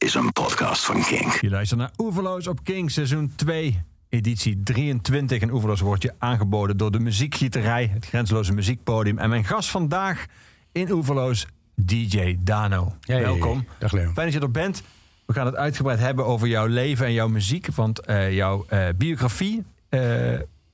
[0.00, 1.40] is een podcast van King.
[1.40, 5.40] Je luistert naar Oeverloos op King, seizoen 2, editie 23.
[5.40, 9.18] En Oeverloos wordt je aangeboden door de muziekgieterij, het grenzeloze muziekpodium.
[9.18, 10.26] En mijn gast vandaag
[10.72, 12.94] in Oeverloos, DJ Dano.
[13.00, 13.66] Hey, Welkom.
[13.78, 14.12] Dag Leon.
[14.12, 14.82] Fijn dat je er bent.
[15.26, 17.66] We gaan het uitgebreid hebben over jouw leven en jouw muziek.
[17.74, 20.00] Want eh, jouw eh, biografie eh,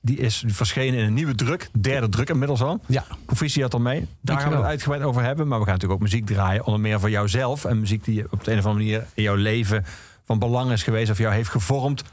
[0.01, 1.69] die is verschenen in een nieuwe druk.
[1.79, 2.79] Derde druk inmiddels al.
[2.85, 3.03] Ja.
[3.25, 4.07] Proficiat al mee.
[4.21, 5.47] Daar gaan we het uitgebreid over hebben.
[5.47, 6.65] Maar we gaan natuurlijk ook muziek draaien.
[6.65, 7.65] Onder meer voor jouzelf.
[7.65, 9.85] En muziek die op de een of andere manier in jouw leven
[10.25, 11.11] van belang is geweest.
[11.11, 12.03] Of jou heeft gevormd.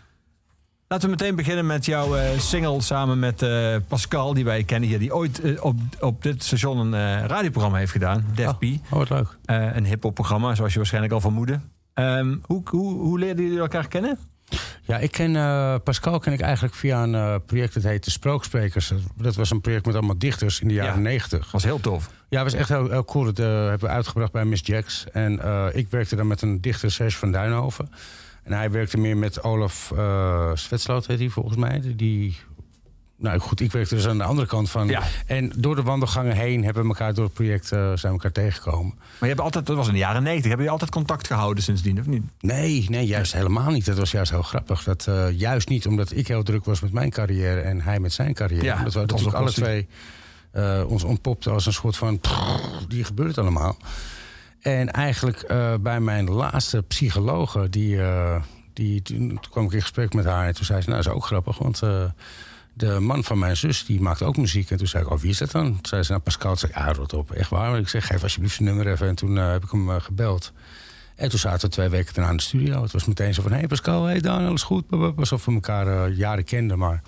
[0.88, 4.34] Laten we meteen beginnen met jouw eh, single samen met eh, Pascal.
[4.34, 4.98] Die wij kennen hier.
[4.98, 8.24] Die ooit eh, op, op dit station een radioprogramma heeft gedaan.
[8.34, 8.62] Def P.
[8.62, 9.38] Oh, wat leuk.
[9.44, 11.60] Een hip-hop programma, zoals je waarschijnlijk al vermoedde.
[11.94, 14.18] Ehm, hoe, hoe, hoe leerden jullie elkaar kennen?
[14.82, 18.92] Ja, ik ken eh, Pascal ken ik eigenlijk via een eh, project dat heette Sprooksprekers.
[19.16, 21.00] Dat was een project met allemaal dichters in de jaren Ja.
[21.00, 21.50] negentig.
[21.50, 22.10] Was heel tof.
[22.28, 23.24] Ja, was echt heel, heel cool.
[23.24, 25.04] Dat eh, hebben we uitgebracht bij Miss Jacks.
[25.12, 25.32] En
[25.74, 27.88] ik werkte dan met een dichter, Serge van Duinhoven.
[28.42, 31.80] En hij werkte meer met Olaf uh, Svetsloot, heet hij volgens mij.
[31.96, 32.36] Die,
[33.24, 34.88] nou goed, ik werkte dus aan de andere kant van.
[34.88, 35.02] Ja.
[35.26, 38.32] En door de wandelgangen heen hebben we elkaar door het project eh, zijn we elkaar
[38.32, 38.94] tegengekomen.
[38.96, 40.42] Maar je hebt altijd, dat was in de jaren 90.
[40.42, 42.22] Hebben jullie altijd contact gehouden sindsdien, of niet?
[42.40, 43.84] Nee, nee, juist helemaal niet.
[43.84, 44.84] Dat was juist heel grappig.
[44.84, 48.12] Dat, eh, juist niet omdat ik heel druk was met mijn carrière en hij met
[48.12, 48.64] zijn carrière.
[48.64, 49.88] Ja, dat we dat natuurlijk alle twee
[50.50, 52.20] eh, ons ontpopten als een soort van...
[52.88, 53.76] Die gebeurt allemaal.
[54.60, 55.46] En eigenlijk
[55.80, 57.98] bij mijn laatste psychologe, die,
[58.72, 61.18] die, toen, kwam ik in gesprek met haar en toen zei ze, nou dat is
[61.18, 61.82] ook grappig, want
[62.74, 64.70] de man van mijn zus die maakt ook muziek.
[64.70, 65.64] En toen zei ik, oh wie is dat dan?
[65.72, 67.78] Toen zei ze, nou Pascal, Toen zei ik, ja rot op, echt waar.
[67.78, 69.08] Ik zeg, geef alsjeblieft zijn nummer even.
[69.08, 70.52] En toen eh, heb ik hem eh, gebeld.
[71.14, 72.82] En toen zaten we twee weken daarna in de studio.
[72.82, 74.84] Het was meteen zo van, hé hey Pascal, hey Dan, alles goed?
[75.16, 77.02] Alsof we elkaar eh, jaren kenden, maar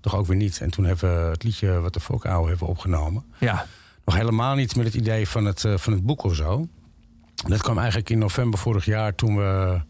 [0.00, 0.60] toch ook weer niet.
[0.60, 3.24] En toen hebben we het liedje Wat de Fok ouwe hebben opgenomen.
[3.38, 3.66] Ja.
[4.04, 6.68] Nog helemaal niet met het idee van het, van het boek of zo.
[7.34, 9.80] Dat kwam eigenlijk in november vorig jaar toen we...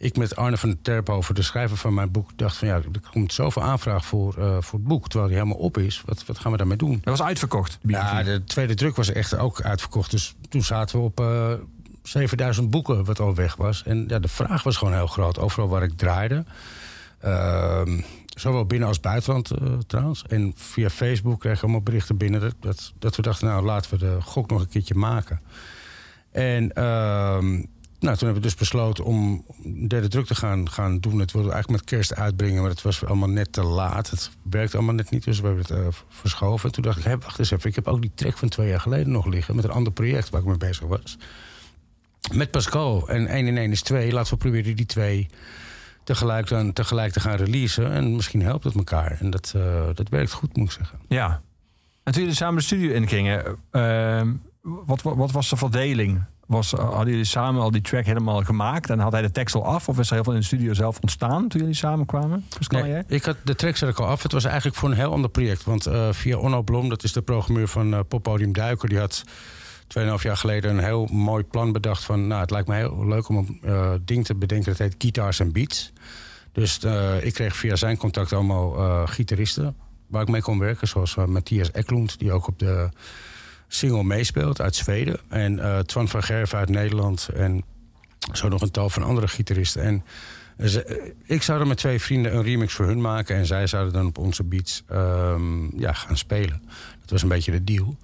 [0.00, 2.30] Ik met Arne van der Terphoven, de schrijver van mijn boek...
[2.36, 5.08] dacht van ja, er komt zoveel aanvraag voor, eh, voor het boek...
[5.08, 6.02] terwijl hij helemaal op is.
[6.06, 7.00] Wat, wat gaan we daarmee doen?
[7.02, 7.78] Dat was uitverkocht.
[7.82, 10.10] Ja, de tweede druk was echt ook uitverkocht.
[10.10, 11.52] Dus toen zaten we op eh
[12.02, 13.82] 7000 boeken, wat al weg was.
[13.82, 15.38] En ja, de vraag was gewoon heel groot.
[15.38, 16.44] Overal waar ik draaide.
[17.20, 20.24] Ehm, zowel binnen als buitenland eh, trouwens.
[20.28, 22.40] En via Facebook kreeg ik allemaal berichten binnen...
[22.40, 25.40] Dat, dat, dat we dachten, nou laten we de gok nog een keertje maken.
[26.30, 27.62] En ehm,
[28.00, 29.44] nou, toen hebben we dus besloten om
[29.88, 31.18] derde druk te gaan, gaan doen.
[31.18, 34.10] Het wilden eigenlijk met kerst uitbrengen, maar het was allemaal net te laat.
[34.10, 36.68] Het werkte allemaal net niet, dus we hebben het eh, verschoven.
[36.68, 38.80] En toen dacht ik, wacht eens even, ik heb ook die track van twee jaar
[38.80, 39.56] geleden nog liggen...
[39.56, 41.18] met een ander project waar ik mee bezig was.
[42.32, 43.08] Met Pascal.
[43.08, 44.12] En 1 in 1 is 2.
[44.12, 45.28] Laten we proberen die twee
[46.04, 47.92] tegelijk, tegelijk te gaan releasen.
[47.92, 49.16] En misschien helpt het elkaar.
[49.20, 50.98] En dat, eh, dat werkt goed, moet ik zeggen.
[51.08, 51.40] Ja.
[52.02, 54.32] En toen jullie samen de studio ingingen, ehm,
[54.62, 56.22] wat, wat, wat was de verdeling?
[56.50, 59.64] Was, hadden jullie samen al die track helemaal gemaakt en had hij de tekst al
[59.64, 59.88] af?
[59.88, 62.44] Of is er heel veel in de studio zelf ontstaan toen jullie samenkwamen?
[62.58, 63.04] Pascal en jij?
[63.06, 64.22] ik had de track ik al af.
[64.22, 65.64] Het was eigenlijk voor een heel ander project.
[65.64, 68.88] Want eh, via Onno Blom, dat is de programmeur van eh Poppodium Duiker...
[68.88, 69.24] die had
[69.98, 72.26] 2,5 jaar geleden een heel mooi plan bedacht van...
[72.26, 74.68] nou, het lijkt me heel leuk om een eh, ding te bedenken...
[74.68, 75.92] dat heet Guitars en Beats.
[76.52, 79.76] Dus eh, ik kreeg via zijn contact allemaal eh, gitaristen...
[80.06, 82.18] waar ik mee kon werken, zoals eh, Matthias Eklund...
[82.18, 82.88] die ook op de
[83.72, 85.20] single meespeelt uit Zweden.
[85.28, 87.28] En eh Twan van Gerven uit Nederland.
[87.34, 87.64] En
[88.32, 89.82] zo nog een tal van andere gitaristen.
[89.82, 90.04] En
[90.56, 90.74] eh,
[91.24, 93.36] ik zou er met twee vrienden een remix voor hun maken...
[93.36, 96.62] en zij zouden dan op onze beats ehm, ja, gaan spelen.
[97.00, 97.96] Dat was een beetje de deal.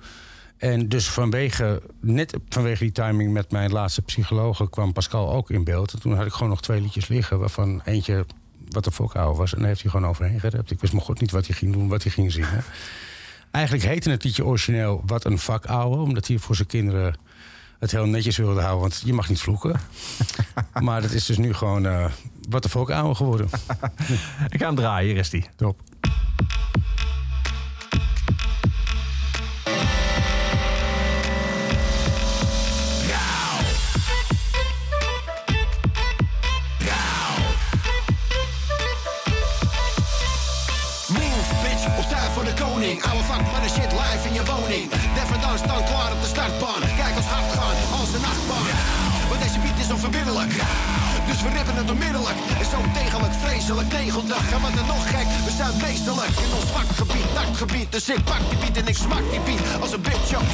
[0.56, 4.70] En dus vanwege, net vanwege die timing met mijn laatste psychologe...
[4.70, 5.92] kwam Pascal ook in beeld.
[5.92, 7.38] En toen had ik gewoon nog twee liedjes liggen...
[7.38, 8.26] waarvan eentje
[8.68, 9.52] wat de fokouwe was.
[9.52, 10.70] En daar heeft hij gewoon overheen gerept.
[10.70, 12.64] Ik wist maar god niet wat hij ging doen, wat hij ging zingen.
[13.50, 15.96] Eigenlijk heette het liedje origineel Wat een vakouwe...
[15.96, 17.18] omdat hij voor zijn kinderen
[17.78, 18.80] het heel netjes wilde houden.
[18.80, 19.80] Want je mag niet vloeken.
[20.80, 22.04] maar dat is dus nu gewoon eh,
[22.48, 23.48] Wat de fokouwe geworden.
[24.48, 25.46] Ik ga hem draaien, hier is die.
[25.56, 25.80] Top.
[51.46, 52.38] We rippen het onmiddellijk.
[52.60, 54.44] En zo degelijk, vreselijk, negeldag.
[54.54, 56.34] En wat er nog gek, we zijn meesterlijk.
[56.44, 57.88] In ons vakgebied, taktgebied.
[57.96, 60.46] Dus ik pak die beat en ik smak die beat als een bitch op.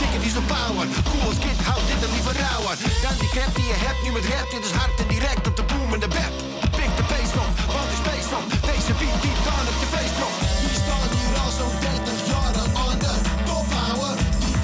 [0.00, 0.86] Dikke die zo power.
[1.08, 2.76] Cool als kid, houd dit er liever rauwer.
[3.04, 4.46] Dan die crap die je hebt, nu met rap.
[4.54, 6.32] Dit is hard en direct op de boom en de bep.
[6.78, 8.46] Pik de bass op, want is space op.
[8.70, 10.36] Deze beat die dan op je face drop.
[10.64, 12.54] Die staan hier al zo'n 30 jaar
[12.84, 13.12] aan de
[13.48, 14.14] top houden.
[14.42, 14.56] Die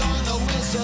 [0.00, 0.76] nou is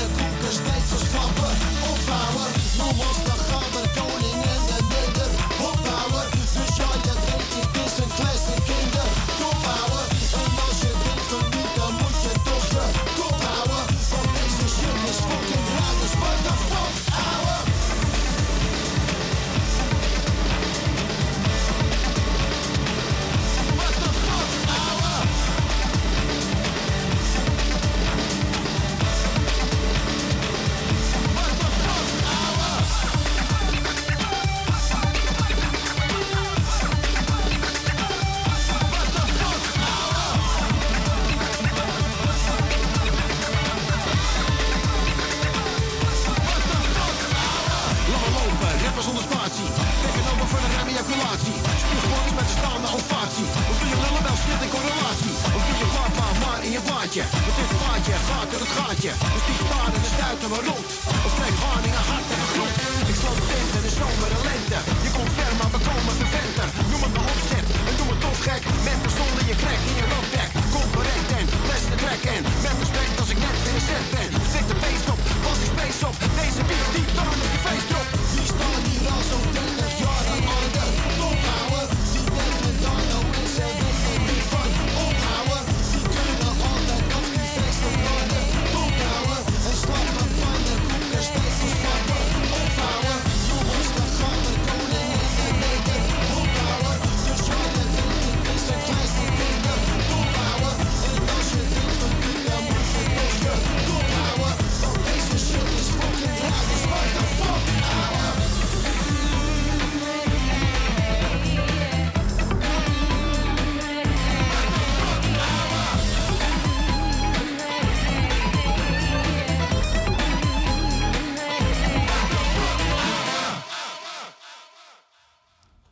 [0.00, 1.52] de koelkens steeds verspappen.
[1.90, 3.49] Opvouwen, non-monster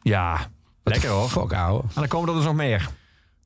[0.08, 0.50] Ja,
[0.82, 1.28] lekker hoor.
[1.28, 1.82] Fuck, ouwe.
[1.82, 2.88] En dan komen er dus nog meer.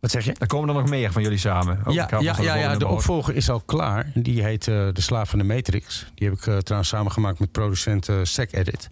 [0.00, 0.34] Wat zeg je?
[0.38, 1.80] Dan komen er nog meer van jullie samen.
[1.86, 4.10] Oh, Ja, ja, ja, de opvolger is al klaar.
[4.14, 6.06] Die heet eh, De Slaaf van de Matrix.
[6.14, 8.90] Die heb ik eh, trouwens samengemaakt met producent eh Sec Edit.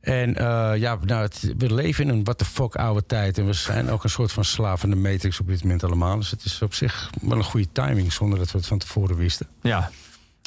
[0.00, 3.38] En eh, ja, nou, het, we leven in een what the fuck oude tijd.
[3.38, 6.16] En we zijn ook een soort van slaaf van de Matrix op dit moment allemaal.
[6.16, 9.16] Dus het is op zich wel een goede timing, zonder dat we het van tevoren
[9.16, 9.46] wisten.
[9.62, 9.90] Ja,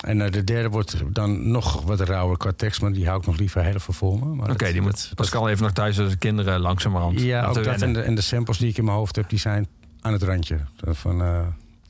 [0.03, 3.25] En eh, de derde wordt dan nog wat rauwer qua tekst, maar die hou ik
[3.25, 4.51] nog liever heel even voor me.
[4.51, 7.93] Oké, die moet dat- Pascal even nog thuis de kinderen langzamerhand ja, ook dat en
[7.93, 9.67] de, en de samples die ik in mijn hoofd heb, die zijn
[10.01, 11.39] aan het randje van eh,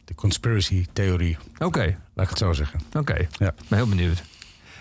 [0.05, 1.37] de conspiracy theorie.
[1.57, 2.79] Oké, Laat ik het zo zeggen.
[2.93, 3.13] oké.
[3.13, 3.47] Ja.
[3.47, 4.23] Ik ben heel benieuwd.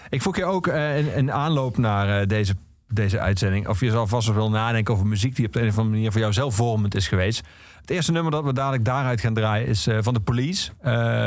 [0.08, 2.54] Ik vroeg je ook eh, in, in aanloop naar deze,
[2.88, 3.68] deze uitzending...
[3.68, 5.36] of je zal vast wel wil nadenken over muziek...
[5.36, 7.42] die op de een of andere manier voor jou zelf vormend is geweest.
[7.80, 9.66] Het eerste nummer dat we dadelijk daaruit gaan draaien...
[9.66, 10.70] is van de Police,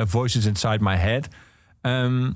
[0.07, 1.27] Voices Inside My Head.
[1.81, 2.31] Ehm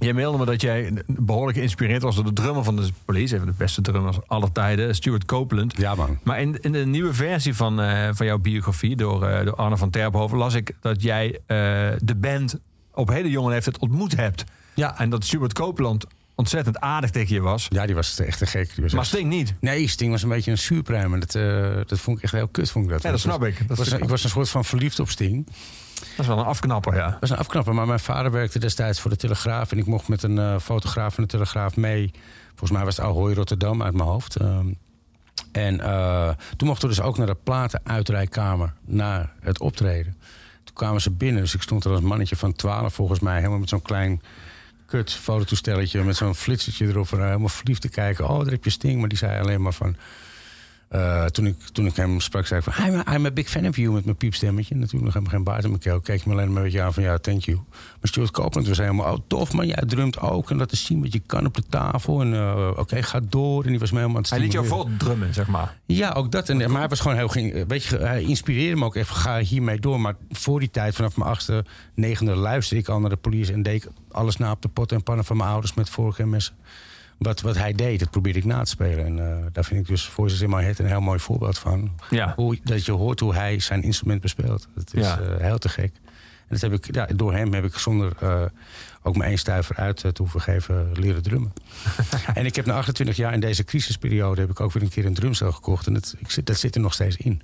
[0.00, 2.14] jij mailde me dat jij behoorlijk geïnspireerd was...
[2.14, 3.34] door de drummer van de Police.
[3.34, 5.76] Een van de beste drummers aller tijden, Stuart Copeland.
[5.76, 6.18] Ja, man.
[6.22, 9.76] Maar in, in de nieuwe versie van, eh, van jouw biografie door, eh, door Arne
[9.76, 11.56] van Terphoven las ik dat jij eh,
[12.02, 12.58] de band
[12.94, 14.44] op hele jonge leeftijd ontmoet hebt.
[14.74, 14.98] Ja.
[14.98, 17.66] En dat Stuart Copeland ontzettend aardig tegen je was.
[17.70, 18.74] Ja, die was echt te gek.
[18.74, 19.54] Die was Maar echt- Sting niet.
[19.60, 21.14] Nee, Sting was een beetje een zuurpruim.
[21.14, 21.32] En dat,
[21.88, 22.70] dat vond ik echt heel kut.
[22.70, 23.02] Vond ik dat.
[23.02, 23.54] Ja, dat snap ik.
[23.58, 25.46] Dat ik, was een, ik was een soort van verliefd op Sting.
[26.10, 27.10] Dat is wel een afknapper, ja.
[27.10, 27.74] Dat was een afknapper.
[27.74, 29.72] Maar mijn vader werkte destijds voor de Telegraaf.
[29.72, 32.10] En ik mocht met een eh, fotograaf van de Telegraaf mee.
[32.48, 34.36] Volgens mij was het Ahoy Rotterdam uit mijn hoofd.
[34.36, 34.66] Ehm,
[35.52, 38.72] en eh, toen mochten we dus ook naar de platenuitrijkamer.
[38.84, 40.16] Naar het optreden.
[40.64, 41.42] Toen kwamen ze binnen.
[41.42, 43.36] Dus ik stond er als mannetje van 12 volgens mij.
[43.36, 44.22] Helemaal met zo'n klein
[44.86, 46.02] kut fototoestelletje.
[46.02, 47.12] Met zo'n flitsertje erop.
[47.12, 48.28] En helemaal verliefd te kijken.
[48.28, 49.00] Oh, daar heb je Sting.
[49.00, 49.96] Maar die zei alleen maar van...
[50.88, 52.86] eh, toen, ik, toen ik hem sprak, zei ik van...
[52.86, 54.74] I'm a, I'm a big fan of you, met mijn piepstemmetje.
[54.74, 56.00] Natuurlijk nog helemaal geen baard in mijn keel.
[56.00, 57.56] Keek me alleen maar een beetje aan van, ja, thank you.
[57.70, 60.50] Maar Stuart Copeland was helemaal, oh, tof man, jij drumt ook.
[60.50, 62.20] En laten zien wat je kan op de tafel.
[62.20, 63.64] En eh, oké, ga door.
[63.64, 64.92] En die was me helemaal aan het Hij liet jou stimuleren.
[64.98, 65.76] voortdrummen, zeg maar.
[65.86, 66.48] Ja, ook dat.
[66.48, 67.28] En, maar hij was gewoon heel...
[67.28, 70.00] ge- Weet je, hij inspireerde me ook even, ga hiermee door.
[70.00, 71.64] Maar voor die tijd, vanaf mijn achtste,
[71.94, 72.34] negende...
[72.34, 75.02] luisterde ik al naar de police en deed ik alles na op de pot en
[75.02, 75.74] pannen van mijn ouders...
[75.74, 76.54] met vork en messen.
[77.24, 79.04] Wat, wat hij deed, dat probeerde ik na te spelen.
[79.04, 81.92] En eh, daar vind ik dus Voices in My Head een heel mooi voorbeeld van.
[82.10, 82.32] Ja.
[82.36, 84.68] Hoe, dat je hoort hoe hij zijn instrument bespeelt.
[84.74, 85.20] Dat is Ja.
[85.20, 85.92] eh, heel te gek.
[86.48, 88.42] En dat heb ik, ja, door hem heb ik zonder eh,
[89.02, 91.52] ook mijn één stuiver uit te hoeven geven leren drummen.
[92.34, 95.04] en ik heb na 28 jaar in deze crisisperiode heb ik ook weer een keer
[95.06, 95.86] een drumstel gekocht.
[95.86, 97.42] En dat, ik zit, dat zit er nog steeds in.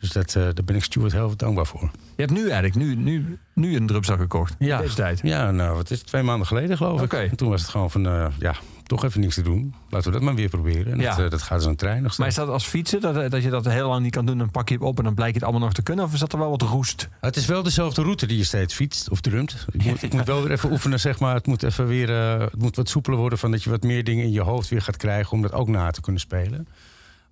[0.00, 1.90] Dus dat, daar ben ik Stuart heel dankbaar voor.
[2.16, 4.54] Je hebt nu eigenlijk nu, nu, nu een drumstel gekocht.
[4.58, 5.20] In deze tijd.
[5.22, 7.12] Ja, nou, het is twee maanden geleden geloof ik.
[7.12, 8.02] En toen was het gewoon van,
[8.38, 8.54] ja,
[8.88, 9.74] toch even niks te doen.
[9.90, 10.92] Laten we dat maar weer proberen.
[10.92, 11.14] En Ja.
[11.14, 13.42] dat, eh, dat gaat als een trein nog Maar is dat als fietsen, dat, dat
[13.42, 14.38] je dat heel lang niet kan doen...
[14.38, 16.04] dan pak je het op en dan blijkt het allemaal nog te kunnen?
[16.04, 17.08] Of is dat er wel wat roest?
[17.20, 19.66] Het is wel dezelfde route die je steeds fietst of drumt.
[19.72, 21.34] Ik moet, ik moet wel weer even oefenen, zeg maar.
[21.34, 23.38] Het moet even weer eh, het moet wat soepeler worden...
[23.38, 25.32] van dat je wat meer dingen in je hoofd weer gaat krijgen...
[25.32, 26.68] om dat ook na te kunnen spelen.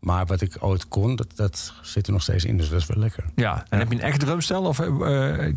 [0.00, 2.56] Maar wat ik ooit kon, dat, dat zit er nog steeds in.
[2.56, 3.24] Dus dat is wel lekker.
[3.34, 4.62] Ja, en heb je een echt drumstel?
[4.62, 4.86] Of eh,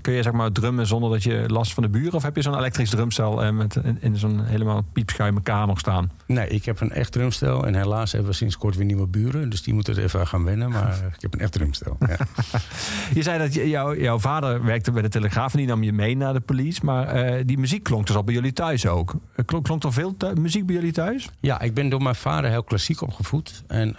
[0.01, 2.13] kun je zeg maar drummen zonder dat je last van de buren?
[2.13, 6.11] Of heb je zo'n elektrisch drumstel eh, met in, in zo'n helemaal piepschuime kamer staan?
[6.25, 7.65] Nee, ik heb een echt drumstel.
[7.65, 9.49] En helaas hebben we sinds kort weer nieuwe buren.
[9.49, 10.69] Dus die moeten er even aan gaan wennen.
[10.69, 11.97] Maar ik heb een echt drumstel.
[11.99, 12.17] Ja.
[13.13, 16.17] Je zei dat jou, jouw vader werkte bij de Telegraaf en die nam je mee
[16.17, 16.79] naar de police.
[16.83, 19.15] Maar eh, die muziek klonk dus al bij jullie thuis ook.
[19.45, 21.29] Klonk, klonk er veel muziek bij jullie thuis?
[21.39, 23.63] Ja, ik ben door mijn vader heel klassiek opgevoed.
[23.67, 23.95] En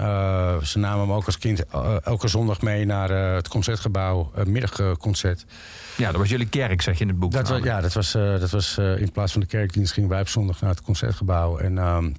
[0.62, 4.52] ze namen me ook als kind eh, elke zondag mee naar eh, het concertgebouw, een
[4.52, 5.46] middagconcert.
[5.96, 7.32] Ja, dat was jullie kerk, zeg je in het boek.
[7.32, 10.08] Dat was, ja, dat was, eh, dat was eh, in plaats van de kerkdienst gingen
[10.08, 11.58] wij op zondag naar het concertgebouw.
[11.58, 12.10] En ehm,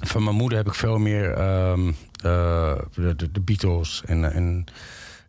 [0.00, 4.64] van mijn moeder heb ik veel meer ehm, eh, de, de, de Beatles en, en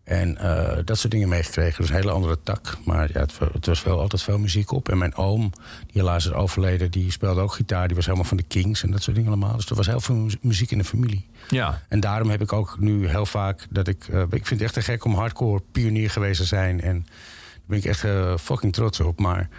[0.06, 1.82] En eh, dat soort dingen meegekregen.
[1.82, 2.78] Dus een hele andere tak.
[2.84, 4.90] Maar ja, het, het was wel altijd veel muziek op.
[4.90, 5.52] En mijn oom,
[5.92, 7.88] die helaas is overleden, die speelde ook gitaar.
[7.88, 9.56] Die was helemaal van de Kings en dat soort dingen allemaal.
[9.56, 11.26] Dus er was heel veel mu- muziek in de familie.
[11.48, 11.82] Ja.
[11.88, 14.08] En daarom heb ik ook nu heel vaak dat ik.
[14.08, 16.82] eh, ik vind het echt te gek om hardcore pionier geweest te zijn.
[16.82, 19.20] En daar ben ik echt eh, fucking trots op.
[19.20, 19.50] Maar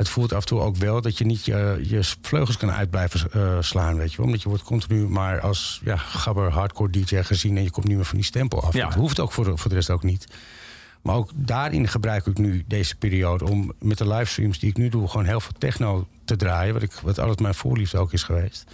[0.00, 2.90] het voelt af en toe ook wel dat je niet je, je vleugels kan uit
[2.90, 3.96] blijven eh, slaan.
[3.96, 4.26] Weet je wel?
[4.26, 7.56] Omdat je wordt continu maar als ja, gabber hardcore DJ gezien.
[7.56, 8.74] En je komt niet meer van die stempel af.
[8.74, 8.84] Ja.
[8.84, 10.26] Dat hoeft ook voor de, voor de rest ook niet.
[11.02, 14.88] Maar ook daarin gebruik ik nu deze periode om met de livestreams die ik nu
[14.88, 16.74] doe, gewoon heel veel techno te draaien.
[16.74, 18.64] Wat, ik, wat altijd mijn voorliefde ook is geweest.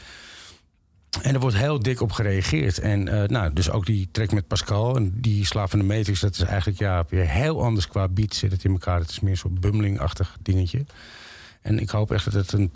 [1.22, 2.78] En er wordt heel dik op gereageerd.
[2.78, 6.20] En eh, nou, dus ook die track met Pascal en die Slaaf van de Matrix,
[6.20, 8.98] dat is eigenlijk ja, weer heel anders qua beat zit het in elkaar.
[9.00, 10.84] Het is meer zo'n bummeling-achtig dingetje.
[11.62, 12.70] En ik hoop echt dat het een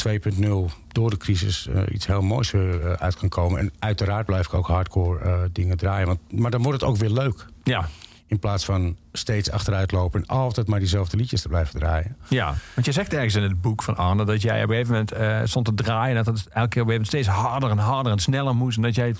[0.68, 3.58] 2.0 door de crisis eh, iets heel moois eh, uit kan komen.
[3.58, 6.06] En uiteraard blijf ik ook hardcore dingen draaien.
[6.06, 7.46] Want, maar dan wordt het ook weer leuk.
[7.64, 7.88] Ja.
[8.30, 12.16] In plaats van steeds achteruit lopen en altijd maar diezelfde liedjes te blijven draaien.
[12.28, 14.92] Ja, want je zegt ergens in het boek van Arne dat jij op een gegeven
[14.92, 16.16] moment eh, stond te draaien.
[16.16, 18.56] En dat het elke keer op een gegeven moment steeds harder en harder en sneller
[18.56, 18.76] moest.
[18.76, 19.14] En dat jij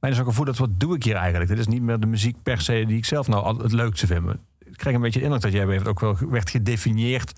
[0.00, 1.50] bijna zo'n gevoel dat wat doe ik hier eigenlijk?
[1.50, 4.30] Dit is niet meer de muziek per se die ik zelf nou het leukste vind.
[4.58, 6.50] Ik krijg een beetje de indruk dat jij op een gegeven moment ook wel werd
[6.50, 7.32] gedefinieerd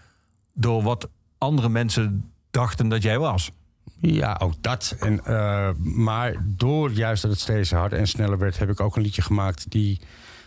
[0.52, 1.08] door wat
[1.38, 3.50] andere mensen dachten dat jij was.
[4.00, 4.96] Ja, ook dat.
[5.00, 8.96] En, eh, maar door juist dat het steeds harder en sneller werd, heb ik ook
[8.96, 10.00] een liedje gemaakt die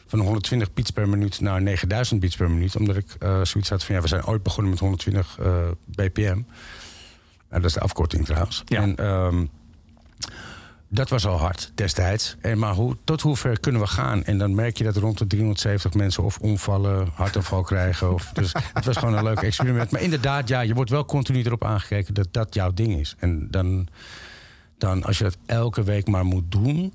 [0.10, 2.75] van 120 beats per minuut naar 9000 beats per minuut.
[2.75, 6.44] Omdat ik eh, zoiets had van ja, we zijn ooit begonnen met 120 eh, bpm.
[7.50, 8.62] Nou, dat is de afkorting trouwens.
[8.66, 8.82] Ja.
[8.82, 9.46] En ehm,
[10.88, 12.36] dat was al hard destijds.
[12.42, 14.24] En, maar hoe, tot hoe ver kunnen we gaan?
[14.24, 18.13] En dan merk je dat rond de 370 mensen of omvallen, hartaanval krijgen.
[18.13, 19.92] Of, dus het was gewoon een leuk experiment.
[19.92, 23.16] Maar inderdaad, ja, je wordt wel continu erop aangekeken dat dat jouw ding is.
[23.20, 23.88] En dan,
[24.78, 26.94] dan als je dat elke week maar moet doen.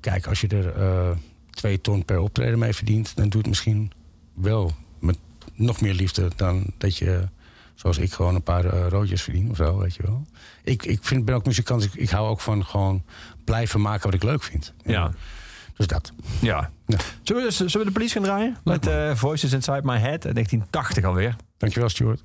[0.00, 1.10] Kijk, als je er eh,
[1.56, 3.92] twee ton per optreden mee verdient, dan doe het misschien
[4.34, 5.18] wel met
[5.54, 7.28] nog meer liefde dan dat je,
[7.74, 10.26] zoals ik, gewoon een paar eh, roodjes verdient of zo, weet je wel.
[10.64, 13.02] Ik, ik vind, ben ook muzikant, ik, ik hou ook van gewoon
[13.44, 14.72] blijven maken wat ik leuk vind.
[14.84, 15.12] Ja.
[15.76, 16.12] Dus dat.
[16.40, 16.70] Ja.
[16.86, 16.98] Ja.
[17.22, 18.56] Zullen, we, dus- zullen we de police gaan draaien?
[18.64, 21.36] Met eh, Voices Inside My Head uit 1980 alweer.
[21.56, 22.22] Dankjewel, Stuart.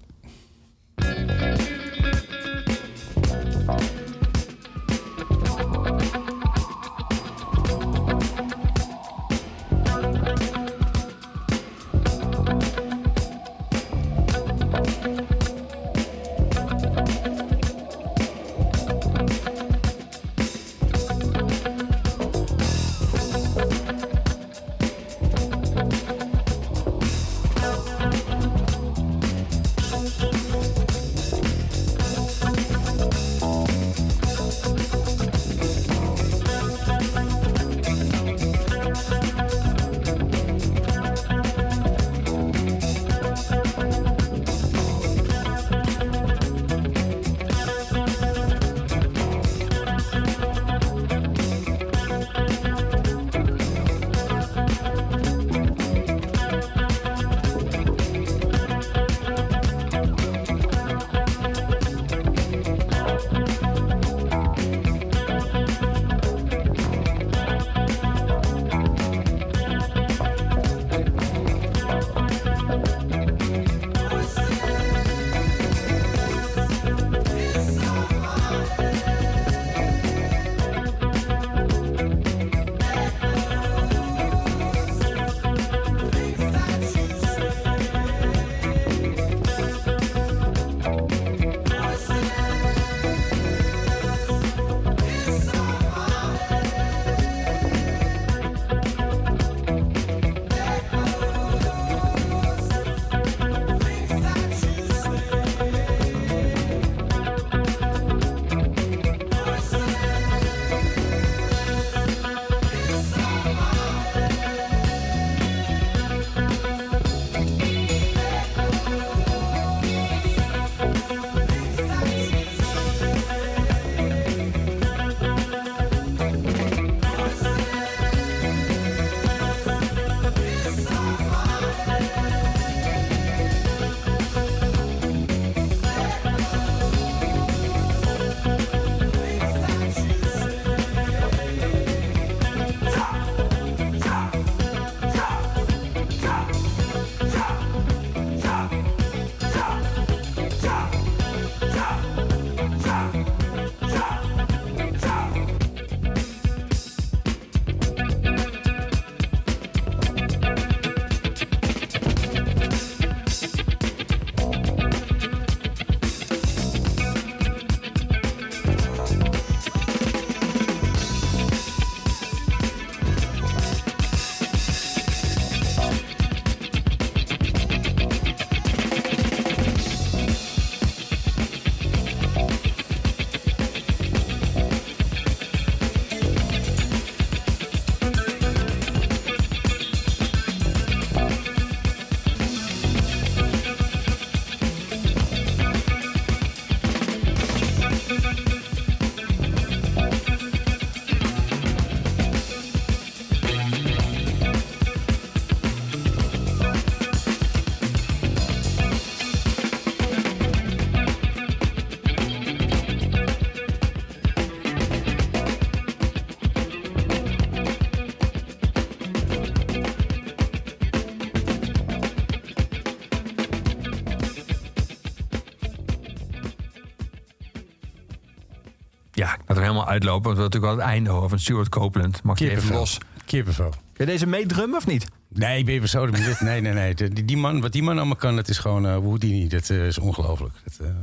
[229.84, 230.24] Helemaal uitlopen.
[230.24, 232.24] Want we willen natuurlijk wel het einde horen van Stuart Copeland.
[232.24, 232.98] Mag je even los.
[233.26, 233.70] Kippenvel.
[233.70, 235.06] Kun je deze meedrummen of niet?
[235.28, 236.06] Nee, ben je zo
[236.39, 236.94] Nee, nee, nee.
[236.94, 239.48] Die, die man, wat die man allemaal kan, dat is gewoon uh, Houdini.
[239.48, 240.54] Dat eh, is ongelooflijk.
[240.63, 240.94] Dat, eh,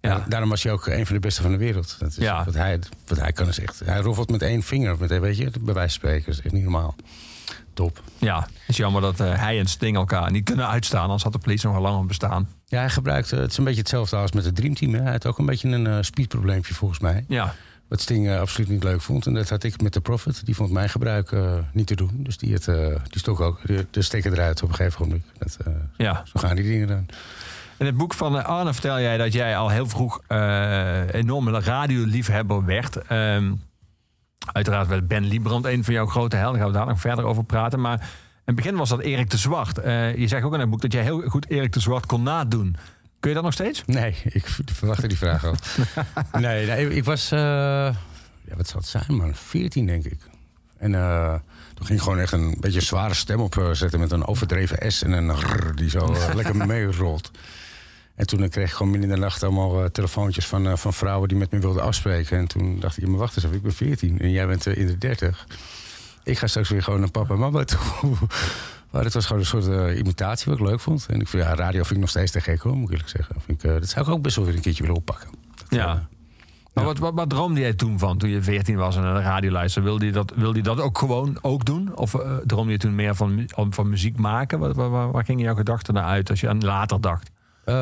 [0.00, 0.24] Ja.
[0.28, 1.96] Daarom was hij ook een van de beste van de wereld.
[1.98, 2.44] Dat is, Ja.
[2.44, 3.80] wat, hij, wat hij kan is echt...
[3.84, 4.96] Hij roffelt met één vinger.
[4.98, 6.24] Met, weet je, bij wijze van spreken.
[6.26, 6.94] Dat is echt niet normaal.
[7.74, 8.02] Top.
[8.18, 11.02] Ja, het is jammer dat eh, hij en Sting elkaar niet kunnen uitstaan.
[11.02, 12.48] Anders had de police nog wel langer bestaan.
[12.66, 13.32] Ja, hij gebruikt...
[13.32, 14.94] eh, het is een beetje hetzelfde als met het Dream Team.
[14.94, 15.02] Hè.
[15.02, 17.24] Hij had ook een beetje een eh speedprobleempje volgens mij.
[17.28, 17.54] Ja,
[17.88, 19.26] Wat Sting eh, absoluut niet leuk vond.
[19.26, 20.44] En dat had ik met de Prophet.
[20.44, 22.10] Die vond mijn gebruik eh, niet te doen.
[22.14, 25.24] Dus die, het, eh, die stok ook de, de stekker eruit op een gegeven moment.
[25.38, 25.56] Dat,
[25.96, 26.22] ja.
[26.24, 27.06] zo gaan die dingen dan.
[27.76, 32.64] In het boek van Arne vertel jij dat jij al heel vroeg eh enorme radioliefhebber
[32.64, 32.96] werd.
[32.96, 33.54] Ehm,
[34.52, 36.58] uiteraard werd Ben Liebrand een van jouw grote helden.
[36.58, 37.80] Daar gaan we daar nog verder over praten.
[37.80, 39.76] Maar in het begin was dat Erik de Zwart.
[40.16, 42.76] Je zegt ook in het boek dat jij heel goed Erik de Zwart kon nadoen.
[43.20, 43.82] Kun je dat nog steeds?
[43.86, 45.54] Nee, ik verwachtte die vraag al.
[46.40, 47.30] nee, nee, ik was...
[47.30, 49.34] eh, ja, wat zal het zijn, man?
[49.34, 50.18] 14, denk ik.
[50.78, 51.34] En eh,
[51.74, 54.00] toen ging ik gewoon echt een beetje zware stem opzetten...
[54.00, 57.30] met een overdreven S en een rrr die zo eh, lekker meerolt.
[58.14, 60.76] En toen eh, kreeg ik gewoon midden in de nacht allemaal eh, telefoontjes van, eh,
[60.76, 61.28] van vrouwen...
[61.28, 62.38] die met me wilden afspreken.
[62.38, 64.76] En toen dacht ik, maar wacht eens even, ik ben 14 en jij bent eh,
[64.76, 65.46] in de 30.
[66.24, 68.16] Ik ga straks weer gewoon naar papa en mama toe.
[68.90, 71.06] Maar het was gewoon een soort eh, imitatie wat ik leuk vond.
[71.10, 73.08] En ik vind, ja, radio vind ik nog steeds te gek hoor, moet ik eerlijk
[73.08, 73.34] zeggen.
[73.44, 75.28] Vind ik, eh, dat zou ik ook best wel weer een keertje willen oppakken.
[75.54, 75.88] Dat, Ja.
[75.94, 76.00] eh,
[76.74, 79.20] Maar wat, wat, wat droomde jij toen van, toen je 14 was en naar de
[79.20, 79.88] radio luisterde?
[79.88, 81.96] Wilde je dat, wilde je dat ook gewoon ook doen?
[81.96, 82.14] Of
[82.46, 84.58] droomde je toen meer van, van muziek maken?
[84.58, 87.30] Waar, waar, waar, waar gingen jouw gedachten naar uit als je aan later dacht?
[87.64, 87.74] Eh,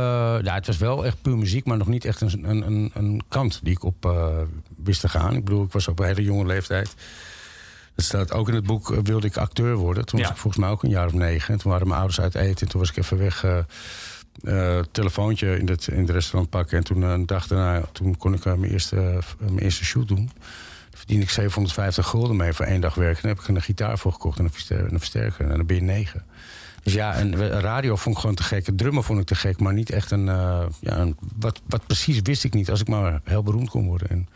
[0.42, 3.22] ja, het was wel echt puur muziek, maar nog niet echt een, een, een, een
[3.28, 4.14] kant die ik op
[4.76, 5.34] wist te gaan.
[5.34, 6.94] Ik bedoel, ik was op een hele jonge leeftijd.
[7.96, 10.06] Dat staat ook in het boek, eh, wilde ik acteur worden.
[10.06, 10.24] Toen Ja.
[10.24, 11.54] was ik volgens mij ook een jaar of negen.
[11.54, 12.66] En toen waren mijn ouders uit eten.
[12.66, 16.78] En toen was ik even weg, eh, telefoontje in het, in het restaurant pakken.
[16.78, 20.30] En toen eh, een dag daarna, toen kon ik mijn, eerste, mijn eerste shoot doen.
[20.90, 23.22] Daar verdiende ik 750 gulden mee voor één dag werken.
[23.22, 25.50] Daar heb ik een gitaar voor gekocht en een verster- een versterker.
[25.50, 26.24] En dan ben je negen.
[26.82, 28.68] Dus ja, en radio vond ik gewoon te gek.
[28.76, 30.24] Drummen vond ik te gek, maar niet echt een...
[30.24, 34.08] ja, een wat, wat precies wist ik niet als ik maar heel beroemd kon worden.
[34.08, 34.28] En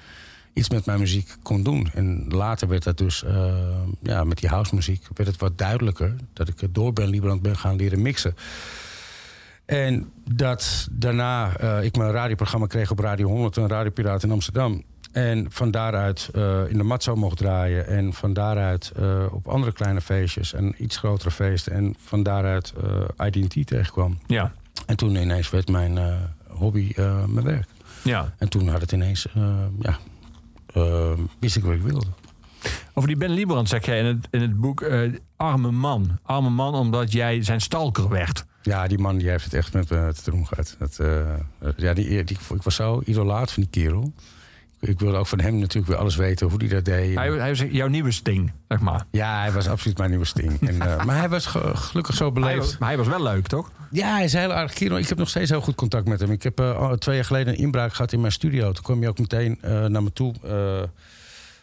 [0.53, 1.91] iets met mijn muziek kon doen.
[1.95, 3.55] En later werd dat dus, eh,
[4.03, 5.07] ja, met die house muziek...
[5.15, 8.35] werd het wat duidelijker dat ik door Ben Liebrand ben gaan leren mixen.
[9.65, 14.83] En dat daarna eh, ik mijn radioprogramma kreeg op Radio 100, een radiopiraat in Amsterdam.
[15.13, 17.87] En van daaruit eh, in de Matzo mocht draaien.
[17.87, 18.93] En van daaruit
[19.31, 21.73] op andere kleine feestjes en iets grotere feesten.
[21.73, 22.73] En van daaruit
[23.19, 24.19] eh IDT tegenkwam.
[24.27, 24.53] Ja,
[24.87, 25.99] En toen ineens werd mijn
[26.49, 26.93] hobby
[27.27, 27.69] mijn werk.
[28.03, 28.35] ja.
[28.39, 29.27] En toen had het ineens,
[29.81, 29.99] ja,
[31.39, 32.07] wist ik wat ik wilde.
[32.95, 36.19] Over die Ben Liebrand zeg jij in het, in het boek eh, arme man.
[36.23, 38.45] Arme man omdat jij zijn stalker werd.
[38.63, 40.77] Ja, die man die heeft het echt met me te doen gehad.
[40.79, 41.39] Dat, eh, eh,
[41.77, 44.13] ja, die, die, ik was zo idolaat van die kerel.
[44.81, 47.15] Ik, wilde ook van hem natuurlijk weer alles weten, hoe hij dat deed.
[47.15, 49.05] Hij, hij was jouw nieuwe sting, zeg maar.
[49.11, 50.69] Ja, hij was absoluut mijn nieuwe sting.
[50.69, 52.59] En, eh, maar hij was ge- gelukkig zo Hij, beleefd.
[52.59, 53.71] was- maar hij was wel leuk, toch?
[53.91, 54.99] Ja, hij is heel aardig kerel.
[54.99, 56.31] Ik heb nog steeds heel goed contact met hem.
[56.31, 58.73] Ik heb eh, twee jaar geleden een inbraak gehad in mijn studio.
[58.73, 60.35] Toen kwam hij ook meteen eh, naar me toe.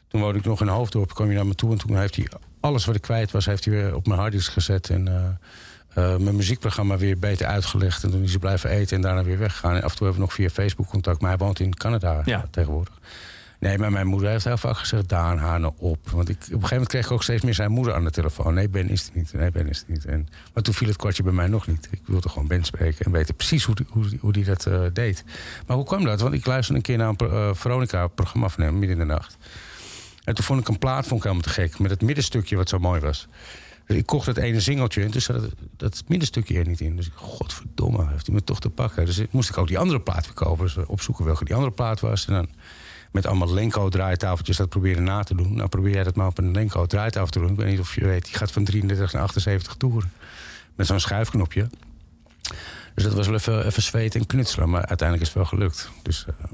[0.08, 1.14] Toen woonde ik nog in Hoofddorp.
[1.14, 2.28] kwam hij naar me toe en toen heeft hij
[2.60, 3.46] alles wat ik kwijt was...
[3.46, 4.90] heeft hij weer op mijn harddisk gezet.
[4.90, 5.08] En
[6.02, 8.04] mijn muziekprogramma weer beter uitgelegd.
[8.04, 9.76] En toen is hij blijven eten en daarna weer weggegaan.
[9.76, 11.22] En af en toe hebben we nog via Facebook contact.
[11.22, 12.46] Maar hij woont in Canada Ja.
[12.52, 12.94] tegenwoordig.
[13.60, 16.10] Nee, maar mijn moeder heeft heel vaak gezegd, Daan, haar nou op.
[16.10, 18.12] Want ik, op een gegeven moment kreeg ik ook steeds meer zijn moeder aan de
[18.12, 18.54] telefoon.
[18.54, 19.34] Nee, Ben is het niet.
[19.34, 20.06] Nee, Ben is het niet.
[20.06, 21.88] En, maar toen viel het kwartje bij mij nog niet.
[21.92, 24.66] Ik wilde gewoon Ben spreken en weten precies hoe die, hoe, die- hoe die dat
[24.66, 25.24] eh, deed.
[25.68, 26.22] Maar hoe kwam dat?
[26.22, 29.38] Want ik luisterde een keer naar een eh, Veronica-programma van hem, midden in de nacht.
[30.24, 31.80] En toen vond ik een plaat vond ik helemaal te gek.
[31.80, 33.28] Met het middenstukje wat zo mooi was.
[33.88, 36.96] Ik kocht het ene singeltje en toen zat het, dat middenstukje er niet in.
[36.96, 39.06] Dus ik, godverdomme, heeft hij me toch te pakken.
[39.06, 40.66] Dus moest ik ook die andere plaat weer kopen.
[40.66, 42.28] Dus eh, opzoeken welke die andere plaat was.
[42.28, 42.50] En dan
[43.12, 45.56] met allemaal Lenko draaitafeltjes dat proberen na te doen.
[45.56, 47.50] Nou, probeer jij dat maar op een Lenko draaitafel te doen.
[47.50, 50.12] Ik weet niet of je weet, die gaat van 33 naar 78 toeren.
[50.76, 51.70] Met zo'n schuifknopje.
[52.94, 54.70] Dus dat was wel even, even zweten en knutselen.
[54.70, 55.90] Maar uiteindelijk is het wel gelukt.
[56.02, 56.50] Dus eh,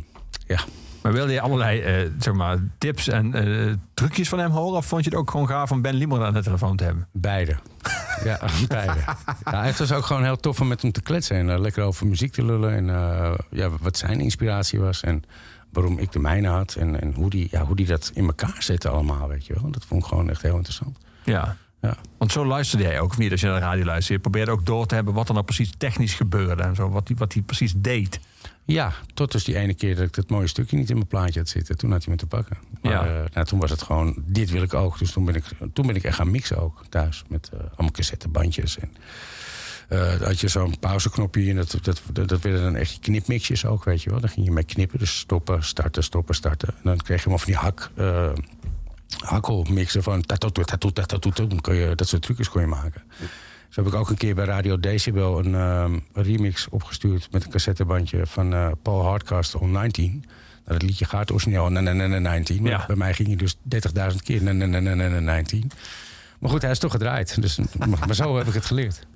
[0.48, 0.64] ja.
[1.04, 4.78] Maar wilde je allerlei eh, zeg maar, tips en eh, trucjes van hem horen?
[4.78, 7.08] Of vond je het ook gewoon gaaf om Ben Liebrand aan de telefoon te hebben?
[7.12, 7.56] Beide.
[8.24, 9.00] Ja, beide.
[9.52, 11.38] Ja, het was ook gewoon heel tof om met hem te kletsen.
[11.38, 12.74] En eh, lekker over muziek te lullen.
[12.74, 12.86] En
[13.50, 15.02] ja, wat zijn inspiratie was.
[15.02, 15.24] En
[15.70, 16.76] waarom ik de mijne had.
[16.76, 19.72] En, en hoe, die, ja, hoe die dat in elkaar zette allemaal, weet je wel.
[19.72, 20.98] Dat vond ik gewoon echt heel interessant.
[21.24, 21.58] Ja.
[21.82, 21.96] Ja.
[22.18, 24.14] Want zo luisterde jij ook, of niet, als je naar de radio luisterde.
[24.14, 26.64] Je probeerde ook door te hebben wat er nou precies technisch gebeurde.
[26.64, 28.20] En zo, wat hij wat hij precies deed.
[28.66, 31.40] Ja, tot dus die ene keer dat ik dat mooie stukje niet in mijn plaatje
[31.40, 31.78] had zitten.
[31.78, 32.58] Toen had hij me te pakken.
[32.82, 33.06] Maar Ja.
[33.24, 35.00] eh, nou, toen was het gewoon, dit wil ik ook.
[35.00, 37.24] Dus toen ben ik, toen ben ik echt gaan mixen ook thuis.
[37.28, 38.78] Met eh, allemaal cassettebandjes.
[38.80, 38.94] En
[39.88, 43.84] eh, had je zo'n pauzeknopje en dat, dat, dat, dat werden dan echt knipmixjes ook,
[43.84, 44.20] weet je wel.
[44.20, 46.68] Dan ging je mee knippen, dus stoppen, starten, stoppen, starten.
[46.70, 48.32] En dan kreeg je helemaal van die hak, uh,
[49.26, 50.24] hakkelmixen van
[51.96, 53.02] dat soort trucjes kon je maken.
[53.74, 57.52] Zo heb ik ook een keer bij Radio Decibel een, um, remix opgestuurd met een
[57.52, 60.12] cassettebandje van uh, Paul Hardcastle on 19.
[60.12, 62.64] Nou, dat liedje gaat origineel na, na, na, 19.
[62.64, 62.84] Ja.
[62.88, 63.56] Bij mij ging hij dus
[64.12, 65.72] 30.000 keer na, na, na, na, 19.
[66.40, 67.42] Maar goed, hij is toch gedraaid.
[67.42, 67.60] Dus,
[68.06, 69.06] maar zo heb ik het geleerd.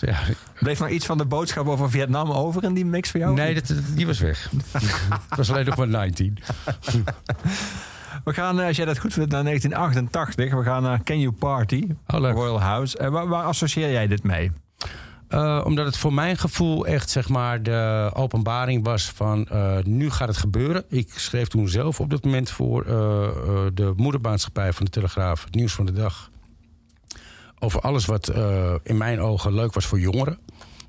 [0.00, 0.18] Ja.
[0.60, 3.34] Bleef nog iets van de boodschap over Vietnam over in die mix voor jou?
[3.34, 4.50] Nee, dat, die was weg.
[5.28, 6.38] Het was alleen nog maar 19.
[8.24, 10.54] We gaan, eh, als jij dat goed vindt, naar 1988.
[10.54, 12.98] We gaan naar Can You Party, oh, Royal House.
[13.00, 14.50] Uh, waar, waar, associeer jij dit mee?
[15.28, 20.10] Uh, omdat het voor mijn gevoel echt zeg maar, de openbaring was van uh, nu
[20.10, 20.84] gaat het gebeuren.
[20.88, 22.84] Ik schreef toen zelf op dat moment voor
[23.74, 26.30] de moedermaatschappij van de Telegraaf, het nieuws van de dag.
[27.58, 28.32] Over alles wat
[28.82, 30.38] in mijn ogen leuk was voor jongeren.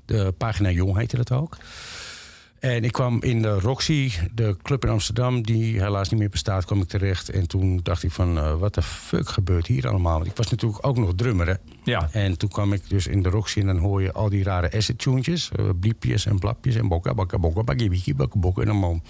[0.04, 1.56] De pagina Jong heette dat ook.
[2.66, 6.64] En ik kwam in de Roxy, de club in Amsterdam, die helaas niet meer bestaat,
[6.64, 7.30] kwam ik terecht.
[7.30, 10.16] En toen dacht ik van, uh, wat de fuck gebeurt hier allemaal?
[10.16, 11.54] Want ik was natuurlijk ook nog drummer, hè?
[11.84, 12.08] Ja.
[12.12, 14.72] En toen kwam ik dus in de Roxy en dan hoor je al die rare
[14.72, 18.62] acid tunes, uh, bliepjes en blapjes en bokka, bokka, bokka, bakkie, bakka, bokka.
[18.62, 19.00] En allemaal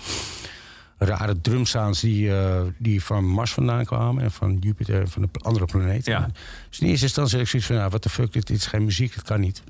[0.99, 5.29] rare drumsounds die, uh, die van Mars vandaan kwamen en van Jupiter en van de
[5.41, 6.13] andere planeten.
[6.13, 6.31] Ja.
[6.69, 8.67] Dus in eerste instantie had ik zoiets van, nou, wat de fuck, dit, dit is
[8.67, 9.63] geen muziek, dat kan niet.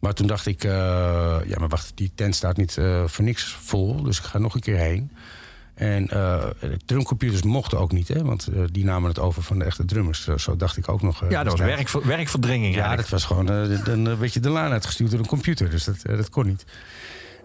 [0.00, 0.70] Maar toen dacht ik, uh,
[1.46, 4.02] ja, maar wacht, die tent staat niet uh, voor niks vol.
[4.02, 5.10] Dus ik ga nog een keer heen.
[5.74, 6.44] En uh,
[6.86, 10.28] drumcomputers mochten ook niet, hè, want die namen het over van de echte drummers.
[10.36, 11.22] Zo, dacht ik ook nog.
[11.28, 12.74] ja, dat was werk, werkverdringing.
[12.74, 13.46] Ja, dat was gewoon,
[13.84, 15.70] dan werd je de laan uitgestuurd door een computer.
[15.70, 16.64] Dus dat, dat kon niet.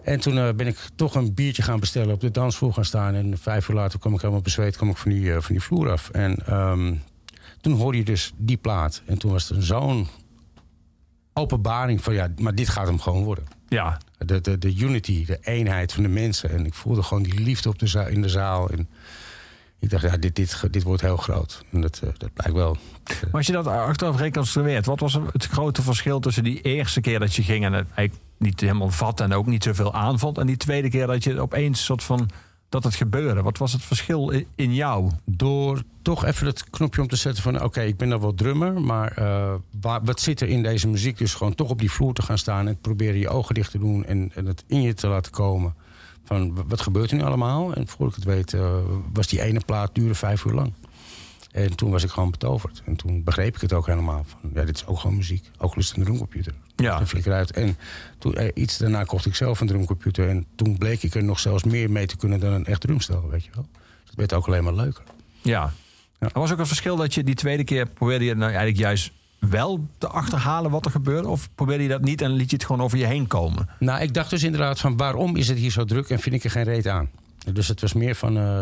[0.02, 3.14] En toen ben ik toch een biertje gaan bestellen, op de dansvloer gaan staan.
[3.14, 5.90] En vijf uur later kwam ik helemaal bezweet, kwam ik van die, van die vloer
[5.90, 6.10] af.
[6.10, 7.02] En um,
[7.60, 9.02] toen hoorde je dus die plaat.
[9.06, 10.08] En toen was er zo'n
[11.36, 13.44] openbaring van ja, maar dit gaat hem gewoon worden.
[13.68, 13.98] Ja.
[14.18, 16.50] De, de, de unity, de eenheid van de mensen.
[16.50, 18.70] En ik voelde gewoon die liefde op de zaal, in de zaal.
[18.70, 18.88] En
[19.78, 21.64] ik dacht, ja, dit, dit, dit wordt heel groot.
[21.72, 22.76] En dat, uh, dat blijkt wel.
[23.04, 27.18] Maar als je dat achteraf reconstrueert, wat was het grote verschil tussen die eerste keer
[27.18, 30.46] dat je ging en het eigenlijk niet helemaal vat en ook niet zoveel aanvond, en
[30.46, 32.30] die tweede keer dat je opeens soort van
[32.82, 33.42] dat het gebeurde?
[33.42, 35.10] Wat was het verschil in jou?
[35.24, 37.62] Door toch even het knopje om te zetten van...
[37.62, 39.14] oké, ik ben dan wel drummer, maar
[39.80, 41.18] waar, wat zit er in deze muziek?
[41.18, 42.68] Dus gewoon toch op die vloer te gaan staan...
[42.68, 45.74] en proberen je ogen dicht te doen en, het in je te laten komen.
[46.24, 47.74] Van, wat gebeurt er nu allemaal?
[47.74, 48.78] En voor ik het weet uh,
[49.12, 50.72] was die ene plaat duurde vijf uur lang.
[51.56, 52.82] En toen was ik gewoon betoverd.
[52.84, 54.24] En toen begreep ik het ook helemaal.
[54.26, 55.50] Van, ja, dit is ook gewoon muziek.
[55.58, 56.54] Ook lust een drumcomputer.
[56.76, 57.00] Ja.
[57.00, 57.50] Een flikker uit.
[57.50, 57.76] En
[58.18, 60.28] toen, eh, iets daarna kocht ik zelf een drumcomputer.
[60.28, 63.28] En toen bleek ik er nog zelfs meer mee te kunnen dan een echt drumstel.
[63.28, 63.66] Weet je wel.
[63.72, 65.02] Dus het werd ook alleen maar leuker.
[65.42, 65.72] Ja.
[66.20, 66.26] ja.
[66.32, 69.12] Er was ook een verschil dat je die tweede keer probeerde je nou eigenlijk juist
[69.38, 71.28] wel te achterhalen wat er gebeurde?
[71.28, 73.68] Of probeerde je dat niet en liet je het gewoon over je heen komen?
[73.78, 76.44] Nou, ik dacht dus inderdaad van waarom is het hier zo druk en vind ik
[76.44, 77.10] er geen reet aan?
[77.52, 78.60] Dus het was meer van, uh,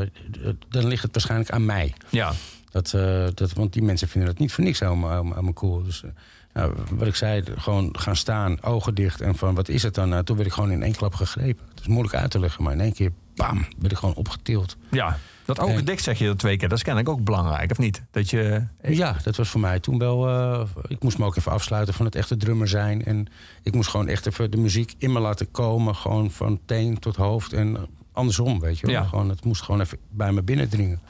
[0.69, 1.95] dan ligt het waarschijnlijk aan mij.
[2.09, 2.33] Ja.
[2.75, 5.83] Dat, uh, dat, want die mensen vinden dat niet voor niks helemaal, cool.
[5.83, 6.11] Dus uh,
[6.53, 9.21] nou, wat ik zei, gewoon gaan staan, ogen dicht.
[9.21, 10.09] En van, wat is het dan?
[10.09, 11.67] Nou, toen werd ik gewoon in één klap gegrepen.
[11.71, 14.77] Het is moeilijk uit te leggen, maar in één keer, bam, werd ik gewoon opgetild.
[14.91, 16.69] Ja, dat ogen dicht zeg je dat twee keer.
[16.69, 18.03] Dat is kennelijk ook belangrijk, of niet?
[18.11, 18.65] Dat je...
[18.83, 20.29] Ja, dat was voor mij toen wel...
[20.29, 23.05] Uh, ik moest me ook even afsluiten van het echte drummer zijn.
[23.05, 23.27] En
[23.63, 25.95] ik moest gewoon echt even de muziek in me laten komen.
[25.95, 27.77] Gewoon van teen tot hoofd en
[28.13, 28.95] andersom, weet je wel.
[28.95, 29.05] Ja.
[29.05, 31.01] Gewoon, het moest gewoon even bij me binnendringen.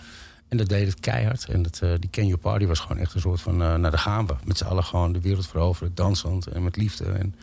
[0.54, 1.44] En dat deed het keihard.
[1.44, 3.52] En dat, uh, die Can You Party was gewoon echt een soort van...
[3.54, 4.34] Uh, nou, daar gaan we.
[4.44, 5.94] Met z'n allen gewoon de wereld veroveren.
[5.94, 7.04] Dansend en met liefde.
[7.04, 7.34] En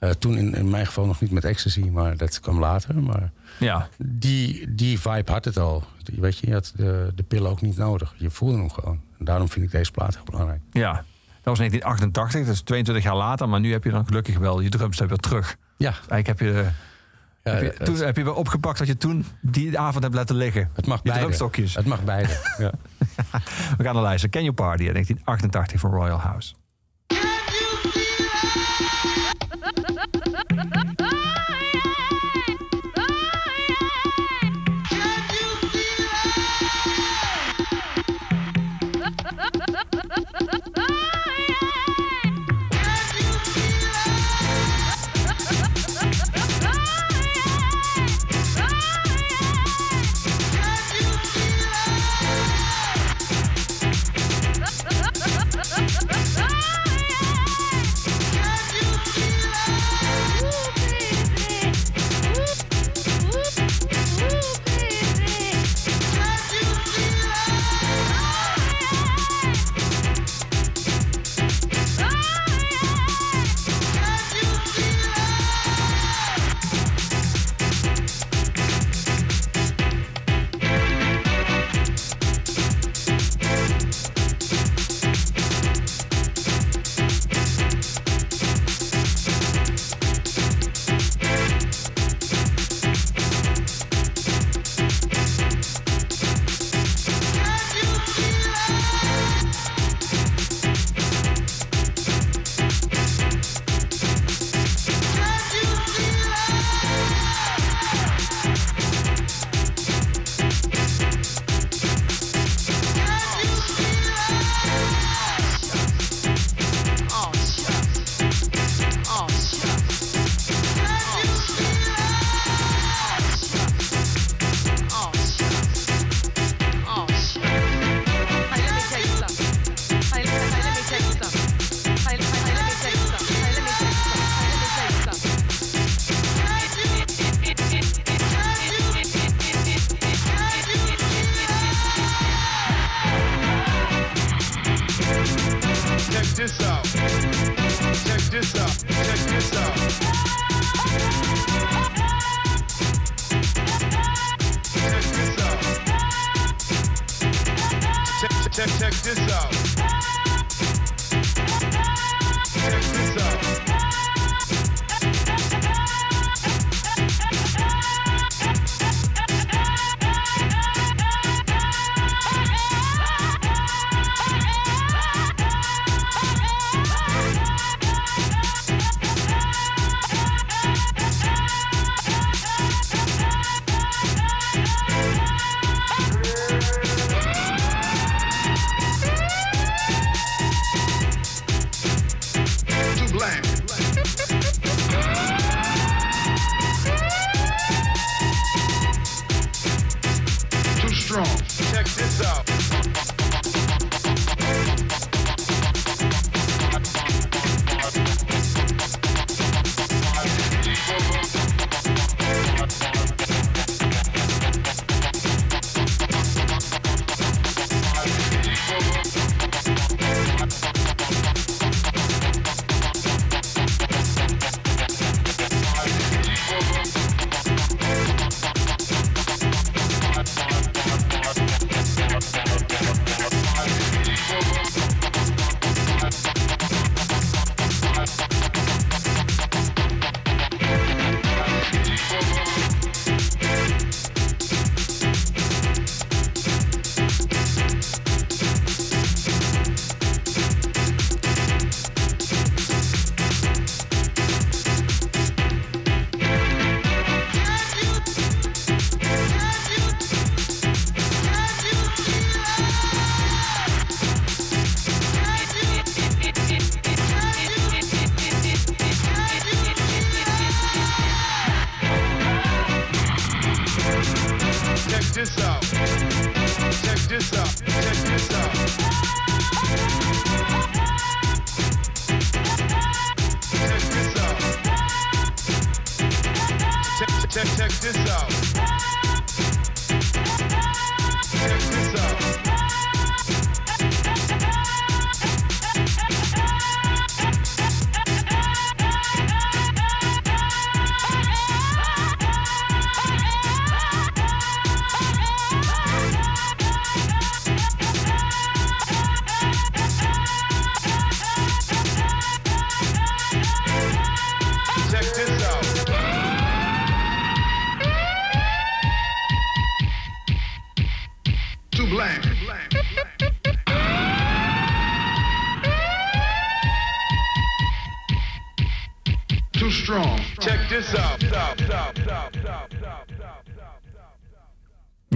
[0.00, 3.02] uh, toen in, in, mijn geval nog niet met ecstasy, maar dat kwam later.
[3.02, 3.88] Maar ja.
[3.96, 5.84] die, die vibe had het al.
[6.04, 8.14] Weet je, je had de, de pillen ook niet nodig.
[8.16, 9.00] Je voelde hem gewoon.
[9.18, 10.60] En daarom vind ik deze plaat heel belangrijk.
[10.72, 11.04] Ja, dat
[11.44, 13.48] was 1988, dat is 22 jaar later.
[13.48, 15.56] Maar nu heb je dan gelukkig wel je drumstel weer terug.
[15.76, 15.94] Ja.
[16.08, 16.68] Eigenlijk heb je...
[17.42, 20.36] Ja, heb, je, toen, heb je wel opgepakt dat je toen die avond hebt laten
[20.36, 20.70] liggen?
[20.74, 21.20] Het mag beide.
[21.20, 21.74] drumstokjes.
[21.74, 22.72] Het mag beide, ja.
[23.76, 24.30] We gaan naar luisteren.
[24.30, 26.54] Can You Party 1988 van Royal House.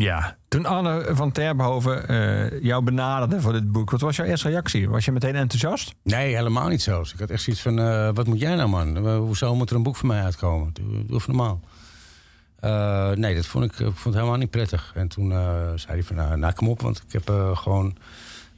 [0.03, 4.49] Ja, toen Anne van Terbehoven eh, jou benaderde voor dit boek, wat was jouw eerste
[4.49, 4.88] reactie?
[4.88, 5.95] Was je meteen enthousiast?
[6.03, 6.99] Nee, helemaal niet zo.
[6.99, 8.97] Dus ik had echt zoiets van, eh, wat moet jij nou man?
[8.97, 10.73] Eh, Hoezo moet er een boek van mij uitkomen?
[11.07, 11.61] Doe, normaal.
[13.15, 14.93] Nee, dat vond ik, ik vond het helemaal niet prettig.
[14.95, 15.29] En toen
[15.75, 17.97] zei hij van, nou, nou kom op, want ik heb gewoon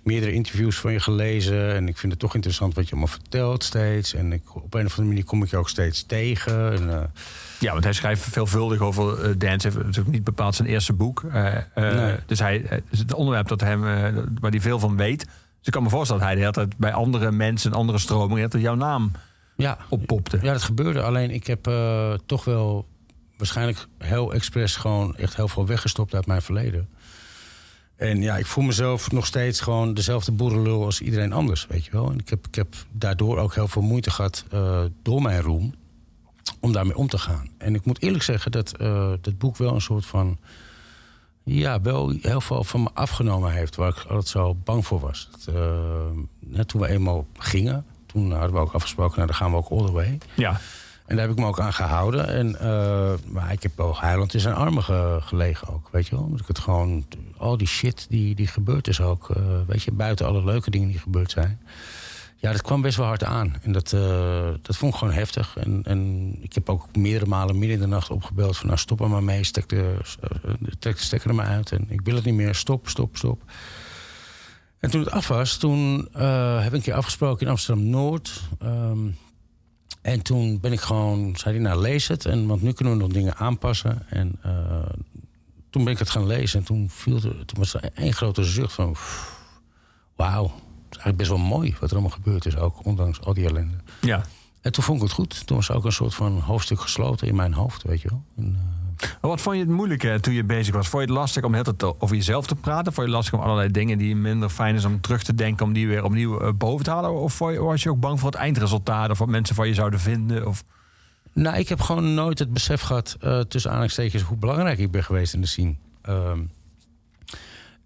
[0.02, 1.74] meerdere interviews van je gelezen.
[1.74, 4.14] En ik vind het toch interessant wat je allemaal vertelt steeds.
[4.14, 6.72] En ik, op een of andere manier kom ik je ook steeds tegen.
[6.72, 7.12] En,
[7.60, 9.68] Ja, want hij schrijft veelvuldig over eh, dance.
[9.68, 11.24] Het is ook niet bepaald zijn eerste boek.
[11.32, 12.16] Eh, eh, Nee.
[12.26, 13.80] Dus hij, het onderwerp dat hem,
[14.40, 15.24] waar hij veel van weet.
[15.24, 18.50] Dus ik kan me voorstellen dat hij de hele tijd bij andere mensen, andere stromingen,
[18.50, 19.12] dat jouw naam
[19.56, 20.38] ja, oppopte.
[20.42, 21.02] Ja, dat gebeurde.
[21.02, 21.70] Alleen ik heb
[22.26, 22.86] toch wel
[23.36, 26.88] waarschijnlijk heel expres gewoon echt heel veel weggestopt uit mijn verleden.
[27.96, 31.90] En ja, ik voel mezelf nog steeds gewoon dezelfde boerenlul als iedereen anders, weet je
[31.90, 32.10] wel.
[32.10, 35.74] En ik heb, ik heb daardoor ook heel veel moeite gehad eh, door mijn roem
[36.64, 37.48] om daarmee om te gaan.
[37.58, 40.38] En ik moet eerlijk zeggen dat eh dat boek wel een soort van...
[41.44, 43.76] ja, wel heel veel van me afgenomen heeft...
[43.76, 45.28] waar ik altijd zo bang voor was.
[45.30, 45.62] Dat, eh,
[46.40, 47.84] net toen we eenmaal gingen...
[48.06, 49.14] toen hadden we ook afgesproken...
[49.16, 50.18] nou, dan gaan we ook all the way.
[50.34, 50.60] Ja,
[51.06, 52.28] En daar heb ik me ook aan gehouden.
[52.28, 56.14] En, eh, maar ik heb wel huilend in zijn armen ge- gelegen ook, weet je
[56.16, 56.24] wel.
[56.24, 57.04] Omdat ik het gewoon...
[57.36, 59.28] al die shit die, die gebeurd is ook...
[59.66, 61.60] weet je, buiten alle leuke dingen die gebeurd zijn...
[62.44, 63.54] Ja, dat kwam best wel hard aan.
[63.62, 65.56] En dat, eh, dat vond ik gewoon heftig.
[65.56, 68.56] En, en ik heb ook meerdere malen midden in de nacht opgebeld...
[68.56, 71.72] van nou, stop maar mee, stek de, eh, de stekker er maar uit.
[71.72, 73.42] En ik wil het niet meer, stop, stop, stop.
[74.78, 78.42] En toen het af was, toen eh, heb ik een keer afgesproken in Amsterdam-Noord...
[78.58, 79.08] Ehm,
[80.02, 82.24] en toen ben ik gewoon, zei hij, nou lees het.
[82.24, 84.06] En, want nu kunnen we nog dingen aanpassen.
[84.08, 84.40] En
[85.70, 86.58] toen ben ik het gaan lezen.
[86.58, 88.96] En toen, viel er, toen was er één grote zucht van...
[90.16, 90.52] Wauw,
[91.04, 92.84] eigenlijk best wel mooi wat er allemaal gebeurd is ook.
[92.86, 93.74] Ondanks al die ellende.
[94.00, 94.24] ja.
[94.60, 95.46] En toen vond ik het goed.
[95.46, 98.22] Toen was ook een soort van hoofdstuk gesloten in mijn hoofd, weet je wel.
[98.36, 98.56] En,
[99.00, 100.88] eh, Wat vond je het moeilijk hè, toen je bezig was?
[100.88, 102.84] Vond je het lastig om het over jezelf te praten?
[102.92, 105.66] Vond je het lastig om allerlei dingen die minder fijn is om terug te denken,
[105.66, 107.12] om die weer opnieuw eh, boven te halen?
[107.20, 110.00] Of je- was je ook bang voor het eindresultaat of wat mensen van je zouden
[110.00, 110.46] vinden?
[110.46, 110.64] Of...
[111.32, 115.04] Nou, ik heb gewoon nooit het besef gehad, eh, tussen aanhalingstekens, hoe belangrijk ik ben
[115.04, 115.74] geweest in de scene.
[116.02, 116.40] Ehm,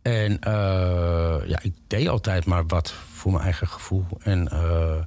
[0.03, 2.95] en eh, ja, ik deed altijd maar wat
[3.29, 4.07] voor mijn eigen gevoel.
[4.23, 5.05] En eh,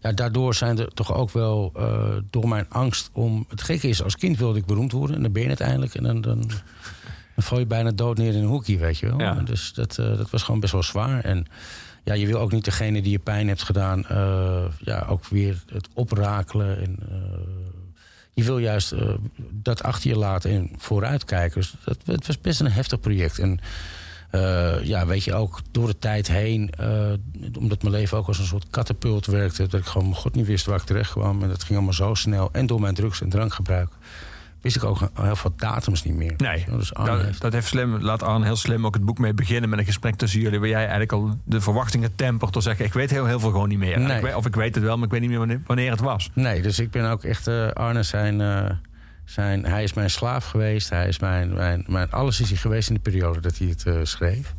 [0.00, 3.44] ja, daardoor zijn er toch ook wel, eh, door mijn angst om...
[3.48, 5.94] Het gekke is, als kind wilde ik beroemd worden en dan ben je uiteindelijk.
[5.94, 6.40] En dan, dan,
[7.34, 9.18] dan val je bijna dood neer in een hoekje, weet je wel.
[9.18, 9.34] Ja.
[9.34, 11.24] Dus dat, eh, dat was gewoon best wel zwaar.
[11.24, 11.46] En
[12.04, 14.04] ja, je wil ook niet degene die je pijn hebt gedaan,
[14.78, 16.80] ja, ook weer het oprakelen.
[16.82, 16.98] En,
[18.34, 18.94] je wil juist
[19.50, 21.60] dat achter je laten en vooruitkijken.
[21.60, 23.38] Dus dat, het was best een heftig project.
[23.38, 23.60] En
[24.32, 27.12] eh, ja, weet je, ook door de tijd heen, eh,
[27.58, 30.46] omdat mijn leven ook als een soort katapult werkte, dat ik gewoon mijn god niet
[30.46, 31.42] wist waar ik terecht kwam.
[31.42, 32.48] En dat ging allemaal zo snel.
[32.52, 33.88] En door mijn drugs- en drankgebruik
[34.60, 36.34] wist ik ook heel veel datums niet meer.
[36.36, 39.18] Nee, Dus Arne dat, heeft- dat heeft slim, laat Arne heel slim ook het boek
[39.18, 40.58] mee beginnen met een gesprek tussen jullie.
[40.58, 43.68] Waar jij eigenlijk al de verwachtingen tempert door zeggen: Ik weet heel, heel veel gewoon
[43.68, 44.00] niet meer.
[44.00, 44.16] Nee.
[44.16, 46.00] Ik weet- of ik weet het wel, maar ik weet niet meer wanneer, wanneer het
[46.00, 46.30] was.
[46.34, 48.40] Nee, dus ik ben ook echt eh, Arne zijn,
[49.24, 49.64] zijn...
[49.64, 50.90] Hij is mijn slaaf geweest.
[50.90, 52.10] Hij is mijn, mijn, mijn...
[52.10, 54.54] Alles is hij geweest in de periode dat hij het eh, schreef.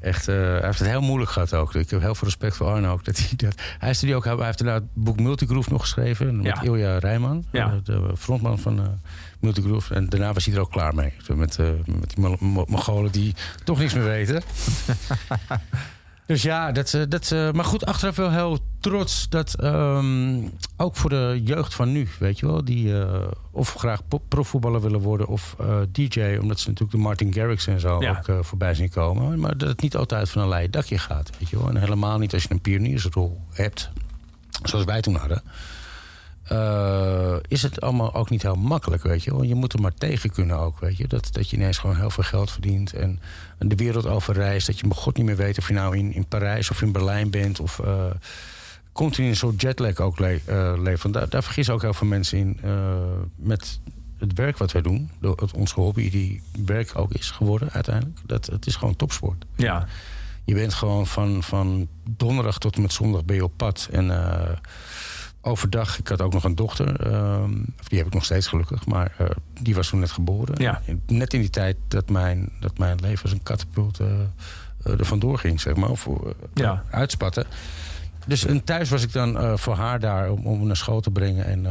[0.00, 1.74] Echt, eh, hij heeft het heel moeilijk gehad ook.
[1.74, 3.04] Ik heb heel veel respect voor Arne ook.
[3.04, 6.36] Dat hij, dat, hij, heeft die ook, hij heeft daarna het boek Multigroove nog geschreven.
[6.36, 6.62] Met Ja.
[6.62, 7.44] Ilja Rijman.
[7.52, 7.80] Ja.
[7.84, 8.86] de frontman van eh
[9.40, 9.94] Multigroove.
[9.94, 11.12] En daarna was hij er ook klaar mee.
[11.28, 13.34] Met, met die Mo- Mo- Mongolen die
[13.64, 14.42] toch niks meer weten.
[16.30, 20.42] Dus ja, dat, eh, dat, eh, maar goed, achteraf wel heel trots dat ehm,
[20.76, 25.00] ook voor de jeugd van nu, weet je wel, die eh, of graag profvoetballer willen
[25.00, 25.56] worden of
[25.92, 28.22] DJ, omdat ze natuurlijk de Martin Garrix en zo Ja.
[28.28, 29.40] ook voorbij zien komen.
[29.40, 31.68] Maar dat het niet altijd van een leien dakje gaat, weet je wel.
[31.68, 33.90] En helemaal niet als je een pioniersrol hebt,
[34.62, 35.42] zoals wij toen hadden.
[36.50, 39.42] Eh, is het allemaal ook niet heel makkelijk, weet je wel.
[39.42, 41.08] Je moet er maar tegen kunnen ook, weet je.
[41.08, 43.20] Dat, dat je ineens gewoon heel veel geld verdient en
[43.58, 44.66] de wereld over reist.
[44.66, 46.92] Dat je mijn god niet meer weet of je nou in, in Parijs of in
[46.92, 47.60] Berlijn bent.
[47.60, 48.04] Of eh,
[48.92, 51.02] continu een soort jetlag ook le eh, leeft.
[51.02, 52.94] Want daar, daar vergissen ook heel veel mensen in eh,
[53.36, 53.80] met
[54.18, 55.10] het werk wat wij doen.
[55.20, 58.18] Door het, onze hobby die werk ook is geworden uiteindelijk.
[58.26, 59.44] Dat, het is gewoon topsport.
[59.56, 59.86] Ja,
[60.44, 63.88] Je bent gewoon van, van donderdag tot en met zondag ben je op pad.
[63.92, 64.56] En eh,
[65.40, 67.00] overdag, ik had ook nog een dochter.
[67.12, 67.52] ehm,
[67.88, 68.86] die heb ik nog steeds gelukkig.
[68.86, 69.26] Maar eh,
[69.60, 70.54] die was toen net geboren.
[70.62, 70.80] Ja.
[71.06, 74.06] Net in die tijd dat mijn, dat mijn leven als een katapult eh,
[74.84, 75.90] eh, er vandoor ging, zeg maar.
[75.90, 76.08] Of
[76.54, 76.84] Ja.
[76.90, 77.46] uitspatten.
[78.26, 81.44] Dus en thuis was ik dan voor haar daar om, om naar school te brengen
[81.44, 81.66] en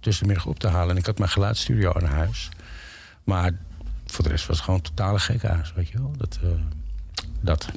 [0.00, 0.90] tussen de middag op te halen.
[0.90, 2.48] En ik had mijn geluidsstudio aan huis.
[3.24, 3.50] Maar
[4.06, 6.12] voor de rest was het gewoon totale gekhuis, weet je wel.
[6.16, 6.38] Dat,
[7.40, 7.68] dat.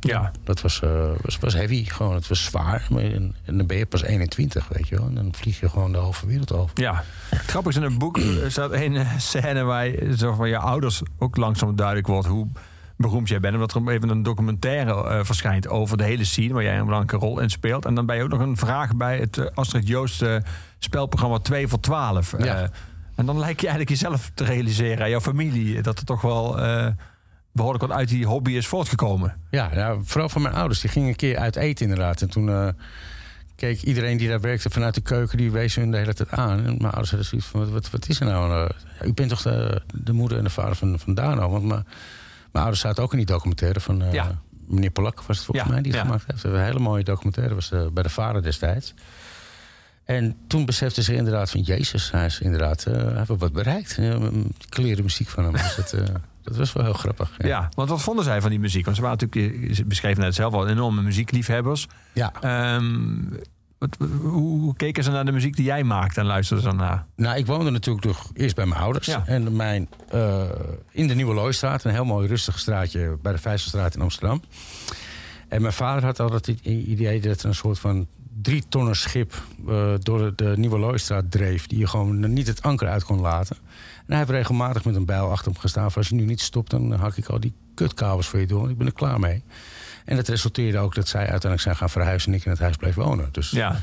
[0.00, 0.30] Ja.
[0.44, 2.14] Dat was, eh, was, was heavy, gewoon.
[2.14, 2.86] Het was zwaar.
[2.90, 5.06] Maar en, en dan ben je pas 21, weet je wel.
[5.06, 6.80] En dan vlieg je gewoon de halve wereld over.
[6.80, 8.18] Ja, het grappige is in het boek
[8.48, 12.46] staat een scène waar je, zo van je ouders ook langzaam duidelijk wordt hoe
[12.96, 13.54] beroemd jij bent.
[13.54, 17.26] Omdat er even een documentaire eh, verschijnt over de hele scene waar jij een belangrijke
[17.26, 17.84] rol in speelt.
[17.84, 20.24] En dan ben je ook nog een vraag bij het eh, Astrid Joost
[20.78, 22.32] spelprogramma 2 voor 12.
[22.32, 22.70] Eh, Ja.
[23.14, 26.58] en dan lijkt je eigenlijk jezelf te realiseren, en jouw familie, dat er toch wel
[27.56, 29.36] behoorlijk wat uit die hobby is voortgekomen.
[29.50, 30.80] Ja, ja, vooral van mijn ouders.
[30.80, 32.22] Die gingen een keer uit eten inderdaad.
[32.22, 32.68] En toen eh,
[33.54, 35.38] keek iedereen die daar werkte vanuit de keuken...
[35.38, 36.58] die wees hun de hele tijd aan.
[36.58, 38.52] En mijn ouders hadden zoiets van, wat, wat, wat is er nou?
[38.52, 41.50] Eh, ja, u bent toch de, de moeder en de vader van, van Dano?
[41.50, 41.86] Want mijn,
[42.52, 44.04] mijn ouders zaten ook in die documentaire van...
[44.12, 44.40] Ja.
[44.68, 46.06] Meneer Polak was het volgens Ja, mij die het ja.
[46.06, 46.44] gemaakt heeft.
[46.44, 47.54] Een hele mooie documentaire.
[47.54, 48.94] was bij de vader destijds.
[50.04, 51.60] En toen besefte ze inderdaad van...
[51.60, 52.82] Jezus, hij is inderdaad...
[53.26, 53.98] wel wat bereikt.
[53.98, 54.26] Uh,
[54.68, 55.52] kleren muziek van hem.
[55.52, 56.04] Dus eh,
[56.46, 57.30] dat was wel heel grappig.
[57.38, 57.68] Ja.
[57.74, 58.84] want wat vonden zij van die muziek?
[58.84, 61.86] Want ze waren natuurlijk, je beschreef net zelf al, enorme muziekliefhebbers.
[62.12, 62.32] ja.
[62.40, 63.18] Ehm,
[63.78, 67.06] wat, hoe, keken ze naar de muziek die jij maakt en luisterden ze naar?
[67.16, 69.06] Nou, ik woonde natuurlijk toch eerst bij mijn ouders.
[69.06, 69.22] Ja.
[69.26, 70.42] En mijn, eh,
[70.90, 74.42] in de Nieuwe Looistraat, een heel mooi rustig straatje bij de Vijzelstraat in Amsterdam.
[75.48, 78.06] En mijn vader had altijd het idee dat er een soort van
[78.42, 81.66] drie tonnen schip eh, door de, de Nieuwe Looistraat dreef.
[81.66, 83.56] Die je gewoon niet het anker uit kon laten.
[84.06, 85.90] En hij heeft regelmatig met een bijl achter hem gestaan.
[85.90, 88.70] Van als je nu niet stopt, dan hak ik al die kutkabels voor je door.
[88.70, 89.42] Ik ben er klaar mee.
[90.04, 92.76] En dat resulteerde ook dat zij uiteindelijk zijn gaan verhuizen en ik in het huis
[92.76, 93.28] bleef wonen.
[93.32, 93.80] Dus Ja,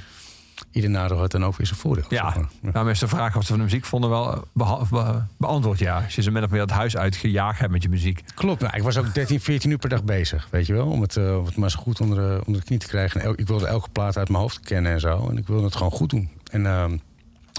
[0.71, 2.03] ieder nadeel had dan ook weer zijn voordeel.
[2.09, 2.47] zeg ja.
[2.61, 2.83] maar.
[2.85, 2.89] Ja.
[2.89, 5.79] is de vraag wat ze van de muziek vonden wel beha- be- beantwoord.
[5.79, 8.21] Ja, als je ze min of meer het huis uitgejaagd hebt met je muziek.
[8.35, 10.87] Klopt, nou, ik was ook 13, 14 uur per dag bezig, weet je wel.
[10.87, 13.21] Om het, eh, om het maar zo goed onder de, onder de knie te krijgen.
[13.21, 15.27] En el- ik wilde elke plaat uit mijn hoofd kennen en zo.
[15.29, 16.29] En ik wilde het gewoon goed doen.
[16.51, 16.97] En ehm,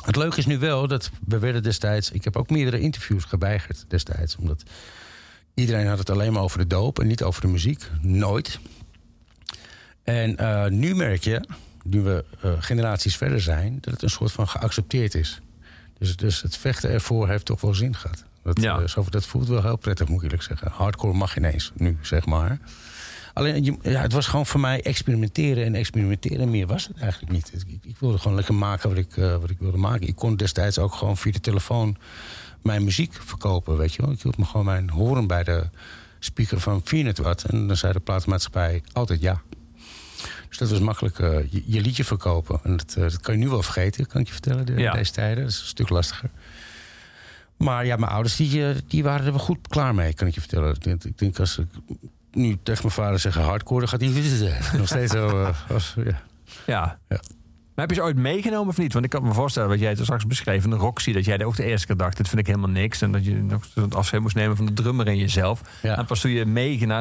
[0.05, 2.11] het leuke is nu wel dat we werden destijds...
[2.11, 4.37] Ik heb ook meerdere interviews geweigerd destijds.
[4.37, 4.63] Omdat
[5.55, 7.91] iedereen had het alleen maar over de doop en niet over de muziek.
[8.01, 8.59] Nooit.
[10.03, 11.49] En eh, nu merk je
[11.85, 15.41] nu we eh, generaties verder zijn, dat het een soort van geaccepteerd is.
[15.99, 18.25] Dus, dus het vechten ervoor heeft toch wel zin gehad.
[18.43, 18.79] Dat, Ja.
[18.81, 20.71] eh, zo, dat voelt wel heel prettig, moet ik eerlijk zeggen.
[20.71, 22.59] Hardcore mag ineens nu, zeg maar.
[23.35, 26.51] Alleen, je- ja, het was gewoon voor mij experimenteren en experimenteren.
[26.51, 27.53] Meer was het eigenlijk niet.
[27.67, 30.07] Ik, ik wilde gewoon lekker maken wat ik, eh, wat ik wilde maken.
[30.09, 31.97] Ik kon destijds ook gewoon via de telefoon
[32.63, 34.11] mijn muziek verkopen, weet je wel.
[34.11, 35.69] Ik hield me gewoon mijn horen bij de
[36.19, 37.45] speaker van 400 watt.
[37.45, 39.43] En dan zei de platenmaatschappij altijd ja.
[40.49, 42.61] Dus dat was makkelijk eh, je, je liedje verkopen.
[42.63, 44.93] En dat, eh, dat kan je nu wel vergeten, kan ik je vertellen, de, Ja.
[44.93, 45.43] deze tijden.
[45.45, 46.31] Dat is een stuk lastiger.
[47.57, 50.41] Maar ja, mijn ouders die, die waren er wel goed klaar mee, kan ik je
[50.41, 50.75] vertellen.
[50.75, 51.67] Ik denk, ik denk als ik
[52.35, 55.43] nu tegen mijn vader zeg hardcore, dan gaat hij nog steeds zo...
[55.43, 56.21] eh, als, ja.
[56.67, 56.99] Ja.
[57.09, 57.21] Ja.
[57.75, 58.93] Maar heb je ze ooit meegenomen of niet?
[58.93, 61.13] Want ik kan me voorstellen wat jij het straks beschreef in de Roxy...
[61.13, 63.03] dat jij ook de eerste keer dacht, dit vind ik helemaal niks.
[63.03, 65.61] En dat je nog het afscheid moest nemen van de drummer in jezelf.
[65.83, 65.99] Ja.
[65.99, 66.93] En pas toen je meeging,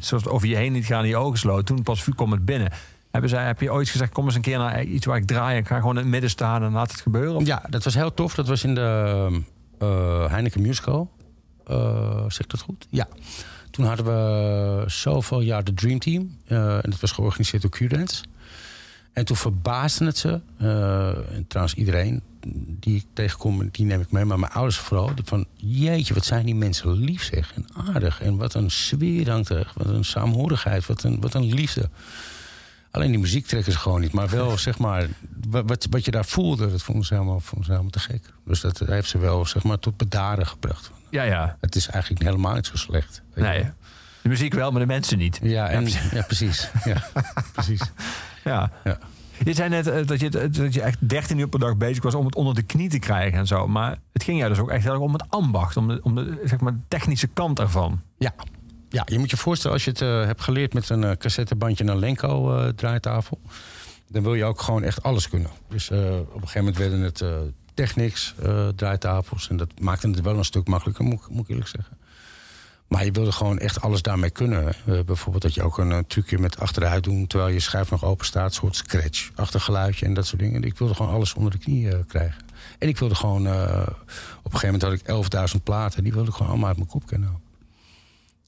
[0.00, 1.66] zoals over je heen niet gaan je ogen sloot...
[1.66, 2.72] toen pas kwam het binnen.
[3.10, 5.54] Hebben zij, heb je ooit gezegd, kom eens een keer naar iets waar ik draai...
[5.54, 7.34] en ik ga gewoon in het midden staan en laat het gebeuren?
[7.36, 8.34] Of- Ja, dat was heel tof.
[8.34, 9.40] Dat was in de
[9.78, 11.10] eh, Heineken Musical.
[11.66, 12.86] Eh zeg ik dat goed?
[12.90, 13.08] Ja.
[13.78, 16.36] Toen hadden we zoveel jaar de Dream Team.
[16.46, 18.24] eh, en dat was georganiseerd door Q-Dance.
[19.12, 20.40] En toen verbaasde het ze.
[20.58, 22.22] eh, en trouwens iedereen
[22.80, 24.24] die ik tegenkom, die neem ik mee.
[24.24, 25.10] Maar mijn ouders vooral.
[25.24, 27.52] Van jeetje, wat zijn die mensen lief zeg.
[27.54, 28.20] En aardig.
[28.22, 29.72] En wat een sfeer hangt er.
[29.74, 30.86] Wat een saamhorigheid.
[30.86, 31.88] Wat een, wat een liefde.
[32.90, 34.12] Alleen die muziek trekken ze gewoon niet.
[34.12, 35.08] Maar wel, zeg maar,
[35.50, 38.22] wa- wat, wat je daar voelde, dat vonden ze, helemaal, vonden ze helemaal te gek.
[38.44, 40.90] Dus dat heeft ze wel, zeg maar, tot bedaren gebracht.
[41.10, 41.56] Ja, ja.
[41.60, 43.22] Het is eigenlijk helemaal niet zo slecht.
[43.34, 43.62] je Nee.
[44.22, 45.38] De muziek wel, maar de mensen niet.
[45.42, 46.70] Ja, en, ja, precies.
[46.84, 47.02] Ja,
[47.52, 47.80] precies.
[48.44, 48.70] Ja.
[48.84, 48.98] Ja.
[49.44, 52.02] Je zei net eh, dat je, het- dat je echt 13 uur per dag bezig
[52.02, 53.68] was om het onder de knie te krijgen en zo.
[53.68, 56.14] Maar het ging jou dus ook echt heel erg om het ambacht, om de, om
[56.14, 58.00] de zeg maar, technische kant ervan.
[58.18, 58.34] Ja.
[58.88, 61.84] ja, je moet je voorstellen als je het eh, hebt geleerd met een eh, cassettebandje
[61.84, 63.40] en een Lenko eh, draaitafel.
[64.08, 65.50] Dan wil je ook gewoon echt alles kunnen.
[65.68, 67.28] Dus eh, op een gegeven moment werden het eh
[67.78, 69.48] Technics eh, draaitafels.
[69.48, 71.96] En dat maakte het wel een stuk makkelijker, moet, moet ik eerlijk zeggen.
[72.88, 74.66] Maar je wilde gewoon echt alles daarmee kunnen.
[74.68, 77.26] Eh, bijvoorbeeld dat je ook een eh, trucje met achteruit doen...
[77.26, 80.62] terwijl je schijf nog open staat, soort scratch, achtergeluidje en dat soort dingen.
[80.62, 82.44] Ik wilde gewoon alles onder de knie krijgen.
[82.78, 83.46] En ik wilde gewoon...
[84.42, 86.02] op een gegeven moment had ik 11.000 platen.
[86.02, 87.40] Die wilde ik gewoon allemaal uit mijn kop kennen.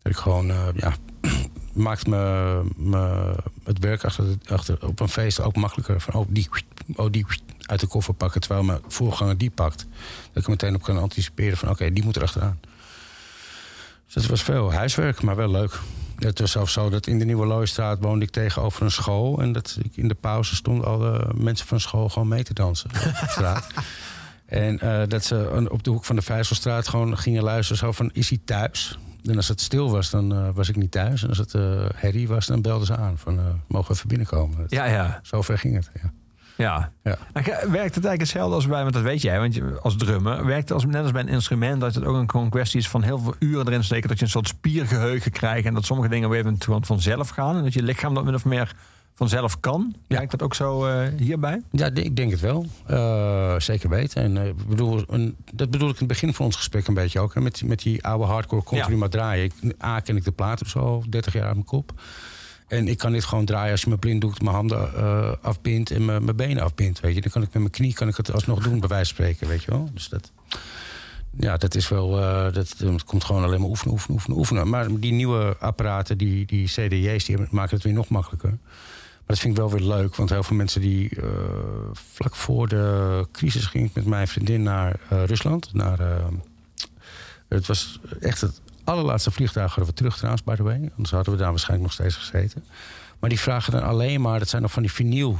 [0.02, 0.94] Dat ik gewoon, ja,
[1.72, 6.00] maakt me, me het werk achter, achter op een feest ook makkelijker.
[6.00, 6.48] Van, oh, die,
[6.96, 7.26] oh, die
[7.66, 9.78] uit de koffer pakken, terwijl mijn voorganger die pakt.
[10.32, 12.60] Dat ik er meteen op kan anticiperen van, oké, die moet er achteraan.
[14.04, 15.78] Dus dat was veel huiswerk, maar wel leuk.
[16.18, 19.40] Het was zelfs zo dat in de Nieuwe Looistraat woonde ik tegenover een school.
[19.42, 22.90] En dat ik in de pauze stonden alle mensen van school gewoon mee te dansen
[23.22, 23.66] op straat.
[24.46, 27.78] En eh, dat ze op de hoek van de Vijzelstraat gewoon gingen luisteren.
[27.78, 28.98] Zo van, is hij thuis?
[29.24, 31.22] En als het stil was, dan eh, was ik niet thuis.
[31.22, 33.18] En als het eh herrie was, dan belden ze aan.
[33.18, 34.56] Van, mogen we even binnenkomen?
[34.58, 35.20] Dat- Ja, ja.
[35.22, 36.12] Zo ver ging het, ja.
[36.60, 36.92] Ja.
[37.02, 37.18] Ja.
[37.32, 40.68] Werkt het eigenlijk hetzelfde als bij, want dat weet jij, want je, als drummer, werkt
[40.68, 43.02] het als, net als bij een instrument, dat het ook een gewoon kwestie is van
[43.02, 46.28] heel veel uren erin steken, dat je een soort spiergeheugen krijgt en dat sommige dingen
[46.28, 48.74] weer vanzelf gaan en dat je lichaam dat min of meer
[49.20, 49.94] vanzelf kan.
[50.06, 50.16] Ja.
[50.16, 51.62] Werkt dat ook zo eh, hierbij?
[51.70, 52.66] Ja, ik denk het wel.
[52.86, 54.22] Eh, zeker weten.
[54.22, 57.20] En eh, bedoel, een, dat bedoel ik in het begin van ons gesprek een beetje
[57.20, 57.34] ook.
[57.34, 58.98] Hè, met, met die oude hardcore continu Ja.
[58.98, 59.44] maar draaien.
[59.44, 61.92] Ik, A, ken ik de plaat op zo 30 jaar uit mijn kop.
[62.70, 65.90] En ik kan dit gewoon draaien als je me blind doet, mijn handen eh, afbindt
[65.90, 67.00] en mijn benen afbindt.
[67.00, 67.20] Weet je.
[67.20, 69.48] Dan kan ik met mijn knie kan ik het alsnog doen, bij wijze van spreken.
[69.48, 69.90] Weet je wel.
[69.94, 70.32] Dus dat,
[71.38, 72.20] ja, dat is wel.
[72.20, 74.68] eh, dat, komt gewoon alleen maar oefenen, oefenen, oefenen, oefenen.
[74.68, 78.50] Maar die nieuwe apparaten, die, die CDJ's, die maken het weer nog makkelijker.
[78.50, 81.28] Maar dat vind ik wel weer leuk, want heel veel mensen die eh,
[81.92, 85.74] vlak voor de crisis ging ik met mijn vriendin naar Rusland.
[85.74, 85.98] Naar,
[87.48, 88.60] het was echt het
[88.90, 90.90] allerlaatste vliegtuig hadden we terug trouwens, by the way.
[90.90, 92.64] Anders hadden we daar waarschijnlijk nog steeds gezeten.
[93.18, 95.38] Maar die vragen dan alleen maar, dat zijn nog van die vinyl.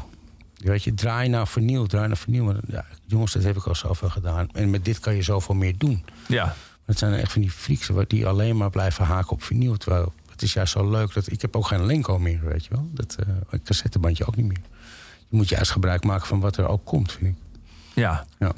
[0.56, 2.44] Weet je, draai naar vinyl, draai naar vinyl.
[2.44, 4.48] Maar ja, jongens, dat heb ik al zoveel gedaan.
[4.52, 6.04] En met dit kan je zoveel meer doen.
[6.28, 6.54] Ja.
[6.84, 9.76] Het zijn echt van die freaks wat die alleen maar blijven haken op vinyl.
[9.76, 12.70] Terwijl het is juist zo leuk dat ik heb ook geen Lenko meer, weet je
[12.70, 12.88] wel.
[12.92, 13.16] Dat
[13.50, 14.60] een cassettebandje ook niet meer.
[15.28, 17.60] Je moet juist gebruik maken van wat er ook komt, vind ik.
[17.94, 18.26] Ja.
[18.38, 18.52] Ja.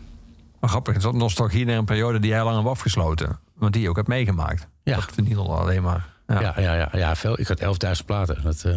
[0.61, 3.39] Maar grappig, het is nostalgie naar een periode die jij lang hebt afgesloten.
[3.55, 4.67] Want die je ook hebt meegemaakt.
[4.83, 4.95] Ja.
[4.95, 6.09] Dat vinyl alleen maar.
[6.27, 6.41] Ja.
[6.41, 7.41] Ja, ja, ja, ja, veel.
[7.41, 8.43] Ik had 11.000 platen.
[8.43, 8.73] Dat, eh,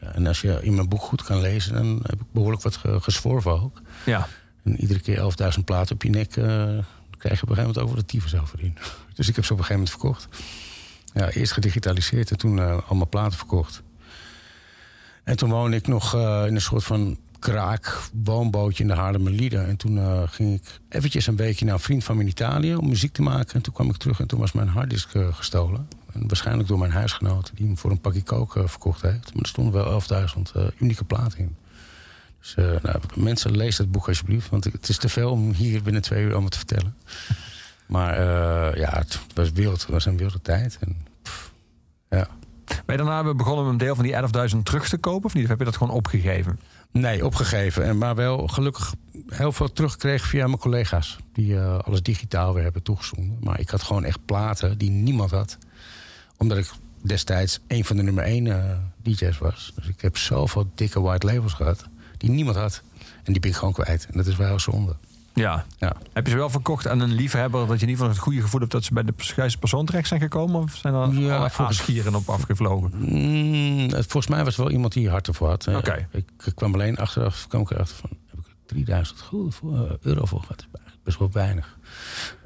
[0.00, 2.76] ja, en als je in mijn boek goed kan lezen, dan heb ik behoorlijk wat
[2.76, 3.80] ge- gesworven ook.
[4.04, 4.28] ja.
[4.64, 6.44] En iedere keer 11.000 platen op je nek eh,
[7.18, 8.76] krijg je op een gegeven moment over de tyfus over in.
[9.14, 10.28] Dus ik heb ze op een gegeven moment verkocht.
[11.14, 13.82] Ja, eerst gedigitaliseerd en toen eh, allemaal platen verkocht.
[15.24, 19.66] En toen woonde ik nog in een soort van kraak woonbootje in de Haarlemmerlieden.
[19.66, 22.74] En toen eh, ging ik eventjes een weekje naar een vriend van me in Italië
[22.74, 23.54] om muziek te maken.
[23.54, 25.88] En toen kwam ik terug en toen was mijn harddisk eh, gestolen.
[26.12, 29.34] En waarschijnlijk door mijn huisgenoot die hem voor een pakje kook eh, verkocht heeft.
[29.34, 31.56] Maar er stonden wel 11.000 eh, unieke platen in.
[32.40, 34.48] Dus, nou, mensen, lees het boek alsjeblieft.
[34.48, 36.94] Want het is te veel om hier binnen twee uur allemaal te vertellen.
[37.86, 38.18] Maar
[38.78, 40.78] ja, het was, wild, was een wilde tijd.
[40.80, 41.52] En, pff,
[42.10, 42.28] ja.
[42.64, 44.14] Ben je daarna begonnen om een deel van die
[44.54, 45.42] 11.000 terug te kopen of niet?
[45.42, 46.58] Of heb je dat gewoon opgegeven?
[46.92, 47.84] Nee, opgegeven.
[47.84, 48.94] En, maar wel gelukkig
[49.28, 51.16] heel veel teruggekregen via mijn collega's.
[51.32, 53.38] Die eh, alles digitaal weer hebben toegezonden.
[53.40, 55.58] Maar ik had gewoon echt platen die niemand had.
[56.36, 56.70] Omdat ik
[57.02, 59.72] destijds een van de nummer één eh, DJ's was.
[59.74, 61.84] Dus ik heb zoveel dikke white labels gehad
[62.16, 62.82] die niemand had.
[63.24, 64.06] En die ben ik gewoon kwijt.
[64.10, 64.96] En dat is wel heel zonde.
[65.36, 65.64] Ja.
[65.78, 65.92] Ja.
[66.12, 68.40] Heb je ze wel verkocht aan een liefhebber dat je in ieder geval het goede
[68.40, 70.60] gevoel hebt dat ze bij de juiste persoon terecht zijn gekomen?
[70.62, 72.90] Of zijn er Ja, volgens- aasgieren op afgevlogen?
[72.96, 75.66] Mm, het- volgens mij was er wel iemand die hier hard ervoor had.
[75.68, 76.08] Oké.
[76.10, 78.10] Ik, ik kwam alleen achteraf kwam ik erachter van...
[78.30, 80.66] heb ik er 3000 gulden voor, eh, euro voor gehad?
[81.04, 81.76] Best wel weinig.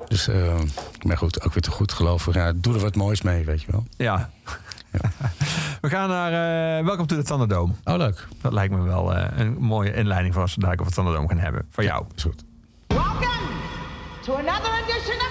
[0.08, 0.58] Dus, eh,
[1.06, 2.32] maar goed, ook weer te goed geloven.
[2.32, 3.86] Ja, doe er wat moois mee, weet je wel.
[3.96, 4.30] Ja.
[5.80, 6.32] We gaan naar
[6.78, 7.72] eh Welcome to the Thunderdome.
[7.84, 8.26] Oh, leuk.
[8.40, 11.34] Dat lijkt me wel eh, een mooie inleiding voor als we dadelijk over het Thunderdome
[11.34, 11.66] gaan hebben.
[11.70, 12.04] Van jou.
[12.16, 12.44] Is goed.
[12.90, 13.62] Welcome
[14.24, 15.29] to another edition of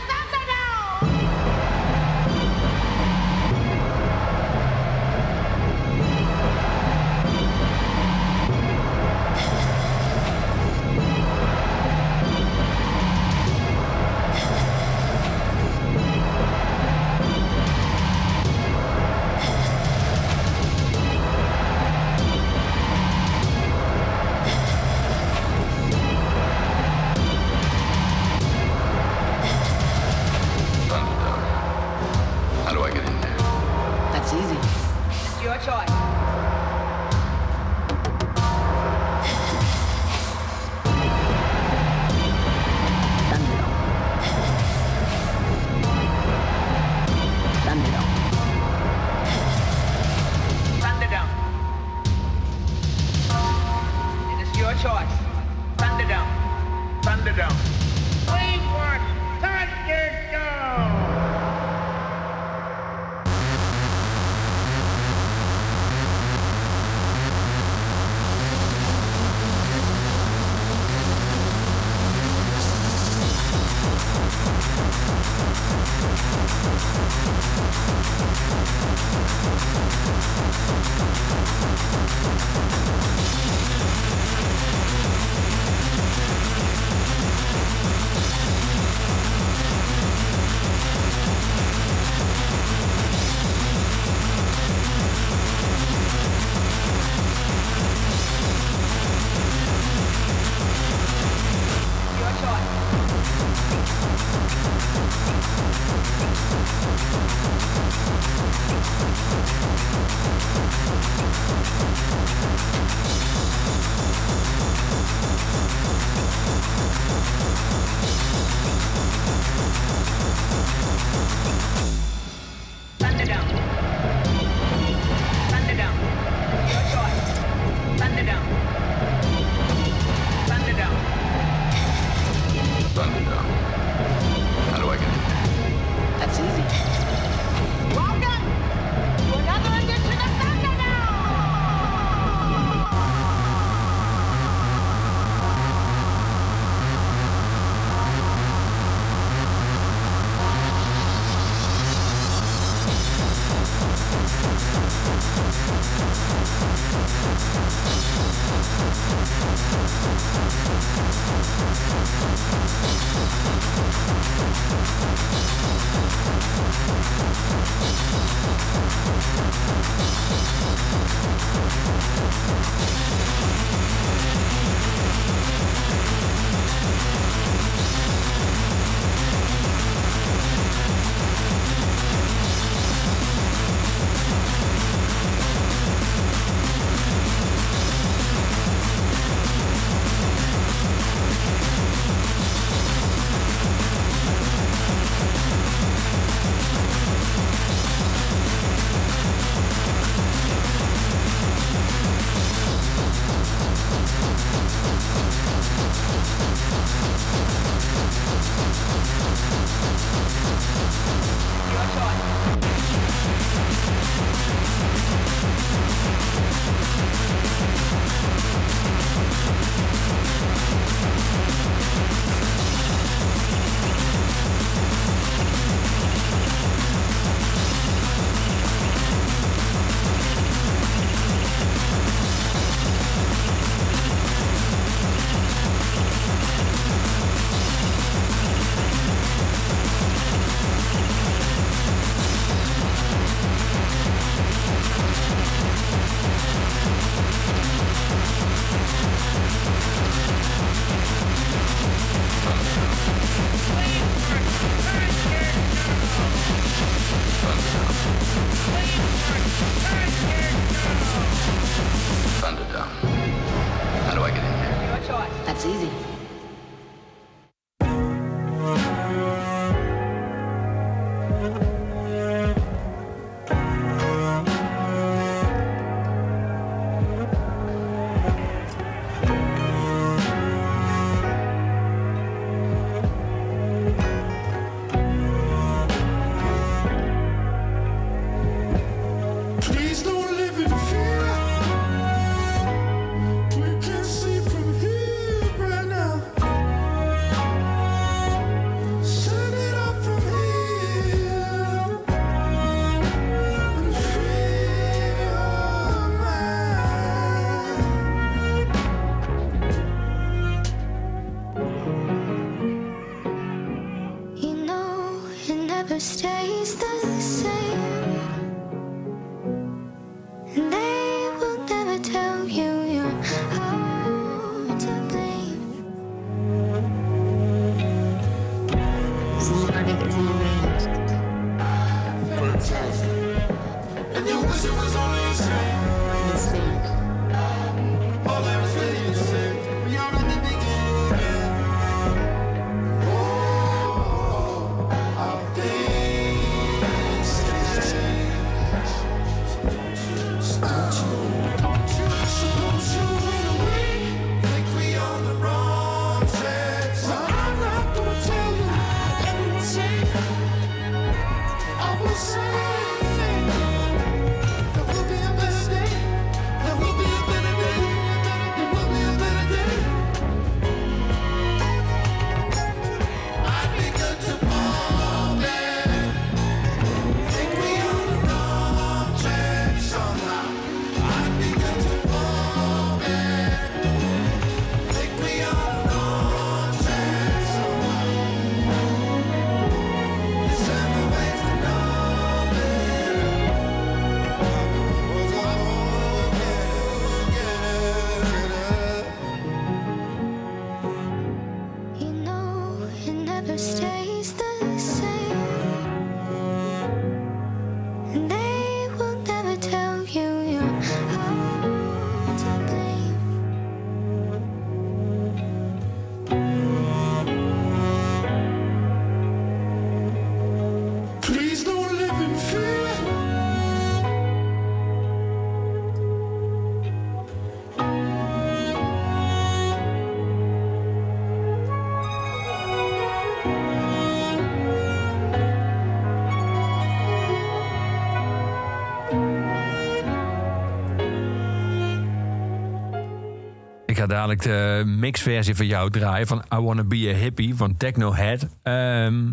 [443.99, 448.13] ga dadelijk de mixversie van jou draaien van I Wanna Be a Hippie van Techno
[448.13, 448.47] Head.
[448.63, 449.31] Ehm,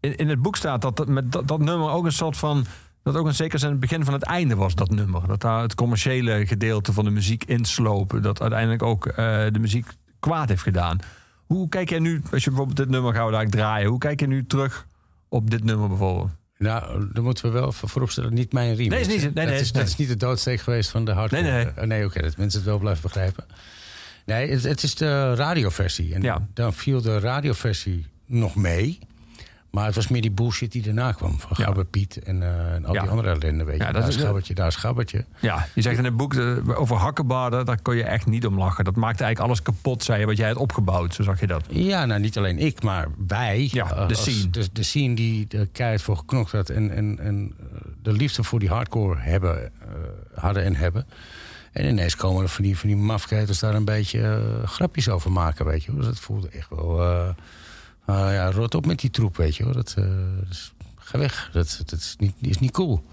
[0.00, 2.64] in, het boek staat dat dat, met dat, nummer ook een soort van.
[3.02, 5.26] Dat ook een zeker zijn het begin van het einde was, dat nummer.
[5.26, 8.22] Dat daar het commerciële gedeelte van de muziek inslopen.
[8.22, 9.16] Dat uiteindelijk ook eh,
[9.52, 9.86] de muziek
[10.20, 10.98] kwaad heeft gedaan.
[11.46, 14.46] Hoe kijk jij nu, als je bijvoorbeeld dit nummer gaan draaien, hoe kijk je nu
[14.46, 14.86] terug
[15.28, 16.30] op dit nummer bijvoorbeeld?
[16.62, 19.06] Nou, dan moeten we wel vooropstellen, niet mijn remix.
[19.06, 19.82] Nee, is niet- nee, nee, dat, is, nee.
[19.82, 21.42] dat is niet de doodsteek geweest van de hardcore.
[21.42, 21.72] Nee, nee.
[21.74, 23.44] Eh, nee oké, dat mensen het wel blijven begrijpen.
[24.26, 26.14] Nee, het, het is de radioversie.
[26.14, 26.46] En Ja.
[26.54, 28.98] dan viel de radioversie nog mee.
[29.72, 31.40] Maar het was meer die bullshit die daarna kwam.
[31.40, 31.64] Van Ja.
[31.64, 33.00] Gabber Piet en, eh, en al Ja.
[33.00, 33.64] die andere ellende.
[33.64, 33.82] Weet je.
[33.84, 35.24] Ja, dat daar is Gabbertje, daar is Gabbertje.
[35.40, 36.34] Ja, je zegt in het boek
[36.74, 38.84] over hakkenbaden, daar kon je echt niet om lachen.
[38.84, 41.14] Dat maakte eigenlijk alles kapot, zei je, wat jij had opgebouwd.
[41.14, 41.64] Zo zag je dat.
[41.68, 43.68] Ja, nou niet alleen ik, maar wij.
[43.72, 44.50] Ja, eh, de als- scene.
[44.50, 46.68] De, de scene die de keihard voor geknokt had.
[46.68, 47.64] En, en, en eh,
[48.02, 49.72] de liefde voor die hardcore hebben,
[50.34, 51.06] hadden en hebben.
[51.72, 55.64] En ineens komen er van die, van die mafketels daar een beetje grapjes over maken,
[55.66, 55.94] weet je.
[55.94, 57.00] Dus dat voelde echt wel...
[58.06, 59.72] ja, rot op met die troep, weet je wel.
[59.72, 60.04] Dat, eh,
[60.50, 63.04] is, ga weg, dat, dat is, niet, is niet cool.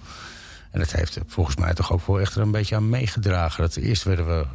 [0.71, 3.61] En dat heeft volgens mij toch ook wel echt er een beetje aan meegedragen.
[3.61, 4.45] Dat eerst werden we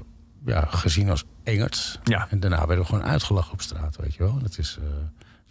[0.44, 1.98] ja, gezien als engers.
[2.04, 2.26] Ja.
[2.30, 4.38] En daarna werden we gewoon uitgelachen op straat, weet je wel.
[4.42, 4.86] Dat is eh,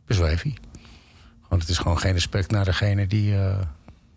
[0.05, 0.53] best wel heavy.
[1.41, 3.35] Gewoon, het is gewoon geen respect naar degene die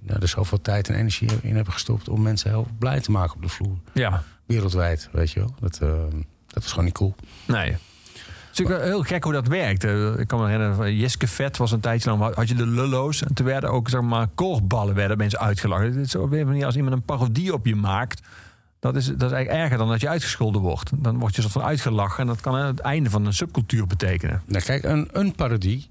[0.06, 2.08] ja, er zoveel tijd en energie in hebben gestopt...
[2.08, 3.78] om mensen heel blij te maken op de vloer.
[3.92, 5.54] Ja, Wereldwijd, weet je wel.
[5.60, 5.88] Dat, eh,
[6.46, 7.14] dat was gewoon niet cool.
[7.46, 7.76] nee.
[8.58, 9.84] Is natuurlijk heel gek hoe dat werkt.
[9.84, 12.34] Eh, Ik kan me herinneren, van Jiske Vet was een tijdje lang...
[12.34, 15.86] had je de lullo's en toen werden ook zeg maar, korfballen werden mensen uitgelachen.
[15.86, 18.20] Het is op een manier als iemand een parodie op je maakt...
[18.80, 20.90] Dat is, dat is eigenlijk erger dan dat je uitgescholden wordt.
[20.94, 24.42] Dan word je soort van uitgelachen en dat kan het einde van een subcultuur betekenen.
[24.46, 25.88] Nou kijk, een, een parodie,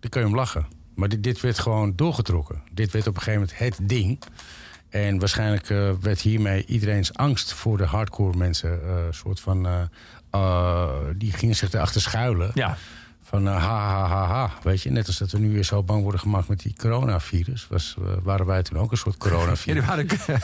[0.00, 0.66] daar kun je om lachen.
[0.94, 2.62] Maar dit, dit werd gewoon doorgetrokken.
[2.72, 4.18] Dit werd op een gegeven moment het ding.
[4.88, 8.82] En waarschijnlijk eh, werd hiermee iedereen's angst voor de hardcore mensen...
[8.82, 9.66] eh soort van...
[9.66, 9.72] eh,
[10.42, 12.50] eh, die gingen zich erachter schuilen.
[12.54, 12.76] Ja,
[13.26, 14.50] Van eh, ha, ha, ha, ha.
[14.62, 17.66] Weet je, net als dat we nu weer zo bang worden gemaakt met die coronavirus...
[17.68, 19.84] Was, eh, waren wij toen ook een soort coronavirus.
[19.86, 20.16] waren de,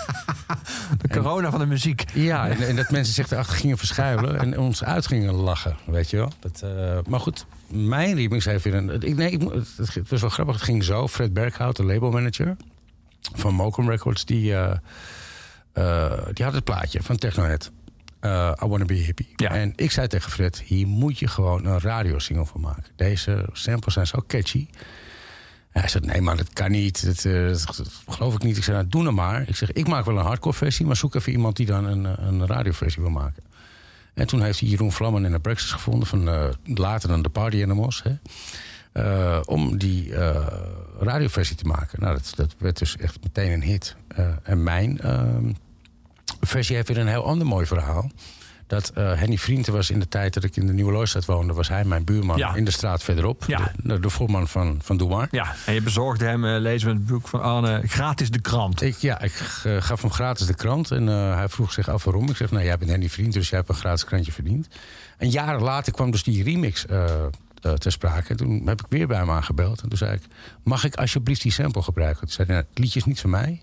[1.03, 2.05] de corona van de muziek.
[2.14, 6.11] Ja, en, en dat mensen zich erachter gingen verschuilen en ons uit gingen lachen, weet
[6.11, 6.32] je wel.
[6.40, 6.64] Dat,
[7.07, 9.03] maar goed, mijn remix heeft weer een...
[9.03, 11.09] Ik, nee, ik, het, het was wel grappig, het ging zo.
[11.09, 12.57] Fred Berghout, de labelmanager
[13.34, 14.24] van Mokum Records...
[14.24, 14.55] die,
[16.32, 17.70] die had het plaatje van Technohead.
[18.23, 19.33] Eh I Wanna Be Hippie.
[19.37, 19.51] Ja.
[19.51, 22.85] En ik zei tegen Fred, hier moet je gewoon een radiosingle van maken.
[22.97, 24.66] Deze samples zijn zo catchy.
[25.73, 27.07] En hij zei, nee maar dat kan niet.
[27.07, 28.57] Dat, eh, dat geloof ik niet.
[28.57, 29.49] Ik zei, nou, doe nou maar.
[29.49, 30.87] Ik zeg, ik maak wel een hardcore versie...
[30.87, 33.43] maar zoek even iemand die dan een, een radioversie wil maken.
[34.14, 36.09] En toen heeft hij Jeroen Vlammen in de Brexit gevonden...
[36.09, 38.03] van eh, later dan de Party Animals.
[38.03, 38.12] Hè.
[38.93, 40.14] eh, om die
[40.99, 42.01] radioversie te maken.
[42.01, 43.97] Nou, dat, dat werd dus echt meteen een hit.
[44.43, 45.51] En mijn ehm,
[46.47, 48.11] versie heeft weer een heel ander mooi verhaal.
[48.66, 51.53] Dat eh, Henny Vrienden was in de tijd dat ik in de Nieuwe Loostraat woonde...
[51.53, 52.55] was hij mijn buurman Ja.
[52.55, 53.45] in de straat verderop.
[53.47, 53.72] Ja.
[53.82, 55.28] De, de voorman van, van Doe Maar.
[55.30, 58.82] Ja, en je bezorgde hem, eh, lezen we het boek van Arne, gratis de krant.
[58.82, 59.32] Ik, ja, ik
[59.64, 62.28] eh, gaf hem gratis de krant en hij vroeg zich af waarom.
[62.30, 64.68] Ik zeg, nou, jij bent Henny Vriend, dus jij hebt een gratis krantje verdiend.
[65.18, 66.84] En jaren later kwam dus die remix
[67.62, 68.28] eh, ter sprake.
[68.28, 69.80] En toen heb ik weer bij hem aangebeld.
[69.82, 70.22] En toen zei ik,
[70.62, 72.20] mag ik alsjeblieft die sample gebruiken?
[72.20, 73.62] Toen zei hij, nou, het liedje is niet van mij.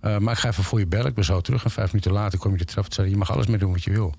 [0.00, 1.06] eh, maar ik ga even voor je bellen.
[1.06, 1.64] Ik ben zo terug.
[1.64, 2.84] En vijf minuten later kwam je de trap.
[2.84, 4.14] Toen zei je mag alles mee doen wat je wil.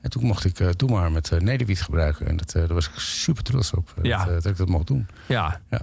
[0.00, 2.26] En toen mocht ik Doe Maar met uh, Nederwiet gebruiken.
[2.26, 3.94] En dat, daar was ik super trots op.
[4.02, 4.24] Ja.
[4.24, 5.06] Dat, dat ik dat mocht doen.
[5.28, 5.82] Ja, Ja,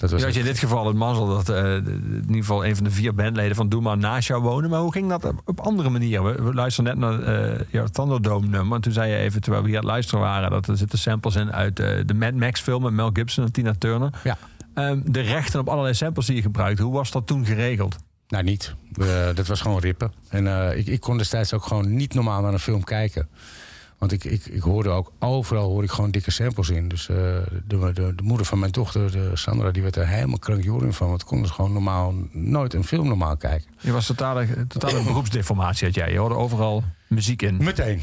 [0.00, 2.66] dat was je had je in dit geval het mazzel dat eh, in ieder geval
[2.66, 4.70] een van de vier bandleden van Doe maar naast jou wonen.
[4.70, 6.44] Maar hoe ging dat op, andere manieren?
[6.44, 8.74] We, luisterden net naar eh, jouw Thunderdome nummer.
[8.74, 10.98] En toen zei je even, terwijl we hier aan het luisteren waren, dat er zitten
[10.98, 14.10] samples in uit eh, de Mad Max film met Mel Gibson en Tina Turner.
[14.24, 14.38] Ja.
[14.74, 17.96] Ehm, de rechten op allerlei samples die je gebruikt, hoe was dat toen geregeld?
[18.28, 18.74] Nou, niet.
[19.34, 20.12] Dat was gewoon rippen.
[20.28, 23.28] En ik, ik kon destijds ook gewoon niet normaal naar een film kijken.
[24.00, 26.88] Want ik, ik, ik hoorde ook, overal hoorde ik gewoon dikke samples in.
[26.88, 27.16] Dus eh,
[27.66, 31.08] de, de, de moeder van mijn dochter, de Sandra, die werd er helemaal krankjoren van.
[31.08, 33.70] Want kon dus gewoon normaal nooit een film normaal kijken.
[33.80, 36.12] Je was totale, totale beroepsdeformatie had jij.
[36.12, 37.56] Je hoorde overal muziek in.
[37.56, 38.02] Meteen.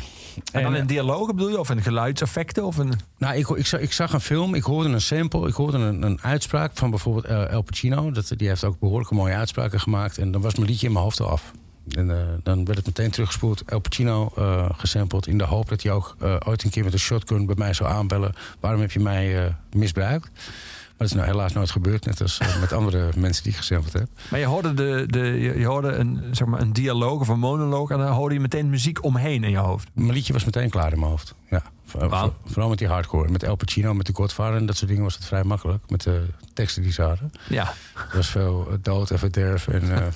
[0.51, 1.59] En dan in dialogen bedoel je?
[1.59, 2.65] Of in geluidseffecten?
[2.65, 2.93] Of in...
[3.17, 6.01] Nou, ik, ik, zag, ik zag een film, ik hoorde een sample, ik hoorde een,
[6.01, 8.11] een uitspraak van bijvoorbeeld eh, El Pacino.
[8.11, 10.17] Dat, die heeft ook behoorlijke mooie uitspraken gemaakt.
[10.17, 11.51] En dan was mijn liedje in mijn hoofd al af.
[11.95, 15.27] En eh, dan werd het meteen teruggespoeld, El Pacino eh gesampled.
[15.27, 17.73] In de hoop dat hij ook eh, ooit een keer met een shotgun bij mij
[17.73, 18.33] zou aanbellen.
[18.59, 20.29] Waarom heb je mij misbruikt?
[20.33, 23.93] Maar dat is nou helaas nooit gebeurd, net als met andere mensen die ik gesampled
[23.93, 24.07] heb.
[24.29, 25.19] Maar je hoorde, de, de,
[25.59, 27.89] je hoorde een, zeg maar een dialoog of een monoloog...
[27.89, 29.87] en dan hoorde je meteen muziek omheen in je hoofd.
[29.93, 31.33] Mijn liedje was meteen klaar in mijn hoofd.
[31.49, 31.63] Ja.
[31.85, 33.29] Voor- Vooral met die hardcore.
[33.29, 35.89] Met El Pacino, met de Godfather en dat soort dingen was het vrij makkelijk.
[35.89, 37.31] Met de teksten die ze hadden.
[37.49, 37.73] Ja.
[37.95, 39.67] Er was veel dood en verderf.
[39.67, 39.83] En,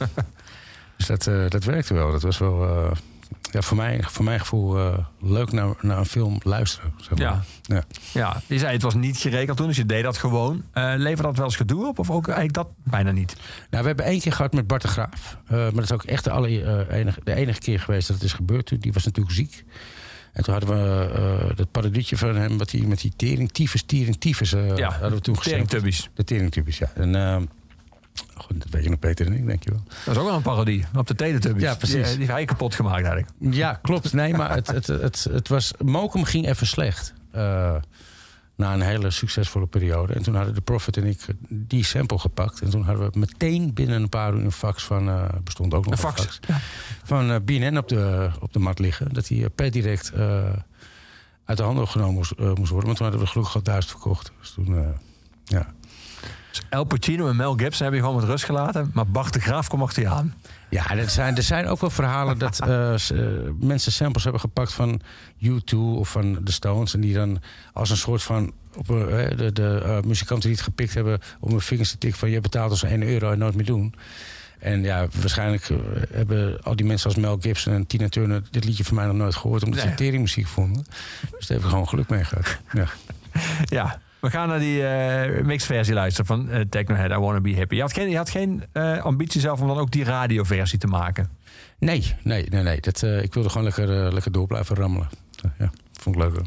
[1.08, 2.12] dus dat, eh, dat werkte wel.
[2.12, 2.92] Dat was wel eh,
[3.52, 6.94] ja, voor, mij, voor mijn gevoel eh, leuk naar, naar een film luisteren.
[6.98, 7.20] Zeg maar.
[7.20, 7.44] Ja.
[7.62, 7.84] Ja.
[8.14, 10.64] ja, je zei het was niet geregeld toen, dus je deed dat gewoon.
[10.74, 12.00] Leverde dat wel eens gedoe op?
[12.00, 13.36] Of ook eigenlijk dat bijna niet?
[13.70, 15.38] Nou, we hebben één keer gehad met Bart de Graaf.
[15.48, 18.34] Maar dat is ook echt de, alle, enige, de enige keer geweest dat het is
[18.34, 18.66] gebeurd.
[18.66, 19.64] Toen- Die was natuurlijk ziek.
[20.34, 21.12] En toen hadden we
[21.50, 22.58] eh, dat parodietje van hem...
[22.58, 24.54] Wat die, met die tering, tyfus, tering, tyfus...
[24.54, 25.36] eh, Ja, hadden we toen.
[25.36, 26.10] Teringtubbies.
[26.14, 26.92] De teringtubbies, ja.
[26.96, 27.38] En, eh,
[28.36, 29.84] goed, dat weet je nog beter dan ik, denk je wel.
[30.06, 31.64] Dat is ook wel een parodie op de Teletubbies.
[31.64, 32.08] Ja, precies.
[32.08, 33.30] Die, die heb hij kapot gemaakt eigenlijk.
[33.56, 34.14] Ja, klopt.
[34.14, 35.74] Nee, maar het, het, het, het was...
[35.84, 37.14] Mokum ging even slecht.
[37.32, 37.76] eh,
[38.56, 40.14] na een hele succesvolle periode.
[40.14, 42.62] En toen hadden de Prophet en ik die sample gepakt.
[42.62, 45.10] En toen hadden we meteen binnen een paar uur een fax van...
[45.10, 46.40] eh, bestond ook nog Een een fax.
[47.04, 49.14] Van eh, BNN op de, op de mat liggen.
[49.14, 50.14] Dat die eh, per direct
[51.46, 52.88] uit de handen genomen moest, moest worden.
[52.88, 54.32] Maar toen hadden we gelukkig al duizend verkocht.
[54.40, 54.94] Dus toen,
[55.44, 55.74] ja.
[56.52, 58.92] Dus El Pacino en Mel Gibson heb je gewoon met rust gelaten.
[58.94, 60.34] Maar Bart de Graaf kwam achter je aan.
[60.70, 63.00] Ja, er zijn, er zijn ook wel verhalen dat eh, eh,
[63.60, 65.02] mensen samples hebben gepakt van
[65.46, 66.94] U2 of van de Stones.
[66.94, 67.40] En die dan
[67.74, 68.54] als een soort van.
[68.76, 72.30] Op, eh, de de muzikanten die het gepikt hebben om hun vingers te tikken van
[72.30, 73.94] je betaalt ons 1 euro en nooit meer doen.
[74.60, 75.70] En ja, waarschijnlijk
[76.12, 79.16] hebben al die mensen als Mel Gibson en Tina Turner dit liedje van mij nog
[79.16, 79.90] nooit gehoord, omdat Nee.
[79.90, 80.84] ze teringmuziek vonden.
[80.84, 82.58] Dus daar hebben we gewoon geluk mee gehad.
[82.74, 82.86] Ja.
[83.66, 87.76] Ja, we gaan naar die eh mixversie luisteren van eh Technohead, I Wanna Be Happy.
[87.76, 90.88] Je had geen, je had geen eh, ambitie zelf om dan ook die radioversie te
[90.88, 91.30] maken.
[91.80, 92.82] Nee, nee, nee, nee.
[92.82, 95.10] Dat, ik wilde gewoon lekker, lekker door blijven rammelen.
[95.58, 96.42] Ja, vond ik leuk.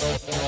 [0.00, 0.38] Thank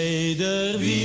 [0.00, 0.99] zij er weer.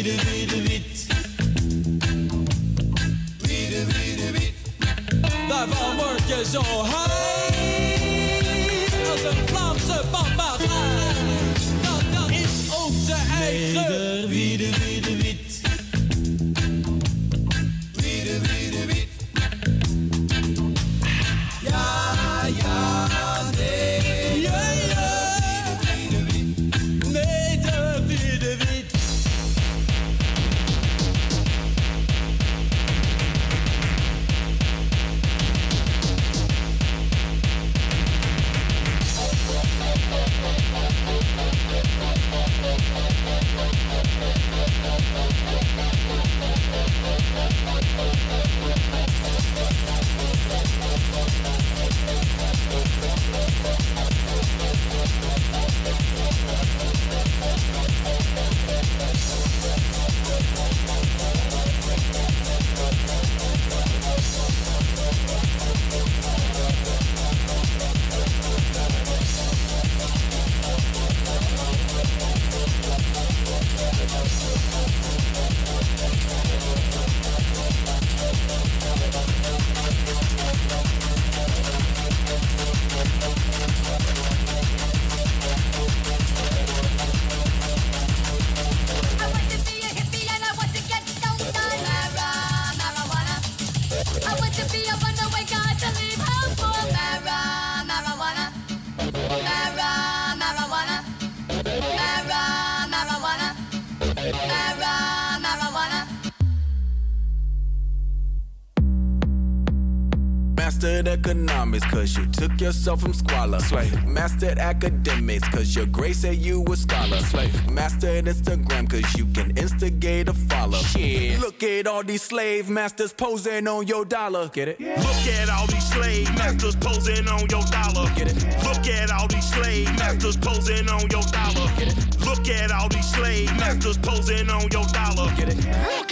[112.66, 113.60] Yourself from squalor.
[113.60, 114.06] Slave.
[114.08, 117.20] Mastered academics, cause your grace said you a scholar.
[117.20, 117.72] Slave.
[117.72, 120.80] Mastered Instagram, cause you can instigate a follow.
[120.80, 121.40] Shit.
[121.40, 124.50] Look at all these slave masters posing on your dollar.
[124.50, 124.80] Get it?
[124.80, 128.10] Look at all these slave masters posing on your dollar.
[128.16, 128.64] Get it?
[128.64, 131.68] Look at all these slave masters posing on your dollar.
[131.78, 132.20] Get it?
[132.26, 135.32] Look at all these slave masters posing on your dollar.
[135.36, 136.05] Get it?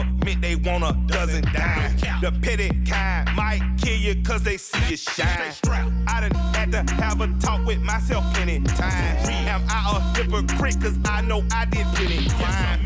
[0.00, 1.96] Government, they want a dozen dime.
[2.20, 5.52] The petty kind might kill you cause they see you shine.
[6.06, 9.28] I done had to have a talk with myself plenty times.
[9.28, 12.80] Am I a hypocrite cause I know I did plenty crime.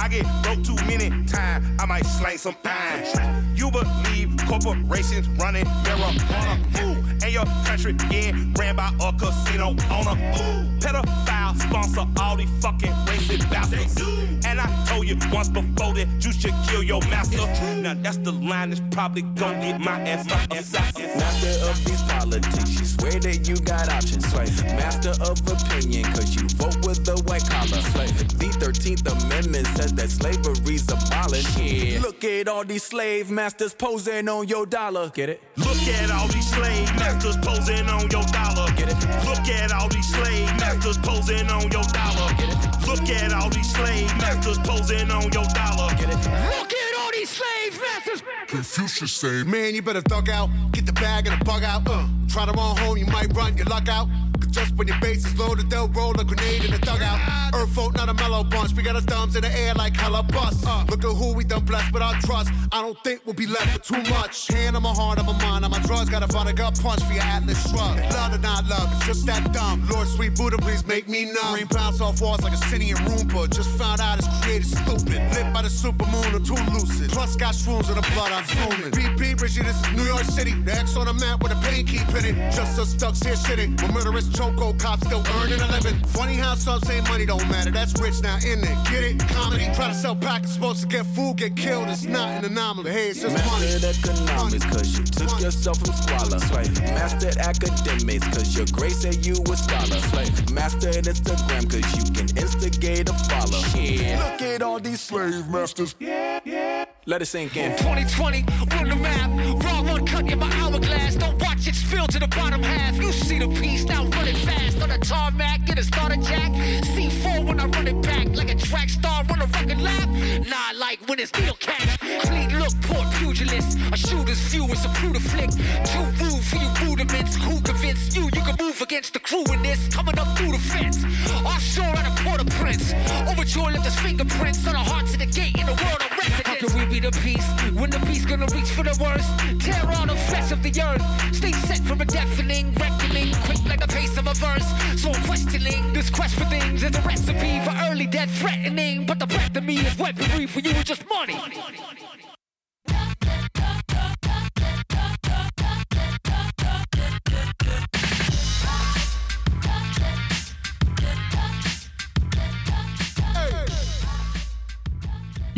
[0.00, 3.56] I get broke too many times, I might slang some iron.
[3.56, 6.56] You believe corporations running marijuana.
[6.82, 10.16] Ooh, and your country getting ran by a casino owner.
[10.38, 14.00] Ooh, pedophile sponsor all these fucking racist bastards.
[14.46, 17.46] And I told you once before that you should kill your master.
[17.82, 21.06] Now that's the line that's probably gonna get my ass up assassin.
[21.18, 24.24] Master of these politics, you swear that you got options.
[24.28, 24.64] Slave.
[24.64, 27.82] Master of opinion, cause you vote with the white collar.
[27.92, 28.38] Slave.
[28.38, 31.58] The 13th Amendment says that slavery's abolished.
[31.58, 32.00] Yeah.
[32.00, 35.10] Look at all these slave masters posing on your dollar.
[35.10, 35.42] Get it?
[35.56, 38.70] Look at all these slave masters posing on your dollar.
[38.76, 38.98] Get it?
[39.24, 42.32] Look at all these slave masters posing on your dollar.
[42.34, 42.86] Get it?
[42.86, 45.94] Look at all these slave masters posing on your dollar.
[45.96, 46.16] Get it?
[46.58, 48.22] Look at all these slave masters.
[48.46, 50.48] Confucius say, Man, you better thug out.
[50.72, 51.82] Get the bag and the bug out.
[51.86, 54.08] Uh, try to run home, you might run your luck out.
[54.50, 57.18] Just when your base is loaded, they'll roll a grenade in the dugout.
[57.54, 58.72] Earth folk, not a mellow bunch.
[58.72, 60.64] We got our thumbs in the air like hella bust.
[60.66, 62.50] Uh, look at who we done blessed with our trust.
[62.72, 64.48] I don't think we'll be left with too much.
[64.48, 66.08] Hand on my heart, on my mind, on my drugs.
[66.08, 67.98] Got a find a gut punch for your Atlas shrug.
[68.12, 69.86] Love or not love, it's just that dumb.
[69.88, 71.54] Lord, sweet Buddha, please make me numb.
[71.54, 73.50] Rain bounce off walls like a city in Roomba.
[73.50, 75.20] Just found out it's created stupid.
[75.34, 77.10] Lit by the super supermoon or too lucid.
[77.10, 78.92] Plus got shrooms in the blood, I'm fuming.
[78.92, 80.52] BP, Richie, this is New York City.
[80.52, 82.36] The X on the map with a pain keep hitting.
[82.50, 83.80] Just us ducks here shitting.
[83.82, 85.98] When murderous choco cops still earning a living.
[86.06, 87.70] Funny how some say money don't matter.
[87.70, 88.76] That's rich now, in it?
[88.90, 89.18] Get it?
[89.28, 89.64] Comedy.
[89.74, 91.88] Try to sell packets, supposed to get food, get killed.
[91.88, 92.90] It's not an anomaly.
[92.90, 93.66] Hey, it's just money.
[93.66, 96.38] Mastered economics, cause you took yourself from squalor.
[96.38, 96.80] Slave.
[96.82, 100.00] Mastered academics, cause your grace said you a scholar.
[100.10, 100.50] Slave.
[100.50, 103.62] Mastered Instagram, cause you can instigate a follow.
[103.74, 104.32] Yeah.
[104.32, 105.94] Look at all these slave masters.
[105.98, 106.84] Yeah, yeah.
[107.06, 107.70] Let it sink in.
[107.78, 109.30] 2020, run the map.
[109.64, 111.16] Wrong one cut in my hourglass.
[111.16, 112.96] Don't watch it spill to the bottom half.
[112.96, 115.64] You see the piece now running fast on the tarmac.
[115.64, 116.50] Get a starter jack.
[116.92, 120.08] C4 when I run it back like a track star on a fucking lap.
[120.52, 121.96] Nah, like when it's needle cash.
[122.26, 123.78] Clean look, port pugilist.
[123.92, 125.50] A shooter's view is a brutal flick.
[125.90, 127.36] Too rude for you rudiments.
[127.36, 129.80] Who convinced you you can move against the crew in this?
[129.88, 130.98] Coming up through the fence.
[131.44, 132.92] Offshore at a Port-au-Prince.
[133.30, 136.46] Overjoyed left his fingerprints on the hearts of the gate in the world of residence.
[136.46, 137.48] How can we be the peace?
[137.80, 139.28] When the beast gonna reach for the worst,
[139.64, 141.02] tear all the flesh of the earth.
[141.34, 144.66] Stay set from a deafening reckoning, quick like the pace of a verse.
[145.00, 149.06] So I'm questioning this quest for things is a recipe for early death threatening.
[149.06, 151.36] But the breath of me is weaponry for you, it's just money.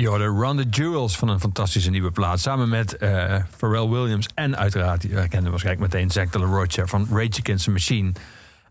[0.00, 2.40] Je hoorde Run the Jewels van een fantastische nieuwe plaat.
[2.40, 7.06] Samen met eh, Pharrell Williams en uiteraard, je herkende waarschijnlijk meteen Zack de la van
[7.10, 8.12] Rage Against the Machine.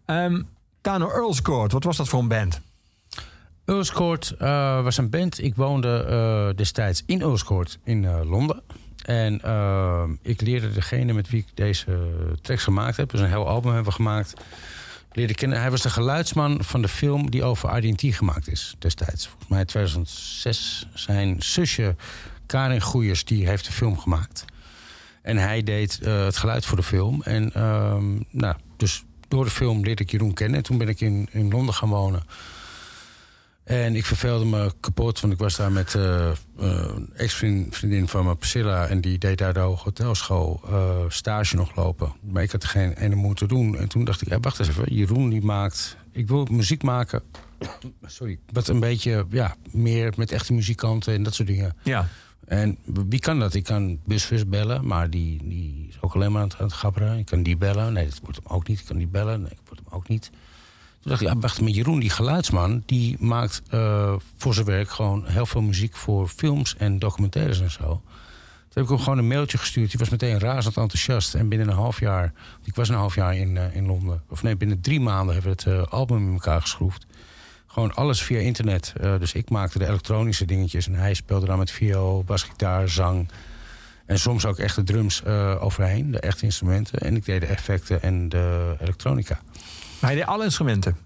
[0.06, 0.42] Ehm
[0.82, 2.62] Tano Earls Court, wat was dat voor een band?
[3.66, 5.44] Earls Court eh, was een band.
[5.44, 8.62] Ik woonde eh, destijds in Earls Court in Londen.
[9.06, 11.86] En eh, ik leerde degene met wie ik deze
[12.42, 13.10] tracks gemaakt heb.
[13.10, 14.34] Dus een heel album hebben we gemaakt.
[15.12, 15.60] Leerde kennen.
[15.60, 19.28] Hij was de geluidsman van de film die over IDT gemaakt is destijds.
[19.28, 20.88] Volgens mij 2006.
[20.94, 21.96] Zijn zusje
[22.46, 24.46] Karin Goeiers die heeft de film gemaakt.
[25.22, 27.22] En hij deed eh, het geluid voor de film.
[27.24, 30.58] En ehm, nou, dus door de film leerde ik Jeroen kennen.
[30.58, 32.24] En toen ben ik in, in Londen gaan wonen.
[33.70, 38.26] En ik verveelde me kapot, want ik was daar met eh, eh, een ex-vriendin van
[38.26, 38.88] me, Priscilla.
[38.88, 42.14] En die deed daar de hoge hotelschool eh, stage nog lopen.
[42.22, 43.78] Maar ik had geen ene moe te doen.
[43.78, 45.98] En toen dacht ik, eh, wacht eens even, Jeroen die maakt...
[46.12, 47.22] Ik wil muziek maken,
[48.06, 51.76] sorry, wat een beetje ja, meer met echte muzikanten en dat soort dingen.
[51.84, 52.08] Ja.
[52.46, 53.54] En wie kan dat?
[53.54, 56.76] Ik kan Busfus bellen, maar die, die is ook alleen maar aan het, aan het
[56.76, 57.18] gabberen.
[57.18, 57.94] Ik kan die bellen.
[57.94, 58.80] Nee, dat wordt hem ook niet.
[58.80, 59.42] Ik kan die bellen.
[59.42, 60.32] Nee, dat wordt hem ook niet.
[61.02, 62.84] Toen dacht ik, ja, wacht, met Jeroen, die geluidsman...
[62.86, 67.72] die maakt eh, voor zijn werk gewoon heel veel muziek voor films en documentaires en
[67.72, 67.88] zo.
[67.88, 69.90] Toen heb ik hem gewoon een mailtje gestuurd.
[69.90, 71.36] Die was meteen razend enthousiast.
[71.36, 72.34] En binnen een half jaar...
[72.64, 74.24] Ik was een half jaar in, eh, in Londen.
[74.30, 77.06] Of nee, binnen drie maanden hebben we het eh, album in elkaar geschroefd.
[77.68, 78.94] Gewoon alles via internet.
[79.20, 80.88] Dus ik maakte de elektronische dingetjes.
[80.88, 83.30] En hij speelde dan met viool, basgitaar, zang.
[84.06, 85.26] En soms ook echte drums
[85.60, 86.12] overheen.
[86.12, 87.00] De echte instrumenten.
[87.00, 89.40] En ik deed de effecten en de elektronica.
[90.00, 90.98] Maar hij deed alle instrumenten?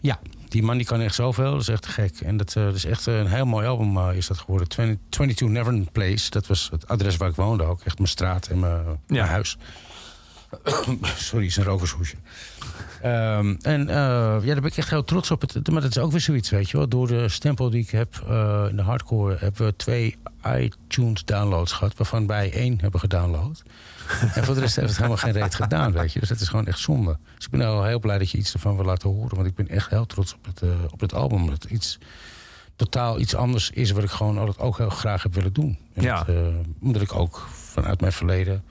[0.00, 0.18] Ja,
[0.48, 1.50] die man die kan echt zoveel.
[1.50, 2.20] Dat is echt gek.
[2.20, 4.68] En dat, eh, is echt een heel mooi album eh, is dat geworden.
[4.68, 6.30] 20, 22 Nevern Place.
[6.30, 7.80] Dat was het adres waar ik woonde ook.
[7.84, 9.56] Echt mijn straat en mijn, mijn huis.
[11.16, 12.16] Sorry, is een rokershoesje.
[13.02, 13.96] Ehm, en eh,
[14.42, 15.40] ja, daar ben ik echt heel trots op.
[15.40, 16.88] Het, maar dat is ook weer zoiets, weet je wel.
[16.88, 19.36] Door de stempel die ik heb eh, in de hardcore...
[19.38, 20.16] hebben we twee
[20.58, 21.96] iTunes downloads gehad...
[21.96, 23.62] waarvan wij één hebben gedownload.
[24.34, 26.20] En voor de rest heeft het helemaal geen reet gedaan, weet je.
[26.20, 27.18] Dus dat is gewoon echt zonde.
[27.34, 29.36] Dus ik ben nou heel blij dat je iets ervan wil laten horen.
[29.36, 31.46] Want ik ben echt heel trots op het, eh, op het album.
[31.46, 31.98] Dat het iets
[32.76, 33.90] totaal iets anders is...
[33.90, 35.78] wat ik gewoon altijd ook heel graag heb willen doen.
[35.94, 36.18] En Ja.
[36.24, 36.42] dat, eh,
[36.80, 38.64] omdat ik ook vanuit mijn verleden...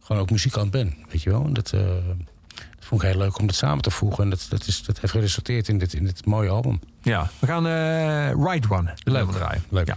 [0.00, 1.44] gewoon ook muzikant ben, weet je wel.
[1.44, 1.72] En dat...
[1.72, 1.80] eh,
[2.76, 4.24] dat vond ik heel leuk om dat samen te voegen.
[4.24, 6.80] En dat, dat, is, dat heeft geresulteerd in dit, in dit mooie album.
[7.02, 7.64] Ja, we gaan
[8.44, 9.64] Right One leuk draaien.
[9.68, 9.86] Leuk.
[9.86, 9.96] Ja.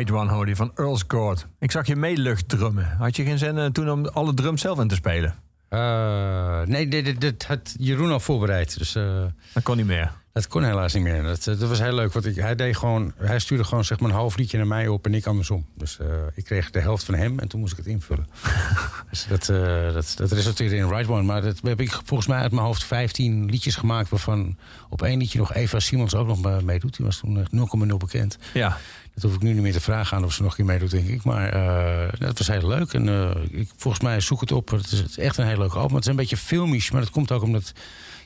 [0.00, 1.46] Right One hoorde je van Earl's Court.
[1.58, 2.96] Ik zag je meelucht drummen.
[2.98, 5.34] Had je geen zin eh, toen om alle drums zelf in te spelen?
[5.68, 8.78] Eh, nee, dit, had Jeroen al voorbereid.
[8.78, 10.12] Dus, eh, dat kon niet meer.
[10.32, 11.22] Dat kon helaas niet meer.
[11.22, 12.12] Dat, dat was heel leuk.
[12.12, 14.88] Want ik, hij, deed gewoon, hij stuurde gewoon zeg maar, een half liedje naar mij
[14.88, 15.66] op en ik andersom.
[15.76, 15.98] Dus
[16.34, 18.26] ik kreeg de helft van hem en toen moest ik het invullen.
[19.10, 19.46] dus dat,
[19.94, 21.22] dat, dat resulteerde in Right One.
[21.22, 24.08] Maar dat heb ik volgens mij uit mijn hoofd 15 liedjes gemaakt...
[24.08, 24.56] waarvan
[24.88, 26.96] op één liedje nog Eva Simons ook nog me- meedoet.
[26.96, 27.52] Die was toen echt
[27.90, 28.38] 0,0 bekend.
[28.52, 28.76] Ja.
[29.14, 31.08] Dat hoef ik nu niet meer te vragen aan of ze nog een meedoet, denk
[31.08, 31.24] ik.
[31.24, 32.92] Maar eh, dat was heel leuk.
[32.92, 34.70] En eh, ik, volgens mij zoek het op.
[34.70, 35.94] Het is, echt een heel leuk album.
[35.94, 37.72] Het is een beetje filmisch, maar dat komt ook omdat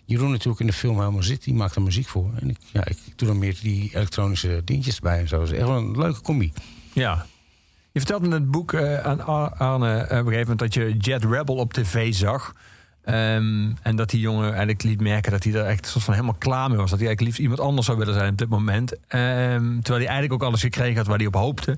[0.04, 1.44] Jeroen natuurlijk in de film helemaal zit.
[1.44, 2.30] Die maakt er muziek voor.
[2.40, 5.40] En ik, ja, ik doe dan meer die elektronische dingetjes erbij en zo.
[5.40, 6.52] Het is echt wel een leuke combi.
[6.92, 7.26] Ja.
[7.92, 10.96] Je vertelde in het boek eh, aan Ar- Arne op een gegeven moment dat je
[10.98, 12.54] Jet Rebel op tv zag.
[13.04, 16.36] Ehm, en dat die jongen eigenlijk liet merken dat hij er echt soort van helemaal
[16.38, 16.90] klaar mee was.
[16.90, 18.92] Dat hij eigenlijk liefst iemand anders zou willen zijn op dit moment.
[18.92, 21.76] Ehm, terwijl hij eigenlijk ook alles gekregen had waar hij op hoopte.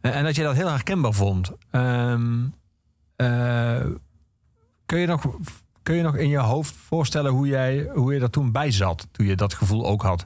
[0.00, 1.50] Eh, en dat je dat heel herkenbaar vond.
[1.70, 2.44] Ehm,
[3.16, 3.80] eh,
[4.86, 5.26] kun, je nog,
[5.82, 9.06] kun je nog in je hoofd voorstellen hoe, jij, hoe je er toen bij zat?
[9.10, 10.24] Toen je dat gevoel ook had?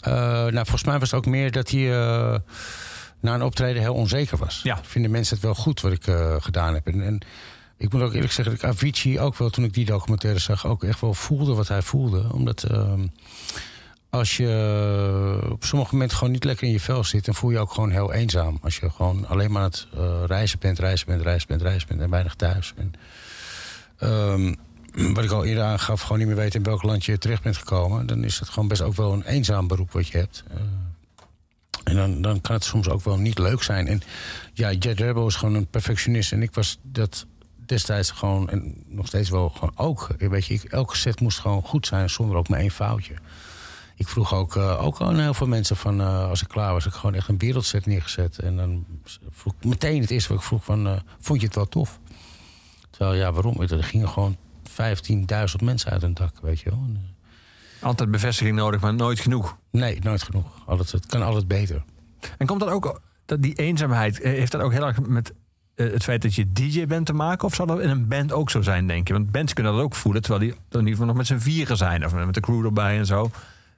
[0.00, 1.88] Eh, nou, volgens mij was het ook meer dat hij
[3.20, 4.60] na een optreden heel onzeker was.
[4.62, 4.78] Ja.
[4.82, 6.04] Vinden mensen het wel goed wat ik
[6.38, 6.86] gedaan heb?
[6.86, 7.20] En, en
[7.80, 10.66] ik moet ook eerlijk zeggen dat ik Avicii ook wel, toen ik die documentaire zag,
[10.66, 12.32] ook echt wel voelde wat hij voelde.
[12.32, 13.06] Omdat ehm,
[14.10, 17.58] als je op sommige momenten gewoon niet lekker in je vel zit, dan voel je
[17.58, 18.58] ook gewoon heel eenzaam.
[18.62, 21.88] Als je gewoon alleen maar aan het eh, reizen bent, reizen bent, reizen bent, reizen
[21.88, 22.74] bent en weinig thuis.
[22.76, 22.92] En,
[23.98, 24.54] ehm,
[25.14, 27.56] wat ik al eerder aangaf, gewoon niet meer weten in welk land je terecht bent
[27.56, 28.06] gekomen.
[28.06, 30.44] Dan is het gewoon best ook wel een eenzaam beroep wat je hebt.
[30.48, 30.60] Eh,
[31.84, 33.86] en dan, dan kan het soms ook wel niet leuk zijn.
[33.86, 34.02] En
[34.52, 36.32] ja, Jet Rebel is gewoon een perfectionist.
[36.32, 37.26] En ik was dat
[37.70, 40.08] destijds gewoon, en nog steeds wel gewoon ook.
[40.18, 43.14] Weet je, ik, elke set moest gewoon goed zijn zonder ook maar één foutje.
[43.96, 46.86] Ik vroeg ook, eh, ook aan heel veel mensen van, eh, als ik klaar was,
[46.86, 48.38] ik gewoon echt een wereldset neergezet.
[48.38, 48.86] En dan
[49.30, 52.00] vroeg ik meteen het eerste wat ik vroeg van, eh, vond je het wel tof?
[52.90, 53.60] Terwijl, ja, waarom?
[53.60, 56.78] Er gingen gewoon 15.000 mensen uit een dak, weet je wel.
[56.86, 57.14] En,
[57.80, 59.56] Altijd bevestiging nodig, maar nooit genoeg.
[59.70, 60.46] nee, nooit genoeg.
[60.66, 61.84] Altijd, het kan altijd beter.
[62.38, 65.32] En komt dat ook, dat die eenzaamheid, heeft dat ook heel erg met
[65.84, 67.46] het feit dat je DJ bent te maken?
[67.46, 69.12] Of zou dat in een band ook zo zijn, denk je?
[69.12, 71.76] Want bands kunnen dat ook voelen, terwijl die in ieder geval nog met z'n vieren
[71.76, 72.04] zijn.
[72.04, 73.30] Of met de crew erbij en zo.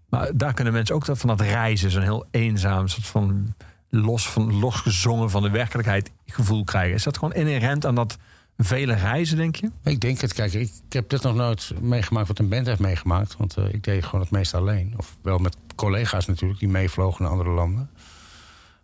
[0.09, 3.55] Maar daar kunnen mensen ook dat van dat reizen, zo'n heel eenzaam, soort van
[3.89, 6.95] los van losgezongen van de werkelijkheid gevoel krijgen.
[6.95, 8.19] Is dat gewoon inherent aan dat
[8.57, 9.71] vele reizen, denk je?
[9.85, 10.33] Ik denk het.
[10.33, 13.37] Kijk, ik, ik heb dit nog nooit meegemaakt wat een band heeft meegemaakt.
[13.37, 14.95] Want eh, ik deed gewoon het meest alleen.
[14.97, 17.91] Of wel met collega's natuurlijk, die meevlogen naar andere landen.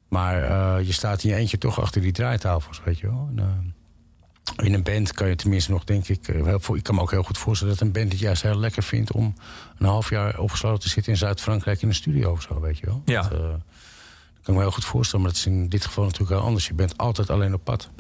[0.09, 3.29] Maar eh, je staat in je eentje toch achter die draaitafels, weet je wel.
[3.31, 6.29] En, eh, in een band kan je tenminste nog, denk ik...
[6.29, 8.59] eh, heel, ik kan me ook heel goed voorstellen dat een band het juist heel
[8.59, 9.13] lekker vindt...
[9.13, 9.35] om
[9.79, 12.87] een half jaar opgesloten te zitten in Zuid-Frankrijk in een studio of zo, weet je
[12.87, 13.03] wel.
[13.05, 13.23] Ja.
[13.23, 13.41] Dat, dat
[14.43, 16.67] kan ik me heel goed voorstellen, maar dat is in dit geval natuurlijk heel anders.
[16.67, 17.91] Je bent altijd alleen op pad.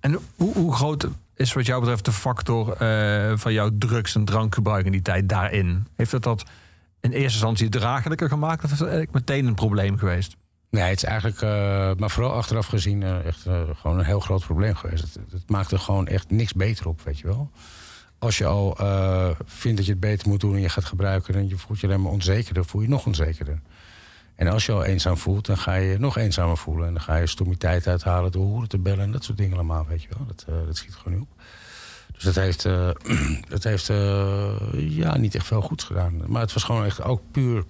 [0.00, 2.76] En hoe, hoe groot is wat jou betreft de factor
[3.38, 5.86] van jouw drugs- en drankgebruik in die tijd daarin?
[5.96, 6.44] Heeft het dat
[7.04, 8.64] in eerste instantie draaglijker gemaakt?
[8.64, 10.36] Of is dat eigenlijk meteen een probleem geweest?
[10.70, 14.20] Nee, het is eigenlijk, eh, maar vooral achteraf gezien, eh, echt eh, gewoon een heel
[14.20, 15.02] groot probleem geweest.
[15.02, 17.50] Het, het maakt er gewoon echt niks beter op, weet je wel.
[18.18, 18.76] Als je al
[19.44, 21.34] vindt dat je het beter moet doen en je gaat gebruiken...
[21.34, 23.60] en je voelt je alleen maar onzekerder, voel je nog onzekerder.
[24.34, 26.86] En als je al eenzaam voelt, dan ga je je nog eenzamer voelen.
[26.86, 29.86] En dan ga je stomiteit uithalen door hoeren te bellen en dat soort dingen allemaal,
[29.86, 30.26] weet je wel.
[30.26, 31.42] Dat, dat schiet gewoon niet op.
[32.14, 32.90] Dus dat heeft, eh,
[33.48, 36.22] dat heeft eh, ja, niet echt veel goeds gedaan.
[36.26, 37.64] Maar het was gewoon echt ook puur,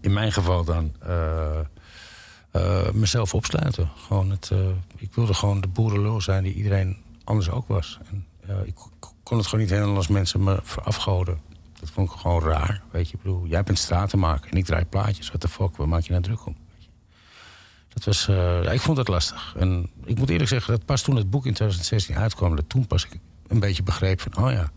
[0.00, 0.94] in mijn geval dan...
[1.00, 3.90] eh, mezelf opsluiten.
[3.96, 4.50] Gewoon het,
[4.96, 7.98] ik wilde gewoon de boerenlul zijn die iedereen anders ook was.
[8.10, 8.26] En,
[8.64, 8.74] ik
[9.22, 11.38] kon het gewoon niet handelen als mensen me verafgoden.
[11.80, 12.82] Dat vond ik gewoon raar.
[12.90, 15.28] Weet je, ik bedoel, jij bent stratenmaker en ik draai plaatjes.
[15.28, 16.56] What the fuck, waar maak je nou druk om?
[17.88, 18.28] Dat was,
[18.72, 19.54] ik vond het lastig.
[19.56, 22.56] En ik moet eerlijk zeggen, dat pas toen het boek in 2016 uitkwam...
[22.56, 24.70] dat toen pas ik een beetje begreep van, oh ja...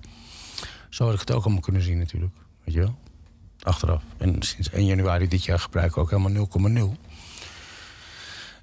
[0.89, 2.33] zo had ik het ook allemaal kunnen zien natuurlijk.
[2.63, 2.97] Weet je wel?
[3.63, 4.03] Achteraf.
[4.17, 6.47] En sinds 1 januari dit jaar gebruik ik ook helemaal
[6.95, 6.99] 0,0.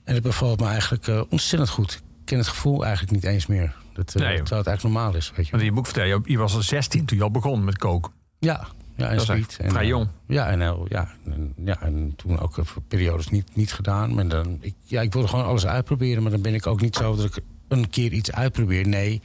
[0.05, 1.93] En het bevalt me eigenlijk eh, ontzettend goed.
[1.93, 3.75] Ik ken het gevoel eigenlijk niet eens meer.
[3.93, 5.51] Dat, eh, Nee, terwijl het eigenlijk normaal is, weet je.
[5.51, 7.79] Want in je boek vertel je, je was al 16 toen je al begon met
[7.79, 8.13] koken.
[8.39, 8.67] Ja,
[8.97, 9.59] ja en Dat is speed.
[9.61, 10.09] En, vrij eh, jong.
[10.27, 10.59] Ja, en,
[10.89, 14.15] ja, en, ja, en toen ook voor periodes niet, niet gedaan.
[14.15, 16.23] Maar dan, ik, ja, ik wilde gewoon alles uitproberen.
[16.23, 18.89] Maar dan ben ik ook niet zo dat ik een keer iets uitprobeer.
[18.89, 19.23] Nee,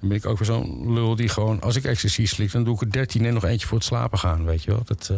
[0.00, 1.60] dan ben ik ook weer zo'n lul die gewoon...
[1.60, 4.18] als ik ecstasy slik, dan doe ik er 13 en nog eentje voor het slapen
[4.18, 4.82] gaan, weet je wel.
[4.84, 5.16] Dat, eh,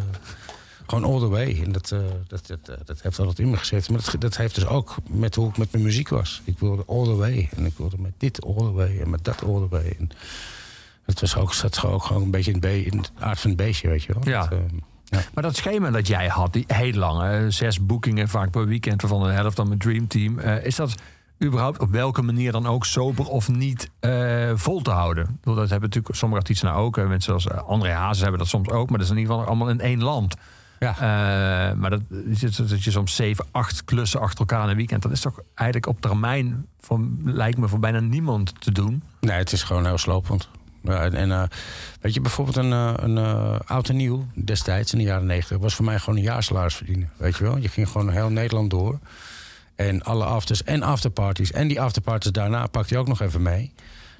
[0.86, 1.60] gewoon all the way.
[1.64, 3.88] En dat, eh, dat, dat, eh, dat heeft altijd in me gezet.
[3.90, 6.42] Maar dat, dat heeft dus ook met hoe ik met mijn muziek was.
[6.44, 7.48] Ik wilde all the way.
[7.56, 9.96] En ik wilde met dit all the way en met dat all the way.
[9.98, 10.08] En
[11.04, 13.50] dat was ook, zat ook gewoon een beetje in, het be- in het aard van
[13.50, 14.22] het beestje, weet je wel.
[14.28, 14.46] Ja.
[14.46, 14.58] Dat,
[15.08, 18.66] eh, Maar dat schema dat jij had, die heel lang, hè, zes boekingen vaak per
[18.66, 20.38] weekend, waarvan de helft dan met Dream Team.
[20.38, 20.94] is dat
[21.42, 25.38] überhaupt op welke manier dan ook sober of niet eh, vol te houden?
[25.42, 26.96] Dat hebben natuurlijk sommige artiesten nou ook.
[26.96, 29.48] Mensen zoals eh, André Hazes hebben dat soms ook, maar dat is in ieder geval
[29.48, 30.34] allemaal in één land.
[30.78, 30.94] Ja.
[30.94, 32.00] Eh, maar dat,
[32.56, 35.86] dat je soms zeven, acht klussen achter elkaar in een weekend, dat is toch eigenlijk
[35.86, 39.02] op termijn, voor, lijkt me voor bijna niemand te doen.
[39.20, 40.48] Nee, het is gewoon heel slopend.
[40.82, 41.48] Ja, en
[42.00, 42.70] weet je, bijvoorbeeld een,
[43.04, 43.18] een
[43.66, 45.58] oud en nieuw destijds in de jaren negentig...
[45.58, 47.10] was voor mij gewoon een jaarsalaris verdienen.
[47.16, 47.56] Weet je wel?
[47.56, 48.98] Je ging gewoon heel Nederland door.
[49.88, 51.52] En alle afters en afterparties.
[51.52, 53.72] En die afterparties daarna pakte je ook nog even mee.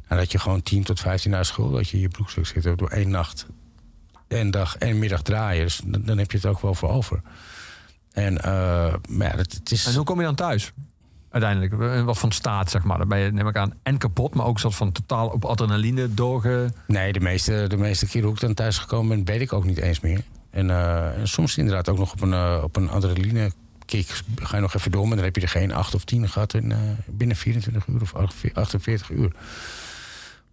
[0.09, 1.71] Nou, dat je gewoon 10 tot 15 naar school...
[1.71, 3.47] dat je je broekstuk zit door één nacht
[4.29, 5.65] en dag en middag draaien.
[5.65, 7.21] Dus dan, dan heb je het ook wel voor over.
[8.13, 9.87] En, eh, maar ja, het, het is...
[9.87, 10.73] En hoe kom je dan thuis?
[11.31, 12.99] Uiteindelijk, in wat van staat, zeg maar.
[12.99, 16.15] Dan ben je, neem ik aan, en kapot, maar ook soort van totaal op adrenaline
[16.15, 16.73] doorge...
[16.87, 19.65] Nee, de meeste, de meeste keer hoe ik dan thuis gekomen ben, weet ik ook
[19.65, 20.21] niet eens meer.
[20.51, 23.53] En, eh, en soms inderdaad ook nog op een, eh, op een adrenaline
[23.97, 26.29] kick ga je nog even door, maar dan heb je er geen 8 of 10
[26.29, 28.15] gehad in, eh, binnen 24 uur of
[28.55, 29.33] 48 uur.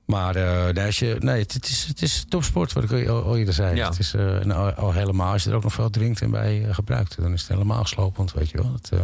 [0.05, 3.37] Maar eh, nee, als je, nee, het, is, het is topsport, wat ik al, al
[3.37, 3.75] eerder zei.
[3.75, 3.89] Ja.
[3.89, 6.31] Het is eh, en al, al helemaal, als je er ook nog veel drinkt en
[6.31, 8.73] bij eh, gebruikt, dan is het helemaal slopend, weet je wel.
[8.73, 8.99] Het, eh,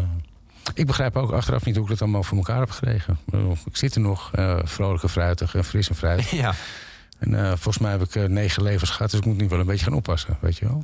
[0.74, 3.18] ik begrijp ook achteraf niet hoe ik dat allemaal voor elkaar heb gekregen.
[3.32, 6.32] Ik Ik zit er nog, eh vrolijk en fruitig en fris en fruitig.
[6.46, 6.54] Ja.
[7.18, 9.60] En eh, volgens mij heb ik eh, negen levens gehad, dus ik moet nu wel
[9.60, 10.84] een beetje gaan oppassen, weet je wel.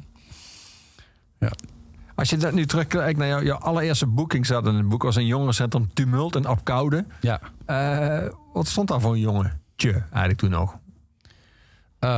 [2.16, 5.16] Als je dat nu terugkijkt naar jouw, jouw allereerste boeking, zat in het boek was
[5.16, 7.06] een jongerencentrum Tumult en Apkoude.
[7.22, 7.40] Ja.
[7.66, 10.78] Eh, wat stond daar voor een jongetje eigenlijk toen nog?
[12.02, 12.10] Eh,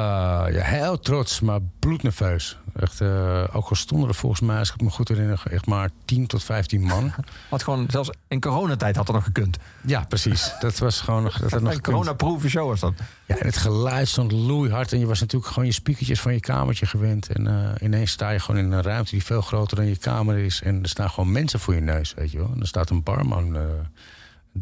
[0.51, 2.57] ja, heel trots, maar bloednerveus.
[2.75, 5.65] Echt, eh, ook al stonden er volgens mij, als ik het me goed herinner, echt
[5.65, 7.11] maar 10 tot 15 man.
[7.49, 9.57] Had gewoon, zelfs in coronatijd had er nog gekund.
[9.85, 10.53] Ja, precies.
[10.59, 11.23] Dat was gewoon.
[11.23, 12.93] Dat had nog Een coronaproeven show was dat.
[13.25, 14.93] Ja, en het geluid stond loeihard.
[14.93, 17.27] En je was natuurlijk gewoon je speakertjes van je kamertje gewend.
[17.27, 20.37] En eh, ineens sta je gewoon in een ruimte die veel groter dan je kamer
[20.37, 20.61] is.
[20.61, 22.51] En er staan gewoon mensen voor je neus, weet je wel.
[22.53, 23.61] En er staat een barman eh,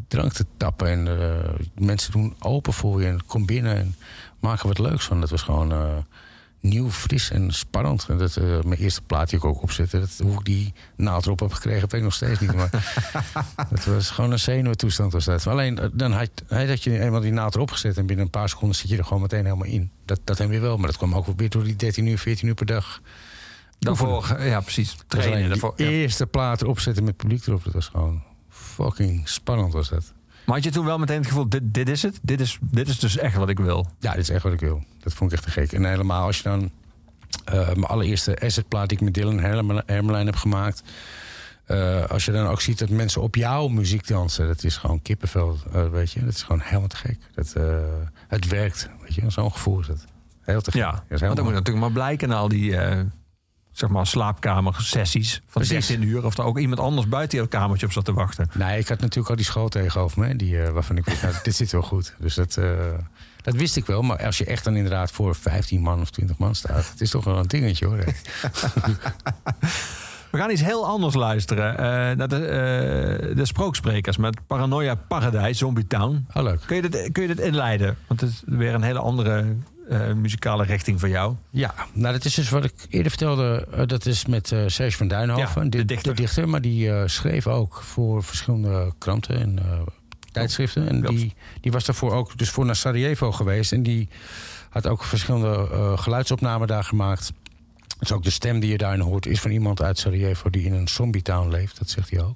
[0.07, 0.87] drank te tappen.
[0.87, 1.07] En
[1.75, 3.95] mensen doen open voor je en kom binnen en
[4.41, 5.19] maken wat leuks van.
[5.19, 5.97] Dat was gewoon eh,
[6.61, 8.05] nieuw, fris en spannend.
[8.09, 11.25] En dat, eh, mijn eerste plaat die ik ook opzette, dat, hoe ik die naald
[11.25, 12.53] erop heb gekregen, weet ik nog steeds niet.
[12.53, 12.69] Maar
[13.69, 15.47] het was gewoon een zenuwtoestand was dat.
[15.47, 17.97] Alleen, eh, dan had, je eenmaal die naald erop gezet...
[17.97, 19.91] en binnen een paar seconden zit je er gewoon meteen helemaal in.
[20.05, 22.47] Dat, dat hebben we wel, maar dat kwam ook weer door die 13 uur, 14
[22.47, 23.01] uur per dag.
[23.79, 25.59] Daarvoor, ja precies, trainen.
[25.75, 25.85] ja.
[25.85, 30.13] eerste plaat erop zetten met publiek erop, dat was gewoon fucking spannend was dat.
[30.51, 32.19] Maar had je toen wel meteen het gevoel, dit, dit is het?
[32.21, 33.87] Dit is, dit is dus echt wat ik wil.
[33.99, 34.83] Ja, dit is echt wat ik wil.
[34.99, 35.71] Dat vond ik echt te gek.
[35.71, 36.71] En helemaal als je dan...
[37.45, 40.83] eh, mijn allereerste assetplaat die ik met Dylan Hermel- Hermelijn heb gemaakt...
[41.65, 44.47] eh, als je dan ook ziet dat mensen op jouw muziek dansen...
[44.47, 46.19] dat is gewoon kippenvel, eh, weet je.
[46.25, 47.17] Dat is gewoon helemaal te gek.
[47.35, 47.53] Dat,
[48.27, 49.29] het werkt, weet je.
[49.29, 50.05] Zo'n gevoel is het.
[50.41, 50.79] Heel te gek.
[50.81, 52.75] Ja, Dat is dat moet natuurlijk maar blijken na al die
[53.81, 55.87] zeg maar slaapkamersessies van Precies.
[55.87, 56.25] 16 uur.
[56.25, 58.49] Of er ook iemand anders buiten jouw kamertje op zat te wachten.
[58.53, 60.35] Nee, ik had natuurlijk al die school tegenover me.
[60.35, 62.13] Die, eh, waarvan ik wist, nou, dit zit wel goed.
[62.19, 62.69] Dus dat, eh,
[63.41, 64.01] dat wist ik wel.
[64.01, 66.89] Maar als je echt dan inderdaad voor 15 man of 20 man staat...
[66.89, 67.97] het is toch wel een dingetje hoor.
[70.31, 71.77] We gaan iets heel anders luisteren.
[71.77, 71.83] eh,
[72.17, 76.27] naar de, de Sprooksprekers met Paranoia Paradijs, Zombie Town.
[76.33, 76.61] Oh, leuk.
[76.65, 77.97] Kun je dit, kun je dit inleiden?
[78.07, 79.55] Want het is weer een hele andere
[79.91, 81.35] eh, muzikale richting voor jou.
[81.49, 83.67] Ja, nou dat is dus wat ik eerder vertelde.
[83.71, 86.49] eh, dat is met eh Serge van Duinhoven, Ja, de, de dichter.
[86.49, 89.59] Maar die schreef ook voor verschillende kranten en
[90.31, 90.87] tijdschriften.
[90.87, 93.71] En die, die was daarvoor ook dus voor naar Sarajevo geweest.
[93.71, 94.09] En die
[94.69, 97.31] had ook verschillende geluidsopnamen daar gemaakt.
[97.99, 100.73] Dus ook de stem die je daarin hoort is van iemand uit Sarajevo die in
[100.73, 101.77] een zombie town leeft.
[101.79, 102.35] Dat zegt hij ook.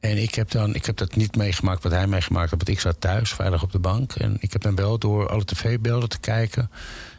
[0.00, 2.64] En ik heb, dan, ik heb dat niet meegemaakt wat hij meegemaakt heeft.
[2.64, 4.12] Want ik zat thuis, veilig op de bank.
[4.12, 6.70] En ik heb dan wel door alle tv-beelden te kijken...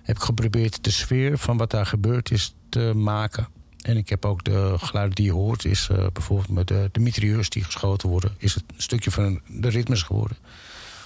[0.04, 3.48] heb ik geprobeerd de sfeer van wat daar gebeurd is te maken.
[3.82, 5.66] En ik heb ook de geluiden die je hoort...
[5.66, 8.36] is eh, bijvoorbeeld met de, de mitrailleurs die geschoten worden...
[8.38, 10.38] is het een stukje van de ritmes geworden.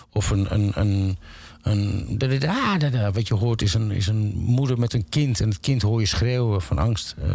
[0.10, 0.54] Of een...
[0.54, 1.18] een, een
[1.64, 3.12] een, da.
[3.12, 5.40] wat je hoort is een, is een moeder met een kind.
[5.40, 7.16] En het kind hoor je schreeuwen van angst.
[7.22, 7.30] Eh,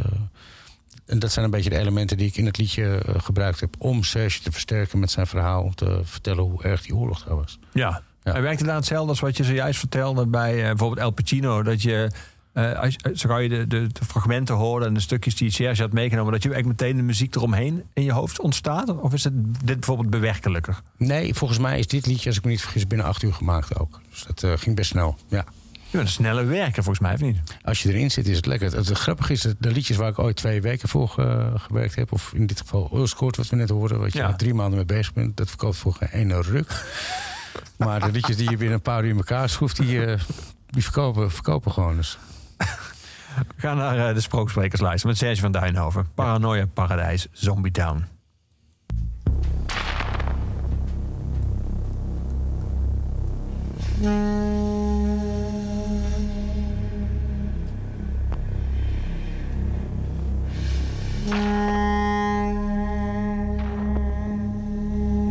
[1.09, 3.75] en dat zijn een beetje de elementen die ik in het liedje eh, gebruikt heb...
[3.79, 5.63] om Serge te versterken met zijn verhaal...
[5.63, 7.59] om te vertellen hoe erg die oorlog daar was.
[7.73, 8.03] Ja.
[8.23, 11.63] Hij werkt inderdaad hetzelfde als wat je zojuist vertelde bij eh, bijvoorbeeld El Pacino.
[11.63, 12.11] Dat je,
[12.55, 15.83] als, je- zo gauw je de, de, de fragmenten hoorde en de stukjes die Serge
[15.83, 16.33] had meegenomen...
[16.33, 19.01] dat je eigenlijk meteen de muziek eromheen in je hoofd ontstaat?
[19.01, 19.33] Of is het
[19.65, 20.81] dit bijvoorbeeld bewerkelijker?
[20.97, 23.79] Nee, volgens mij is dit liedje, als ik me niet vergis, binnen acht uur gemaakt
[23.79, 24.01] ook.
[24.11, 25.45] Dus dat ging best snel, ja.
[25.91, 27.39] Je bent een snelle werker volgens mij, of niet?
[27.65, 28.73] Als je erin zit, is het lekker.
[28.77, 32.13] Het, grappige is dat de liedjes waar ik ooit twee weken voor ge- gewerkt heb...
[32.13, 33.99] of in dit geval Earlscourt, wat we net hoorden...
[34.01, 34.33] wat je Ja.
[34.37, 35.37] drie maanden mee bezig bent...
[35.37, 36.85] dat verkoopt voor geen ene ruk.
[37.77, 39.77] maar de liedjes die je binnen een paar uur in elkaar schroeft...
[39.77, 40.21] die, eh,
[40.67, 41.97] die verkopen, verkopen gewoon.
[41.97, 42.19] Dus.
[43.37, 46.09] We gaan naar eh, de sprooksprekerslijst met Serge van Duinhoven.
[46.15, 48.05] Paranoia, Paradijs, Zombie Town.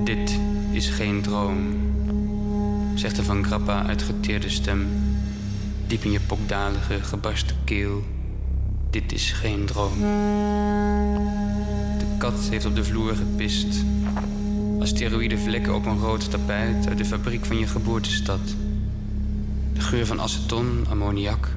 [0.04, 0.40] Dit
[0.72, 1.58] is geen droom,
[2.96, 4.88] zegt de van Grappa uitgeteerde stem.
[5.88, 8.04] Diep in je pokdalige, gebarsten keel.
[8.90, 10.00] Dit is geen droom.
[11.98, 13.84] De kat heeft op de vloer gepist.
[14.80, 18.56] Asteroïde vlekken op een rood tapijt uit de fabriek van je geboortestad.
[19.74, 21.50] De geur van aceton, ammoniak.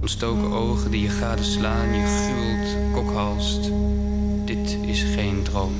[0.00, 3.70] Ontstoken ogen die je gadeslaan, je gruwelt, kokhalst.
[4.44, 5.72] Dit is geen droom.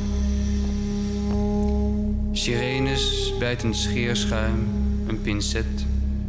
[2.32, 4.68] Sirenes, bijtend scheerschuim,
[5.06, 5.86] een pincet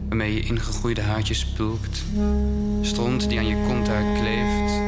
[0.07, 2.03] waarmee je ingegroeide haartjes pulkt.
[2.81, 4.81] Stront die aan je konthaar kleeft.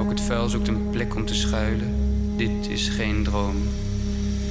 [0.00, 1.94] Ook het vuil zoekt een plek om te schuilen.
[2.36, 3.56] Dit is geen droom.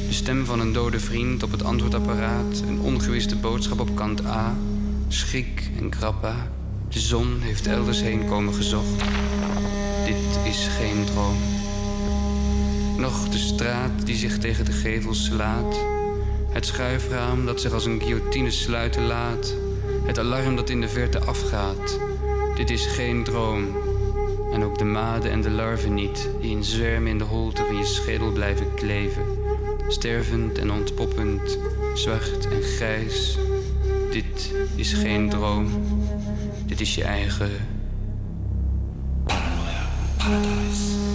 [0.08, 2.64] De stem van een dode vriend op het antwoordapparaat.
[2.68, 4.56] Een ongewiste boodschap op kant A.
[5.08, 6.36] Schrik en krappa.
[6.92, 9.04] De zon heeft elders heen komen gezocht.
[10.06, 11.38] Dit is geen droom.
[12.98, 15.76] Nog de straat die zich tegen de gevels slaat.
[16.50, 19.54] Het schuifraam dat zich als een guillotine sluiten laat.
[20.04, 22.00] Het alarm dat in de verte afgaat.
[22.56, 23.66] Dit is geen droom.
[24.54, 27.78] En ook de maden en de larven niet, die in zwermen in de holte van
[27.78, 29.24] je schedel blijven kleven.
[29.88, 31.58] Stervend en ontpoppend,
[31.94, 33.38] zwart en grijs.
[34.12, 35.70] Dit is geen droom.
[36.82, 37.60] Is je eigen Paradise.
[40.18, 41.11] Paradise.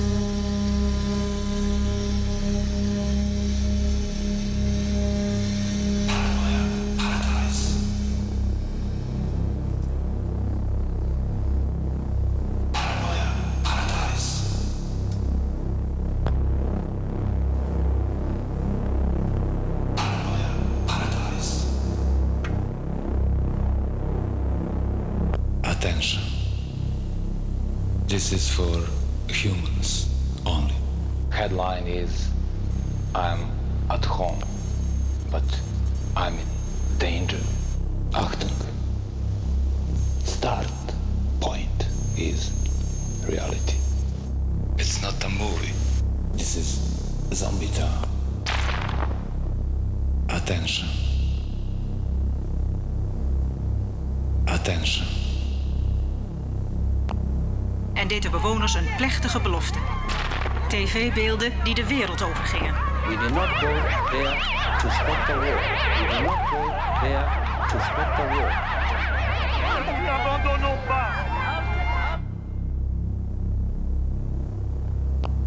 [61.16, 62.74] TV-beelden die de wereld overgingen.
[63.08, 63.66] We did not go
[64.10, 64.36] there
[64.80, 65.58] to stop the war.
[66.00, 67.24] We did not go there
[67.68, 68.50] to stop the war.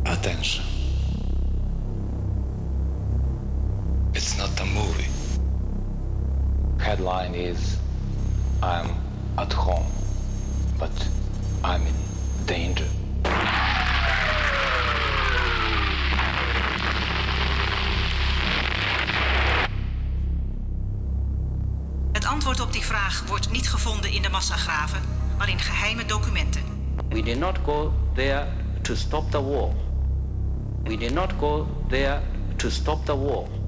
[0.04, 0.64] Attention.
[4.12, 5.10] It's not a movie.
[6.78, 7.78] Headline is
[8.64, 8.90] I'm
[9.36, 9.86] at home,
[10.80, 11.10] but
[11.64, 11.96] I'm in
[12.46, 12.99] danger.
[22.90, 25.02] Vraag wordt niet gevonden in de massagraven,
[25.38, 26.62] maar in geheime documenten.
[27.10, 28.48] We did not go there
[28.82, 29.74] to stop the war.
[30.84, 32.22] We did not go there
[32.56, 33.59] to stop the war.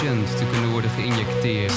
[0.00, 1.72] Te kunnen worden geïnjecteerd.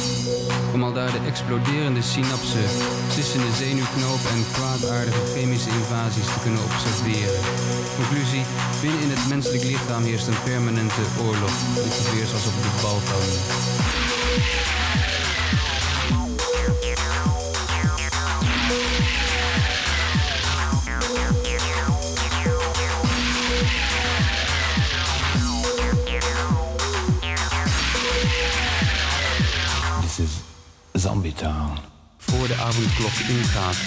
[0.73, 2.69] Om al daar de exploderende synapsen,
[3.10, 7.41] sissende zenuwknopen en kwaadaardige chemische invasies te kunnen observeren.
[7.95, 8.45] Conclusie,
[8.81, 11.53] binnen in het menselijk lichaam heerst een permanente oorlog,
[11.85, 13.56] ongeveer zoals op de Balkan.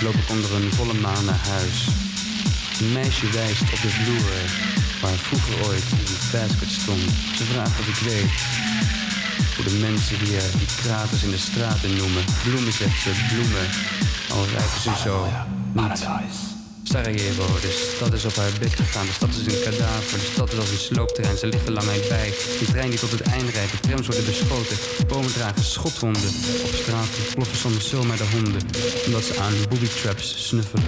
[0.02, 1.86] Loop ik onder een volle maan naar huis.
[2.80, 4.32] Een meisje wijst op de vloer
[5.00, 7.10] waar vroeger ooit een basket stond.
[7.36, 8.30] Ze vraagt of ik weet
[9.56, 12.24] hoe de mensen hier die kraters in de straten noemen.
[12.42, 13.66] Bloemen, zegt ze, bloemen.
[14.32, 15.26] Al ruiken ze zo
[15.72, 16.49] niet.
[16.90, 19.06] Sarajevo, de stad is op haar bek gegaan.
[19.06, 21.36] De stad is een kadaver, de stad is als een sloopterrein.
[21.36, 22.32] Ze ligt er lang mij bij.
[22.58, 24.76] Die trein die tot het eind rijdt, de trams worden beschoten.
[25.08, 26.30] Bomen dragen schotwonden.
[26.64, 28.62] Op straat ploffen soms zomaar de honden.
[29.06, 30.84] Omdat ze aan booby traps snuffelen.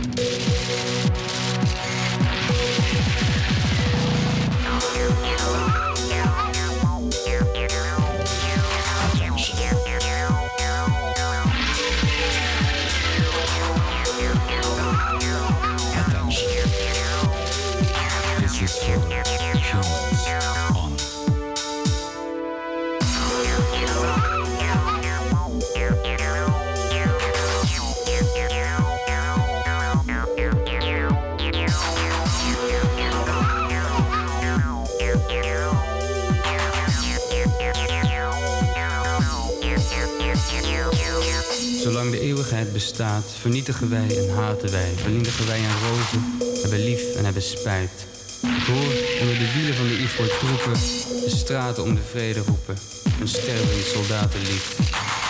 [42.82, 48.06] Bestaat, vernietigen wij en haten wij, vernietigen wij en roven, hebben lief en hebben spijt.
[48.42, 50.80] Ik hoor onder de wielen van de Ivoor troepen
[51.24, 52.76] de straten om de vrede roepen,
[53.20, 54.64] een stervend soldatenlied.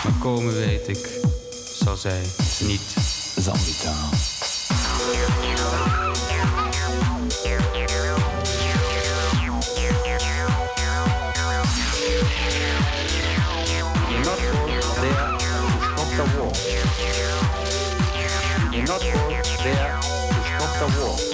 [0.03, 1.09] Maar komen weet ik,
[1.83, 2.21] zal zij
[2.59, 2.95] niet.
[3.39, 3.75] Zombie
[19.63, 21.32] there to stop the war.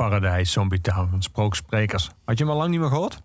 [0.00, 2.10] Paradijs, Zombie Town van Sprooksprekers.
[2.24, 3.22] Had je hem al lang niet meer gehoord?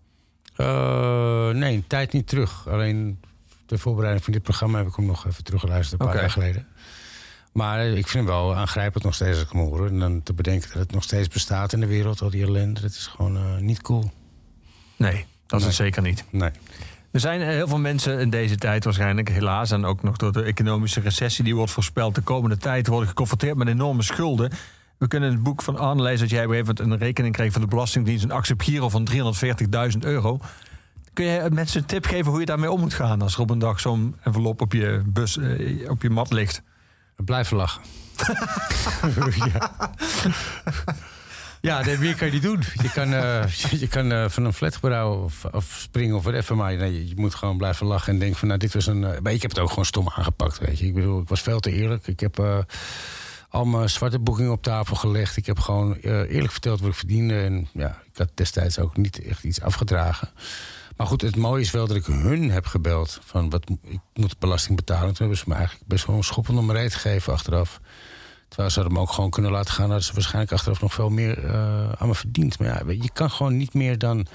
[0.55, 2.67] Eh, nee, tijd niet terug.
[2.67, 3.19] Alleen
[3.65, 6.67] de voorbereiding van dit programma heb ik hem nog even teruggeluisterd een paar jaar geleden.
[7.51, 9.87] Maar eh, ik vind hem wel aangrijpend nog steeds als ik hem hoor.
[9.87, 12.81] En dan te bedenken dat het nog steeds bestaat in de wereld, al die ellende.
[12.81, 14.11] Dat is gewoon eh, niet cool.
[14.95, 16.23] Nee, dat is het zeker niet.
[16.29, 16.51] Nee.
[17.11, 20.43] Er zijn heel veel mensen in deze tijd waarschijnlijk, helaas, en ook nog door de
[20.43, 24.51] economische recessie die wordt voorspeld de komende tijd, worden geconfronteerd met enorme schulden.
[24.97, 27.07] We kunnen in het boek van Arne lezen dat jij op een gegeven moment een
[27.07, 30.39] rekening kreeg van de Belastingdienst, een accept Giro van 340.000 euro.
[31.13, 33.49] Kun je mensen een tip geven hoe je daarmee om moet gaan als er op
[33.49, 36.61] een dag zo'n envelop op je bus, eh, op je mat ligt?
[37.15, 37.81] Blijven lachen.
[39.51, 39.71] ja.
[41.65, 42.59] Ja, meer kan je niet doen.
[42.81, 43.47] Je kan, eh,
[43.83, 46.55] je kan eh, van een flatgebouw of, of springen of whatever.
[46.55, 48.47] Maar nee, je, moet gewoon blijven lachen en denken van...
[48.47, 48.99] nou, dit was een...
[48.99, 50.85] maar ik heb het ook gewoon stom aangepakt, weet je.
[50.85, 52.07] Ik bedoel, ik was veel te eerlijk.
[52.07, 52.57] Ik heb eh,
[53.55, 55.37] al mijn zwarte boekingen op tafel gelegd.
[55.37, 57.39] Ik heb gewoon eh, eerlijk verteld wat ik verdiende.
[57.39, 60.29] En ja, ik had destijds ook niet echt iets afgedragen.
[60.97, 63.19] Maar goed, het mooie is wel dat ik hun heb gebeld.
[63.23, 65.07] Van, wat, ik moet belasting betalen.
[65.07, 67.79] Toen hebben ze me eigenlijk best wel een schop onder mijn reet gegeven achteraf.
[68.47, 69.85] Terwijl ze me ook gewoon kunnen laten gaan.
[69.85, 72.59] hadden ze waarschijnlijk achteraf nog veel meer eh, aan me verdiend.
[72.59, 74.27] Maar ja, je kan gewoon niet meer dan,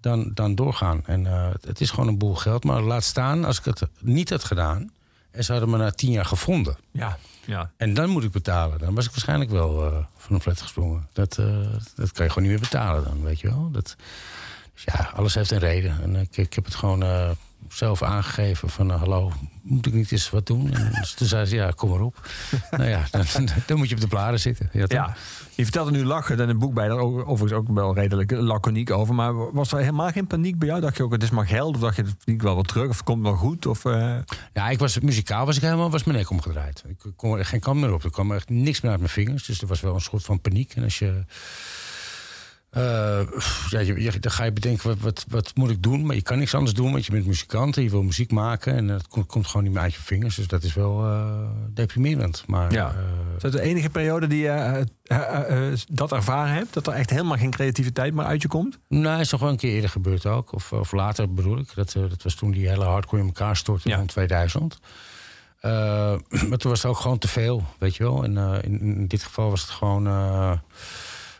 [0.00, 1.02] dan, dan doorgaan.
[1.06, 2.64] En eh, het is gewoon een boel geld.
[2.64, 4.90] Maar laat staan, als ik het niet had gedaan...
[5.30, 6.76] en ze hadden me na tien jaar gevonden...
[6.90, 7.70] Ja, ja.
[7.76, 8.78] en dan moet ik betalen.
[8.78, 11.08] Dan was ik waarschijnlijk wel eh, van een flat gesprongen.
[11.12, 11.46] Dat, eh,
[11.94, 13.70] dat kan je gewoon niet meer betalen dan, weet je wel.
[13.72, 13.96] Dat,
[14.74, 16.02] dus ja, alles heeft een reden.
[16.02, 17.30] En ik, ik heb het gewoon eh,
[17.76, 18.90] zelf aangegeven van...
[18.92, 19.32] eh, hallo,
[19.62, 20.72] moet ik niet eens wat doen?
[20.74, 22.28] En dus toen zei ze, ja, kom maar op.
[22.70, 23.24] nou ja, dan,
[23.66, 24.68] dan moet je op de blaren zitten.
[24.72, 24.84] Ja?
[24.88, 25.16] Ja,
[25.54, 28.90] je vertelde nu lachen en het boek bij daar ook- overigens ook wel redelijk laconiek
[28.90, 29.14] over.
[29.14, 30.80] Maar was er helemaal geen paniek bij jou?
[30.80, 31.74] Dacht je ook, het is maar geld?
[31.74, 32.88] Of dacht je, het verdient wel wat terug?
[32.88, 33.66] Of het komt wel goed?
[33.66, 34.16] Of, eh,
[34.52, 36.84] Ja, ik was, muzikaal was ik helemaal was mijn nek omgedraaid.
[36.88, 38.04] Ik kon er geen kant meer op.
[38.04, 39.44] Er kwam echt niks meer uit mijn vingers.
[39.46, 40.72] Dus er was wel een soort van paniek.
[40.74, 41.24] En als je
[42.76, 43.20] Eh,
[43.70, 46.06] ja, je, je- dan ga je bedenken, wat, wat, wat moet ik doen?
[46.06, 48.74] Maar je kan niks anders doen, want je bent muzikant en je wil muziek maken.
[48.74, 50.34] En dat komt, komt gewoon niet meer uit je vingers.
[50.36, 51.30] Dus dat is wel eh,
[51.74, 52.44] deprimerend.
[52.46, 52.88] Maar Ja.
[52.88, 52.96] eh,
[53.36, 54.84] Is dat de enige periode die je
[55.90, 56.72] dat ervaren hebt?
[56.74, 58.78] Dat er echt helemaal geen creativiteit meer uit je komt?
[58.88, 60.52] Nou, is nog wel een keer eerder gebeurd ook.
[60.52, 61.74] Of, of later bedoel ik.
[61.74, 64.78] Dat, dat was toen die hele hardcore in elkaar stortte rond 2000.
[65.60, 65.70] Eh,
[66.48, 68.24] maar toen was het ook gewoon te veel, weet je wel.
[68.24, 70.06] En in, in dit geval was het gewoon...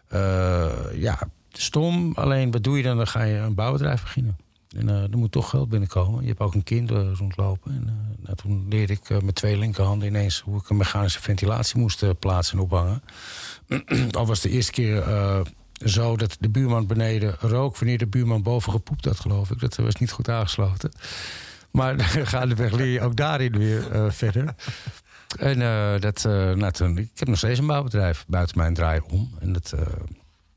[0.08, 1.18] eh, ja,
[1.52, 2.12] stom.
[2.14, 2.96] Alleen, wat doe je dan?
[2.96, 4.36] Dan ga je een bouwbedrijf beginnen.
[4.76, 6.22] En eh, er moet toch geld binnenkomen.
[6.22, 7.72] Je hebt ook een kind eh, rondlopen.
[7.72, 10.40] En nou, toen leerde ik met twee linkerhanden ineens...
[10.40, 13.02] hoe ik een mechanische ventilatie moest plaatsen en ophangen.
[14.18, 15.04] Al was de eerste keer
[15.84, 17.78] zo dat de buurman beneden rook...
[17.78, 19.60] wanneer de buurman boven gepoept had, geloof ik.
[19.60, 20.92] Dat was niet goed aangesloten.
[21.70, 22.00] Maar
[22.34, 24.54] gaandeweg leer je ook daarin weer verder.
[25.38, 29.00] En eh, dat, eh, nou, toen, ik heb nog steeds een bouwbedrijf buiten mijn draai
[29.10, 29.34] om.
[29.40, 29.86] En dat, eh,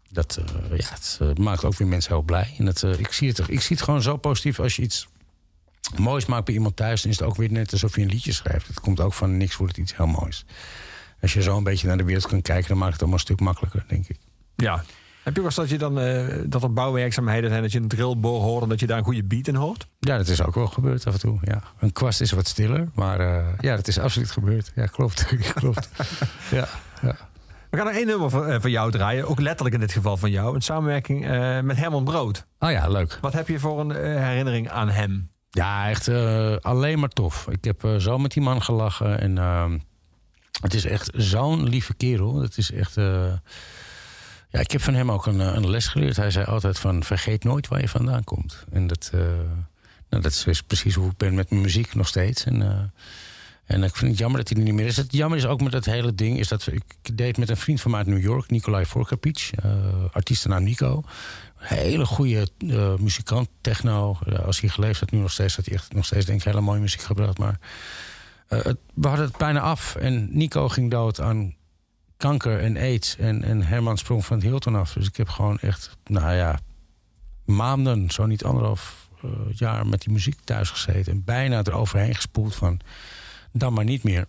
[0.10, 0.40] dat
[0.76, 2.54] ja, het maakt ook weer mensen heel blij.
[2.58, 5.08] En dat, ik, zie het, ik zie het gewoon zo positief als je iets
[5.98, 7.02] moois maakt bij iemand thuis.
[7.02, 8.68] Dan is het ook weer net alsof je een liedje schrijft.
[8.68, 10.46] Het komt ook van niks, wordt het iets heel moois.
[11.22, 13.26] Als je zo een beetje naar de wereld kunt kijken, dan maakt het allemaal een
[13.26, 14.18] stuk makkelijker, denk ik.
[14.56, 14.84] Ja.
[15.30, 17.88] Heb je ook eens dat je dan eh, dat er bouwwerkzaamheden zijn, dat je een
[17.88, 19.88] drillboor hoort en dat je daar een goede beat in hoort?
[20.00, 21.38] Ja, dat is ook wel gebeurd af en toe.
[21.42, 21.62] Ja.
[21.80, 24.72] Een kwast is wat stiller, maar eh, ja, dat is absoluut gebeurd.
[24.76, 25.26] Ja, klopt.
[25.54, 25.90] klopt.
[26.52, 26.68] Ja,
[27.02, 27.16] ja.
[27.70, 30.18] We gaan er één nummer van, eh, van jou draaien, ook letterlijk in dit geval
[30.18, 30.56] van jou.
[30.56, 32.46] Een samenwerking eh, met Herman Brood.
[32.60, 33.18] Oh ja, leuk.
[33.22, 33.92] Wat heb je voor een
[34.22, 35.32] herinnering aan hem?
[35.50, 36.08] Ja, echt
[36.62, 37.48] alleen maar tof.
[37.50, 39.20] Ik heb zo met die man gelachen.
[39.20, 39.78] En ehm,
[40.62, 42.42] het is echt zo'n lieve kerel.
[42.42, 42.98] Het is echt...
[44.52, 46.16] ja, ik heb van hem ook een, eh, een les geleerd.
[46.16, 48.66] Hij zei altijd van, vergeet nooit waar je vandaan komt.
[48.72, 49.20] En dat, eh,
[50.10, 52.44] nou, dat is precies hoe ik ben met mijn muziek nog steeds.
[52.44, 52.80] En, eh,
[53.66, 54.98] en ik vind het jammer dat hij er niet meer is.
[54.98, 56.40] Het jammer is ook met dat hele ding...
[56.40, 58.50] is dat ik deed met een vriend van mij uit New York...
[58.50, 59.74] Nikolai Vorkapic, uh,
[60.12, 61.04] artiestennaam Nico.
[61.56, 62.48] Hele goede
[63.00, 64.18] muzikant, techno.
[64.46, 65.56] Als hij geleefd had, nu nog steeds...
[65.56, 67.38] had hij echt nog steeds denk ik hele mooie muziek gebracht.
[67.38, 67.60] Maar
[68.48, 69.96] het, we hadden het bijna af.
[69.96, 71.56] En Nico ging dood aan
[72.20, 73.16] kanker en aids.
[73.18, 74.94] En, en Herman sprong van het Hilton af.
[74.94, 76.60] Dus ik heb gewoon echt, nou ja,
[77.46, 81.12] maanden, zo niet anderhalf eh, jaar met die muziek thuis gezeten.
[81.12, 82.80] En bijna eroverheen gespoeld van,
[83.52, 84.28] dan maar niet meer.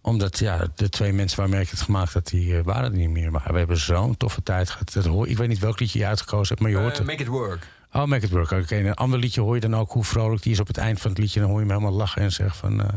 [0.00, 3.10] Omdat, ja, de twee mensen waarmee ik het gemaakt had, die eh, waren er niet
[3.10, 3.30] meer.
[3.30, 4.92] Maar we hebben zo'n toffe tijd gehad.
[4.92, 7.06] Dat hoor, ik weet niet welk liedje je uitgekozen hebt, maar je hoort het.
[7.06, 7.66] make it work.
[7.96, 8.50] Oh, Make It Work.
[8.50, 10.76] Oké, en een ander liedje hoor je dan ook hoe vrolijk die is op het
[10.76, 11.40] eind van het liedje.
[11.40, 12.82] Dan hoor je hem helemaal lachen en zeggen van...
[12.82, 12.88] eh,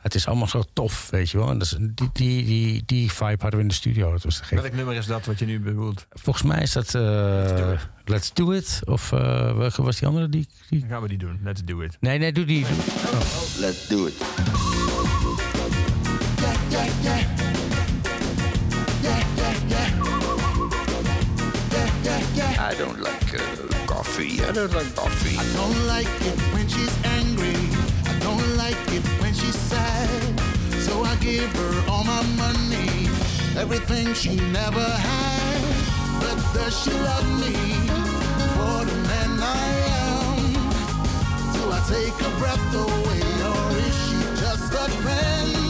[0.00, 1.50] het is allemaal zo tof, weet je wel.
[1.50, 4.12] En dat is, die, die, die, die vibe hadden we in de studio.
[4.12, 4.60] Dat was te gek.
[4.60, 6.06] Welk nummer is dat wat je nu bedoelt?
[6.10, 7.70] Volgens mij is dat eh,
[8.04, 8.80] Let's Do It.
[8.84, 10.28] Of eh, welke was die andere?
[10.28, 10.80] Die, die...
[10.80, 11.40] Dan gaan we die doen.
[11.42, 11.96] Let's do it.
[12.00, 12.66] Nee, nee, doe die.
[13.58, 14.14] Let's do it.
[22.60, 23.17] I don't like uh,
[24.18, 24.42] coffee.
[24.42, 25.36] I don't like coffee.
[25.38, 27.54] I don't like it when she's angry.
[28.04, 30.40] I don't like it when she's sad.
[30.80, 33.08] So I give her all my money,
[33.56, 35.60] everything she never had.
[36.20, 37.54] But does she love me
[38.54, 39.68] for the man I
[40.02, 40.52] am?
[41.54, 43.22] Do I take her breath away
[43.52, 45.67] or is she just a friend?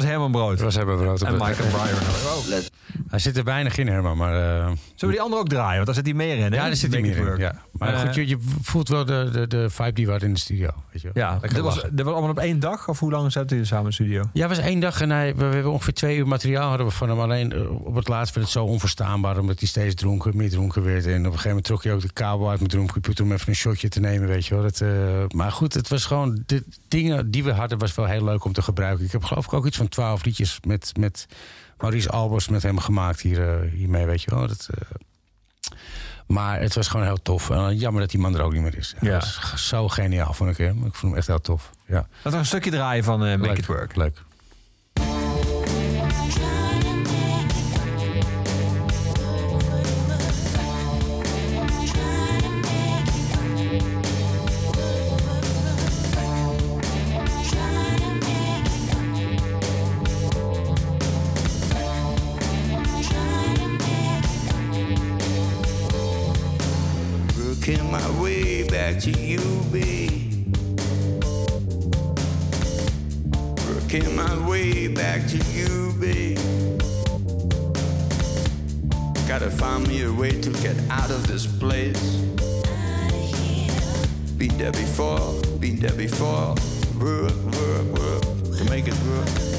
[0.00, 0.50] Was Herman Brood.
[0.56, 1.22] Dat was Herman Brood.
[1.22, 1.98] En Michael Bryan.
[2.24, 2.58] Oh.
[3.08, 4.34] Hij zit er weinig in, Herman, maar...
[4.34, 5.74] eh, Zullen we die andere ook draaien?
[5.74, 6.44] Want daar zit hij meer in, hè?
[6.58, 7.36] ja, daar zit hij meer in.
[7.38, 7.62] Ja.
[7.72, 10.34] Maar Eh, goed, je, je voelt wel de, de, de vibe die we hadden in
[10.34, 10.68] de studio.
[11.18, 12.88] Ja, dit was, dit was allemaal op één dag?
[12.88, 14.24] Of hoe lang zaten jullie samen in de studio?
[14.32, 16.86] Ja, het was één dag en hij, we, we hebben ongeveer twee uur materiaal hadden
[16.86, 17.20] we van hem.
[17.20, 20.84] Alleen eh, op het laatst werd het zo onverstaanbaar, omdat hij steeds dronken, meer dronken
[20.84, 21.06] werd.
[21.06, 23.48] En op een gegeven moment trok hij ook de kabel uit mijn droomcomputer om even
[23.48, 24.62] een shotje te nemen, weet je wel.
[24.62, 24.88] Dat, eh,
[25.28, 28.52] maar goed, het was gewoon, de dingen die we hadden was wel heel leuk om
[28.52, 29.04] te gebruiken.
[29.04, 31.26] Ik heb geloof ik ook iets van twaalf liedjes met, met
[31.78, 34.46] Maurice Albers met hem gemaakt hier, eh, hiermee, weet je wel.
[34.46, 34.68] Dat,
[36.28, 37.50] maar het was gewoon heel tof.
[37.50, 38.94] En jammer dat die man er ook niet meer is.
[39.00, 39.12] Ja.
[39.18, 40.76] was g- zo geniaal, vond ik hem.
[40.76, 41.70] Ik vond hem echt heel tof.
[41.86, 41.94] Ja.
[42.16, 43.96] Laten we een stukje draaien van eh, Make Leuk, It Work.
[43.96, 44.22] Leuk.
[68.78, 69.40] To you,
[69.72, 70.54] babe.
[73.66, 76.38] Working my way back to you, babe.
[79.26, 82.16] Gotta find me a way to get out of this place.
[84.36, 86.54] Been there before, been there before.
[87.00, 88.22] Work, work, work
[88.58, 89.57] to make it work.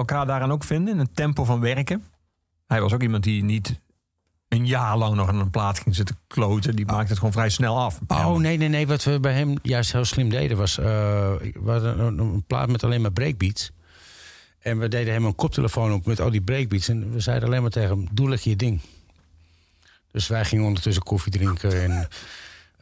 [0.00, 0.94] Elkaar daaraan ook vinden?
[0.94, 2.04] In het tempo van werken?
[2.66, 3.74] Hij was ook iemand die niet
[4.48, 6.76] een jaar lang nog aan een plaat ging zitten kloten.
[6.76, 8.00] Die maakte het gewoon vrij snel af.
[8.08, 8.86] Oh nee, nee, nee.
[8.86, 10.78] Wat we bij hem juist heel slim deden was.
[10.78, 13.70] eh, we hadden een, een plaat met alleen maar breakbeats.
[14.58, 16.88] En we deden hem een koptelefoon op met al die breakbeats.
[16.88, 18.80] En we zeiden alleen maar tegen hem: doe lekker je ding.
[20.10, 21.82] Dus wij gingen ondertussen koffie drinken.
[21.82, 22.08] En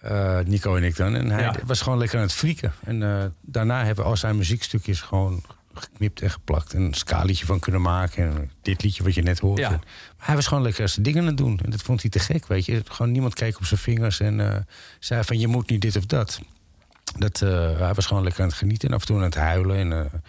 [0.01, 1.15] eh, Nico en ik dan.
[1.15, 1.55] En hij Ja.
[1.66, 2.73] was gewoon lekker aan het frieken.
[2.85, 5.43] En eh, daarna hebben we al zijn muziekstukjes gewoon
[5.78, 6.72] geknipt en geplakt.
[6.72, 8.24] En een ska-liedje van kunnen maken.
[8.24, 9.60] En dit liedje wat je net hoorde.
[9.60, 9.70] Ja.
[9.70, 11.60] Maar hij was gewoon lekker zijn dingen aan het doen.
[11.64, 12.82] En dat vond hij te gek, weet je.
[12.88, 14.60] Gewoon niemand keek op zijn vingers en eh,
[14.98, 16.40] zei van je moet niet dit of dat.
[17.18, 19.34] dat eh, hij was gewoon lekker aan het genieten en af en toe aan het
[19.34, 19.76] huilen.
[19.76, 20.20] En, eh,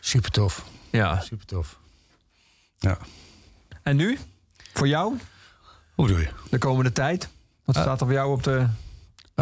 [0.00, 0.64] super tof.
[0.90, 1.20] Ja.
[1.20, 1.78] Super tof.
[2.78, 2.98] Ja.
[3.82, 4.18] En nu?
[4.72, 5.14] Voor jou?
[5.94, 6.28] Hoe bedoel je?
[6.50, 7.28] De komende tijd?
[7.64, 8.66] Wat staat er voor jou op de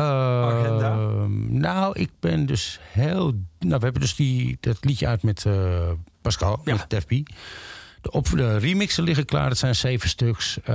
[0.01, 0.93] agenda?
[0.93, 3.33] Ehm, nou, ik ben dus heel.
[3.59, 5.91] Nou, we hebben dus die, dat liedje uit met eh,
[6.21, 7.05] Pascal, met Def.
[7.05, 9.49] De, op, de remixen liggen klaar.
[9.49, 10.59] Dat zijn zeven stuks.
[10.65, 10.75] eh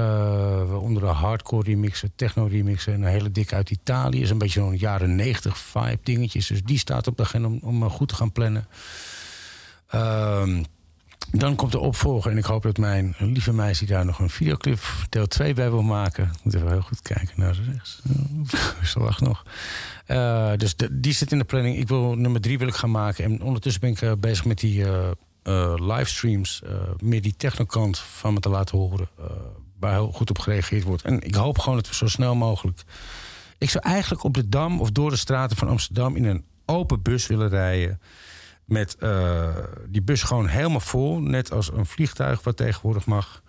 [0.67, 2.93] waaronder de hardcore remixen, techno remixen.
[2.93, 4.21] En een hele dikke uit Italië.
[4.21, 6.47] Is een beetje zo'n jaren 90 vibe dingetjes.
[6.47, 8.67] Dus die staat op de agenda om, om eh, goed te gaan plannen.
[9.87, 10.63] Ehm,
[11.31, 14.79] Dan komt de opvolger en ik hoop dat mijn lieve meisje daar nog een videoclip
[15.09, 16.23] deel 2 bij wil maken.
[16.23, 18.01] Ik moet even heel goed kijken naar rechts.
[18.91, 19.43] Ze lacht nog.
[20.05, 21.77] Eh, dus die zit in de planning.
[21.77, 23.23] Ik wil nummer 3 wil ik gaan maken.
[23.23, 26.61] En ondertussen ben ik eh, bezig met die eh, livestreams.
[26.97, 29.09] meer die technokant van me te laten horen.
[29.79, 31.03] waar heel goed op gereageerd wordt.
[31.03, 32.83] En ik hoop gewoon dat we zo snel mogelijk.
[33.57, 37.01] Ik zou eigenlijk op de dam of door de straten van Amsterdam in een open
[37.01, 37.99] bus willen rijden.
[38.67, 39.55] Met eh,
[39.87, 41.19] die bus gewoon helemaal vol.
[41.19, 43.41] Net als een vliegtuig wat tegenwoordig mag.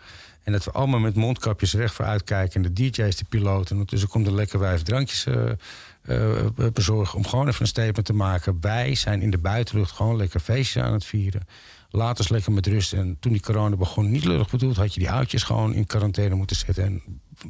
[0.42, 2.64] En dat we allemaal met mondkapjes recht vooruit kijken.
[2.64, 3.66] En de DJ's, de piloten.
[3.66, 7.18] En ondertussen komt een lekker wijf drankjes eh, bezorgen.
[7.18, 8.60] Om gewoon even een statement te maken.
[8.60, 11.46] Wij zijn in de buitenlucht gewoon lekker feestjes aan het vieren.
[11.90, 12.92] Laat ons lekker met rust.
[12.92, 16.34] En toen die corona begon, niet lullig bedoeld, had je die oudjes gewoon in quarantaine
[16.34, 16.84] moeten zetten.
[16.84, 17.02] En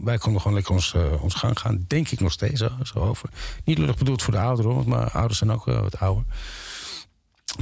[0.02, 1.84] wij konden gewoon lekker ons, ons gang gaan.
[1.86, 3.30] Denk ik nog steeds zo, over.
[3.64, 6.24] Niet lullig bedoeld voor de ouderen, want mijn ouders zijn ook wat ouder.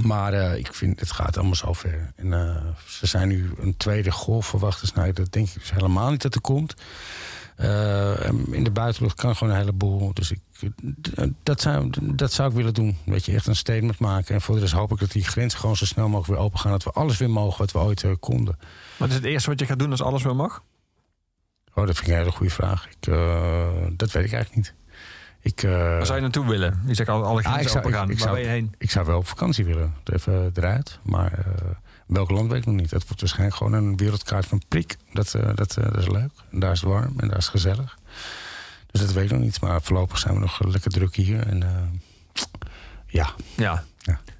[0.02, 2.12] Maar eh, ik vind, het gaat allemaal zo ver.
[2.16, 2.56] En eh,
[2.86, 4.89] ze zijn nu een tweede golf verwachten.
[4.94, 6.74] Nou, dat denk ik dus helemaal niet dat er komt.
[7.56, 10.14] Eh, in de buitenlucht kan gewoon een heleboel.
[10.14, 10.40] Dus ik,
[11.43, 12.98] dat, zou, dat zou ik willen doen.
[13.05, 14.35] Weet je, echt een statement maken.
[14.35, 16.59] En voor de rest hoop ik dat die grenzen gewoon zo snel mogelijk weer open
[16.59, 16.70] gaan.
[16.70, 18.59] Dat we alles weer mogen wat we ooit konden.
[18.97, 20.62] Wat is het eerste wat je gaat doen als alles weer mag?
[21.74, 22.86] Oh, dat vind ik een hele goede vraag.
[22.86, 23.05] Ik,
[23.98, 24.74] dat weet ik eigenlijk niet.
[25.47, 26.82] Ik, eh, Waar zou je naartoe willen?
[26.86, 28.05] Je zegt al alle Ah, grenzen ik zou, open gaan.
[28.05, 28.74] ik, ik Waar zou, ben je heen?
[28.78, 29.94] ik zou wel op vakantie willen.
[30.05, 30.98] Even eruit.
[31.02, 31.44] Maar eh,
[32.06, 32.90] welk land weet ik nog niet.
[32.90, 34.97] Het wordt waarschijnlijk gewoon een wereldkaart van prik.
[35.12, 36.31] Dat, eh, dat, eh, dat is leuk.
[36.51, 37.98] En daar is het warm en daar is het gezellig.
[38.90, 39.60] Dus dat weet ik nog niet.
[39.60, 41.47] Maar voorlopig zijn we nog lekker druk hier.
[41.47, 41.70] En eh,
[43.06, 43.31] ja.
[43.56, 43.85] Ja.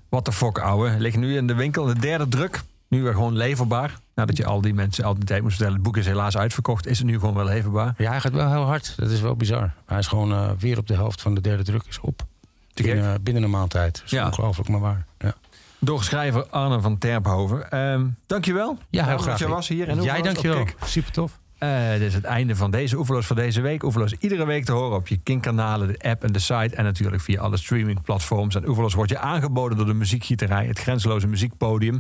[0.09, 0.95] What the fuck, ouwe.
[0.99, 2.63] Ligt nu in de winkel de derde druk.
[2.89, 3.95] Nu weer gewoon leverbaar.
[4.15, 5.75] Nadat je al die mensen al die tijd moest vertellen.
[5.79, 6.87] Het boek is helaas uitverkocht.
[6.87, 7.95] Is het nu gewoon wel leverbaar?
[7.99, 8.95] ja, hij gaat wel heel hard.
[8.97, 9.73] Dat is wel bizar.
[9.87, 12.27] Hij is gewoon eh, weer op de helft van de derde druk is op.
[12.75, 13.95] Binnen, binnen een maand tijd.
[13.95, 14.27] Dat is Ja.
[14.27, 15.05] ongelooflijk, maar waar.
[15.19, 15.35] Ja.
[15.79, 17.71] Door schrijver Arne van Terphoven.
[17.71, 18.79] Ehm dankjewel.
[18.91, 19.39] Ja, heel graag.
[19.39, 20.03] Dat je was hier.
[20.03, 20.65] Jij dankjewel.
[20.85, 21.39] Super tof.
[21.59, 23.83] Eh, dit is het einde van deze Oeverloos voor deze week.
[23.83, 26.77] Oeverloos iedere week te horen op je Kink-kanalen, de app en de site.
[26.77, 28.55] En natuurlijk via alle streamingplatforms.
[28.55, 31.99] En Oeverloos wordt je aangeboden door de muziekgieterij, het grenzeloze muziekpodium.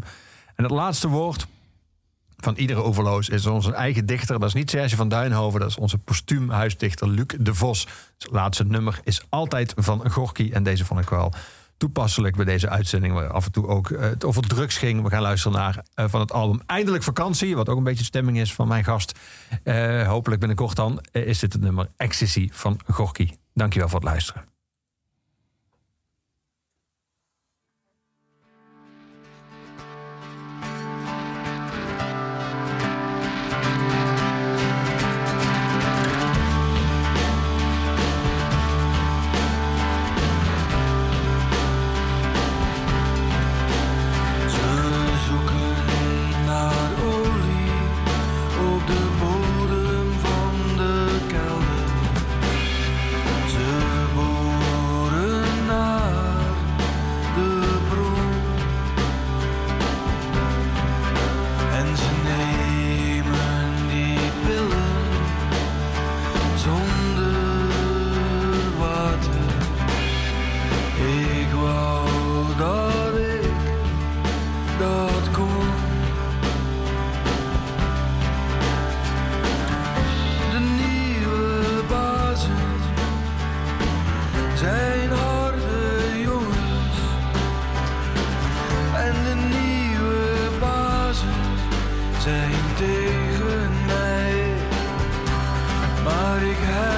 [0.57, 1.47] En het laatste woord
[2.37, 4.39] van iedere Oeverloos is onze eigen dichter.
[4.39, 7.87] Dat is niet Serge van Duinhoven, dat is onze postuum huisdichter Luc de Vos.
[8.19, 10.51] Het laatste nummer is altijd van Gorky.
[10.53, 11.33] En deze vond ik wel
[11.77, 13.15] toepasselijk bij deze uitzending...
[13.15, 15.03] waar af en toe ook eh, het over drugs ging.
[15.03, 17.57] We gaan luisteren naar eh, van het album Eindelijk Vakantie...
[17.57, 19.19] wat ook een beetje de stemming is van mijn gast.
[19.63, 23.31] Eh, hopelijk binnenkort dan is dit het nummer Ecstasy van Gorky.
[23.55, 24.56] Dankjewel voor het luisteren.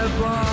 [0.09, 0.48] Ik